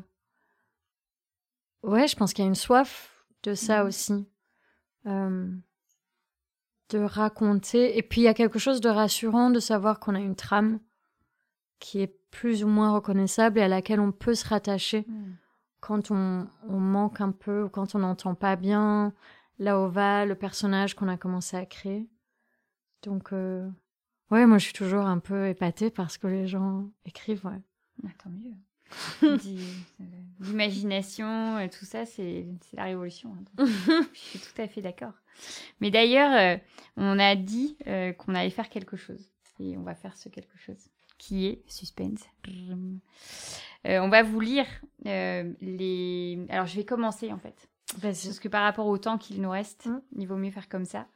Ouais, 1.82 2.06
je 2.08 2.16
pense 2.16 2.32
qu'il 2.32 2.44
y 2.44 2.46
a 2.46 2.48
une 2.48 2.54
soif 2.54 3.24
de 3.42 3.54
ça 3.54 3.84
mmh. 3.84 3.86
aussi. 3.86 4.26
De 6.90 6.98
raconter. 6.98 7.96
Et 7.96 8.02
puis, 8.02 8.22
il 8.22 8.24
y 8.24 8.28
a 8.28 8.34
quelque 8.34 8.58
chose 8.58 8.80
de 8.80 8.88
rassurant 8.88 9.50
de 9.50 9.60
savoir 9.60 10.00
qu'on 10.00 10.14
a 10.14 10.20
une 10.20 10.36
trame 10.36 10.80
qui 11.78 12.00
est 12.00 12.14
plus 12.30 12.62
ou 12.62 12.68
moins 12.68 12.92
reconnaissable 12.92 13.58
et 13.58 13.62
à 13.62 13.68
laquelle 13.68 14.00
on 14.00 14.12
peut 14.12 14.34
se 14.34 14.46
rattacher 14.46 15.06
mmh. 15.08 15.32
quand 15.80 16.10
on, 16.10 16.46
on, 16.68 16.78
manque 16.78 17.20
un 17.20 17.32
peu 17.32 17.64
ou 17.64 17.68
quand 17.68 17.94
on 17.94 18.00
n'entend 18.00 18.34
pas 18.34 18.56
bien 18.56 19.12
là 19.58 19.80
où 19.80 19.88
va 19.88 20.24
le 20.24 20.34
personnage 20.34 20.94
qu'on 20.94 21.08
a 21.08 21.16
commencé 21.16 21.56
à 21.56 21.66
créer. 21.66 22.08
Donc, 23.02 23.32
euh, 23.32 23.68
ouais, 24.30 24.46
moi, 24.46 24.58
je 24.58 24.64
suis 24.64 24.72
toujours 24.72 25.06
un 25.06 25.18
peu 25.18 25.48
épatée 25.48 25.90
parce 25.90 26.18
que 26.18 26.26
les 26.26 26.46
gens 26.46 26.84
écrivent, 27.04 27.44
ouais. 27.46 27.62
Ah, 28.04 28.10
tant 28.22 28.30
mieux. 28.30 28.54
L'imagination, 30.40 31.58
euh, 31.58 31.68
tout 31.68 31.84
ça, 31.84 32.06
c'est 32.06 32.46
la 32.72 32.84
révolution. 32.84 33.34
Hein. 33.58 33.66
je 34.12 34.18
suis 34.18 34.38
tout 34.38 34.60
à 34.60 34.66
fait 34.66 34.80
d'accord. 34.80 35.12
Mais 35.80 35.90
d'ailleurs, 35.90 36.32
euh, 36.32 36.56
on 36.96 37.18
a 37.18 37.36
dit 37.36 37.76
euh, 37.86 38.12
qu'on 38.12 38.34
allait 38.34 38.50
faire 38.50 38.68
quelque 38.68 38.96
chose. 38.96 39.30
Et 39.58 39.76
on 39.76 39.82
va 39.82 39.94
faire 39.94 40.16
ce 40.16 40.28
quelque 40.28 40.56
chose. 40.58 40.88
Qui 41.18 41.46
est 41.46 41.62
suspense. 41.70 42.24
on 43.84 44.08
va 44.08 44.22
vous 44.22 44.40
lire 44.40 44.66
les. 45.04 46.46
Alors, 46.48 46.66
je 46.66 46.76
vais 46.76 46.84
commencer 46.84 47.30
en 47.30 47.38
fait. 47.38 47.68
Parce 48.00 48.38
que 48.38 48.48
par 48.48 48.62
rapport 48.62 48.86
au 48.86 48.96
temps 48.96 49.18
qu'il 49.18 49.42
nous 49.42 49.50
reste, 49.50 49.86
mmh. 49.86 50.00
il 50.16 50.26
vaut 50.26 50.36
mieux 50.36 50.50
faire 50.50 50.68
comme 50.68 50.86
ça. 50.86 51.06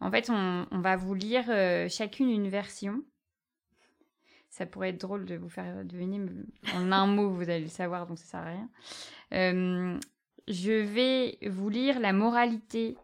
En 0.00 0.10
fait, 0.10 0.28
on, 0.28 0.66
on 0.72 0.80
va 0.80 0.96
vous 0.96 1.14
lire 1.14 1.44
chacune 1.88 2.30
une 2.30 2.48
version 2.48 3.04
ça 4.54 4.66
pourrait 4.66 4.90
être 4.90 5.00
drôle 5.00 5.24
de 5.24 5.34
vous 5.34 5.48
faire 5.48 5.84
deviner, 5.84 6.24
en 6.74 6.92
un 6.92 7.06
mot, 7.08 7.28
vous 7.28 7.42
allez 7.42 7.62
le 7.62 7.66
savoir, 7.66 8.06
donc 8.06 8.20
ça 8.20 8.24
sert 8.24 8.40
à 8.40 8.44
rien. 8.44 8.70
Euh, 9.32 9.98
je 10.46 10.70
vais 10.70 11.38
vous 11.50 11.68
lire 11.68 11.98
la 11.98 12.12
moralité 12.12 12.96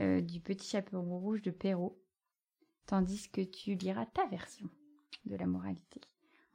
euh, 0.00 0.20
du 0.20 0.40
petit 0.40 0.68
chaperon 0.68 1.20
rouge 1.20 1.42
de 1.42 1.52
Perrault, 1.52 1.96
tandis 2.86 3.30
que 3.30 3.40
tu 3.40 3.76
liras 3.76 4.06
ta 4.06 4.26
version 4.26 4.68
de 5.26 5.36
la 5.36 5.46
moralité. 5.46 6.00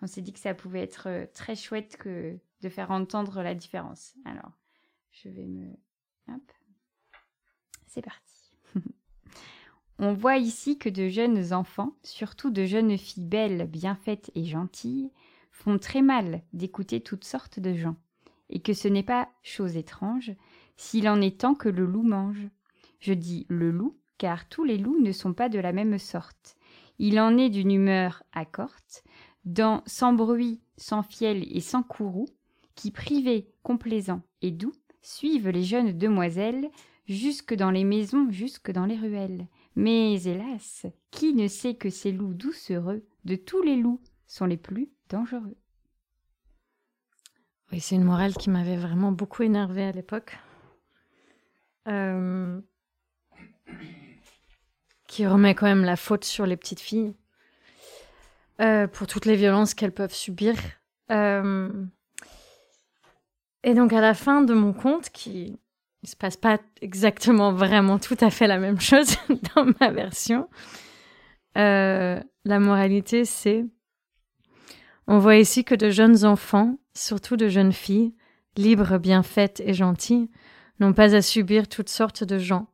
On 0.01 0.07
s'est 0.07 0.21
dit 0.21 0.33
que 0.33 0.39
ça 0.39 0.53
pouvait 0.53 0.81
être 0.81 1.07
euh, 1.07 1.25
très 1.33 1.55
chouette 1.55 1.95
que 1.95 2.37
de 2.59 2.69
faire 2.69 2.91
entendre 2.91 3.41
la 3.43 3.55
différence. 3.55 4.15
Alors, 4.25 4.51
je 5.11 5.29
vais 5.29 5.47
me... 5.47 5.71
Hop. 6.27 6.51
C'est 7.87 8.01
parti. 8.01 8.53
On 10.03 10.13
voit 10.13 10.37
ici 10.37 10.79
que 10.79 10.89
de 10.89 11.09
jeunes 11.09 11.53
enfants, 11.53 11.93
surtout 12.01 12.49
de 12.49 12.65
jeunes 12.65 12.97
filles 12.97 13.23
belles, 13.23 13.67
bien 13.67 13.93
faites 13.93 14.31
et 14.33 14.45
gentilles, 14.45 15.11
font 15.51 15.77
très 15.77 16.01
mal 16.01 16.41
d'écouter 16.53 17.01
toutes 17.01 17.23
sortes 17.23 17.59
de 17.59 17.75
gens, 17.75 17.95
et 18.49 18.61
que 18.61 18.73
ce 18.73 18.87
n'est 18.87 19.03
pas 19.03 19.29
chose 19.43 19.77
étrange 19.77 20.31
s'il 20.75 21.07
en 21.07 21.21
est 21.21 21.39
tant 21.39 21.53
que 21.53 21.69
le 21.69 21.85
loup 21.85 22.01
mange. 22.01 22.47
Je 22.99 23.13
dis 23.13 23.45
le 23.47 23.69
loup, 23.69 23.95
car 24.17 24.49
tous 24.49 24.63
les 24.63 24.79
loups 24.79 24.99
ne 24.99 25.11
sont 25.11 25.35
pas 25.35 25.49
de 25.49 25.59
la 25.59 25.71
même 25.71 25.99
sorte. 25.99 26.57
Il 26.97 27.19
en 27.19 27.37
est 27.37 27.49
d'une 27.49 27.71
humeur 27.71 28.23
accorte, 28.33 29.03
dans 29.45 29.83
sans 29.85 30.13
bruit, 30.13 30.61
sans 30.77 31.03
fiel 31.03 31.45
et 31.55 31.61
sans 31.61 31.83
courroux, 31.83 32.27
qui 32.73 32.89
privés, 32.89 33.51
complaisants 33.61 34.23
et 34.41 34.49
doux, 34.49 34.73
suivent 35.03 35.49
les 35.49 35.63
jeunes 35.63 35.95
demoiselles 35.95 36.71
jusque 37.05 37.53
dans 37.53 37.69
les 37.69 37.83
maisons, 37.83 38.31
jusque 38.31 38.71
dans 38.71 38.85
les 38.85 38.97
ruelles, 38.97 39.47
mais 39.76 40.22
hélas, 40.24 40.86
qui 41.11 41.34
ne 41.34 41.47
sait 41.47 41.76
que 41.76 41.89
ces 41.89 42.11
loups 42.11 42.34
doucereux, 42.34 43.05
de 43.26 43.36
tous 43.36 43.61
les 43.61 43.76
loups, 43.76 44.01
sont 44.28 44.45
les 44.45 44.57
plus 44.57 44.89
dangereux 45.09 45.57
Oui, 47.72 47.80
c'est 47.80 47.95
une 47.95 48.03
morale 48.03 48.34
qui 48.34 48.49
m'avait 48.49 48.78
vraiment 48.78 49.11
beaucoup 49.11 49.43
énervée 49.43 49.84
à 49.84 49.91
l'époque. 49.91 50.38
Euh, 51.88 52.61
qui 55.07 55.28
remet 55.28 55.55
quand 55.55 55.65
même 55.65 55.84
la 55.84 55.97
faute 55.97 56.24
sur 56.24 56.45
les 56.45 56.55
petites 56.55 56.80
filles 56.80 57.13
euh, 58.61 58.88
pour 58.88 59.07
toutes 59.07 59.26
les 59.26 59.36
violences 59.36 59.74
qu'elles 59.74 59.91
peuvent 59.91 60.13
subir. 60.13 60.55
Euh, 61.11 61.69
et 63.63 63.74
donc 63.74 63.91
à 63.93 64.01
la 64.01 64.13
fin 64.13 64.41
de 64.41 64.53
mon 64.53 64.74
conte, 64.74 65.09
qui 65.09 65.59
il 66.03 66.09
se 66.09 66.15
passe 66.15 66.37
pas 66.37 66.59
exactement 66.81 67.53
vraiment 67.53 67.99
tout 67.99 68.17
à 68.19 68.29
fait 68.29 68.47
la 68.47 68.57
même 68.57 68.79
chose 68.81 69.15
dans 69.55 69.67
ma 69.79 69.91
version. 69.91 70.47
Euh, 71.57 72.21
la 72.45 72.59
moralité, 72.59 73.25
c'est 73.25 73.65
on 75.07 75.19
voit 75.19 75.37
ici 75.37 75.63
que 75.63 75.75
de 75.75 75.89
jeunes 75.89 76.25
enfants, 76.25 76.77
surtout 76.93 77.35
de 77.35 77.49
jeunes 77.49 77.73
filles, 77.73 78.13
libres, 78.55 78.97
bien 78.97 79.23
faites 79.23 79.61
et 79.65 79.73
gentilles, 79.73 80.29
n'ont 80.79 80.93
pas 80.93 81.15
à 81.15 81.21
subir 81.21 81.67
toutes 81.67 81.89
sortes 81.89 82.23
de 82.23 82.37
gens, 82.37 82.67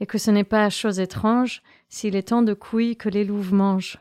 et 0.00 0.06
que 0.06 0.18
ce 0.18 0.30
n'est 0.30 0.44
pas 0.44 0.70
chose 0.70 1.00
étrange 1.00 1.62
s'il 1.88 2.16
est 2.16 2.28
tant 2.28 2.42
de 2.42 2.52
couilles 2.52 2.96
que 2.96 3.08
les 3.08 3.24
louves 3.24 3.54
mangent. 3.54 3.98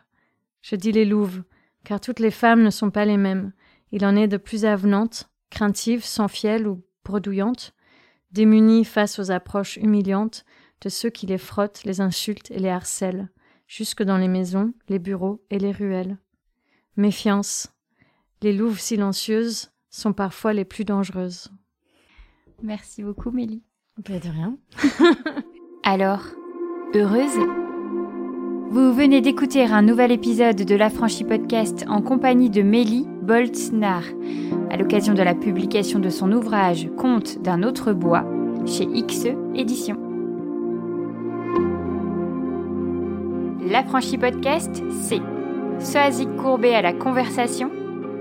Je 0.62 0.76
dis 0.76 0.92
les 0.92 1.06
louves, 1.06 1.44
car 1.86 2.02
toutes 2.02 2.20
les 2.20 2.32
femmes 2.32 2.64
ne 2.64 2.70
sont 2.70 2.92
pas 2.92 3.06
les 3.06 3.18
mêmes. 3.18 3.54
Il 3.92 4.06
en 4.06 4.16
est 4.16 4.28
de 4.28 4.38
plus 4.38 4.66
avenantes, 4.66 5.30
craintives, 5.50 6.04
sans 6.04 6.28
fiel 6.28 6.68
ou 6.68 6.84
bredouillantes, 7.06 7.74
démunis 8.32 8.86
face 8.86 9.20
aux 9.20 9.32
approches 9.32 9.78
humiliantes 9.78 10.46
de 10.82 10.90
ceux 10.90 11.10
qui 11.10 11.26
les 11.26 11.38
frottent, 11.38 11.84
les 11.84 12.02
insultent 12.02 12.52
et 12.52 12.60
les 12.60 12.70
harcèlent, 12.70 13.30
jusque 13.68 14.04
dans 14.04 14.18
les 14.18 14.28
maisons, 14.28 14.74
les 14.90 15.00
bureaux 15.00 15.44
et 15.50 15.60
les 15.60 15.72
ruelles. 15.72 16.18
Méfiance. 16.96 17.70
Les 18.42 18.54
louves 18.54 18.80
silencieuses 18.80 19.72
sont 19.90 20.14
parfois 20.14 20.54
les 20.54 20.66
plus 20.66 20.86
dangereuses. 20.86 21.52
Merci 22.62 23.04
beaucoup, 23.04 23.32
Mélie. 23.32 23.64
Pas 24.04 24.20
de 24.20 24.30
rien. 24.30 24.58
Alors, 25.84 26.24
heureuse? 26.94 27.67
Vous 28.70 28.94
venez 28.94 29.22
d'écouter 29.22 29.64
un 29.64 29.82
nouvel 29.82 30.12
épisode 30.12 30.58
de 30.58 30.76
l'Affranchi 30.76 31.24
Podcast 31.24 31.86
en 31.88 32.02
compagnie 32.02 32.50
de 32.50 32.62
Mélie 32.62 33.08
Boltznar, 33.22 34.04
à 34.70 34.76
l'occasion 34.76 35.14
de 35.14 35.24
la 35.24 35.34
publication 35.34 36.00
de 36.00 36.10
son 36.10 36.34
ouvrage 36.34 36.90
Conte 36.98 37.42
d'un 37.42 37.64
autre 37.64 37.94
bois 37.94 38.26
chez 38.66 38.86
XE 38.86 39.38
Éditions. 39.56 39.98
L'Affranchi 43.72 44.18
Podcast, 44.18 44.84
c'est 45.02 45.22
Soazic 45.80 46.36
Courbet 46.36 46.76
à 46.76 46.82
la 46.82 46.92
conversation, 46.92 47.72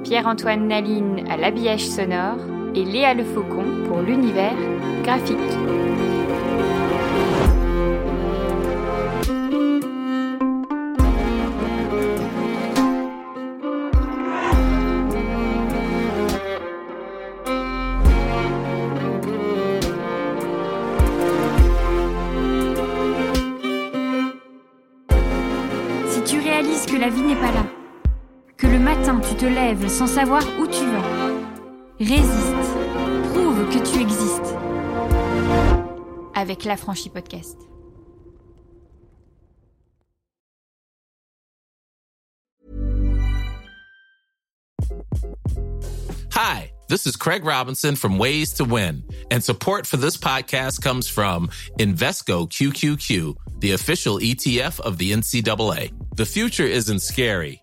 Pierre-Antoine 0.05 0.69
Naline 0.69 1.25
à 1.29 1.37
l'habillage 1.37 1.89
sonore 1.89 2.39
et 2.77 2.85
Léa 2.85 3.15
Le 3.15 3.25
Faucon 3.25 3.65
pour 3.89 4.01
l'univers 4.01 4.55
graphique. 5.03 5.37
Sans 29.89 30.07
savoir 30.07 30.43
où 30.61 30.67
tu 30.67 30.85
vas. 30.87 31.03
Résiste. 31.99 32.77
Prouve 33.33 33.69
que 33.69 33.79
tu 33.85 34.01
existes. 34.01 34.55
Avec 36.35 36.65
l'affranchi 36.65 37.09
podcast. 37.09 37.57
Hi, 46.33 46.71
this 46.89 47.07
is 47.07 47.17
Craig 47.17 47.45
Robinson 47.45 47.97
from 47.97 48.19
Ways 48.19 48.53
to 48.55 48.65
Win, 48.65 49.03
and 49.31 49.43
support 49.43 49.87
for 49.87 49.97
this 49.97 50.17
podcast 50.19 50.83
comes 50.83 51.09
from 51.09 51.49
Invesco 51.81 52.49
QQQ, 52.49 53.35
the 53.61 53.73
official 53.73 54.19
ETF 54.19 54.79
of 54.81 54.99
the 54.99 55.13
NCAA. 55.13 55.93
The 56.15 56.27
future 56.27 56.67
isn't 56.67 57.01
scary. 57.01 57.63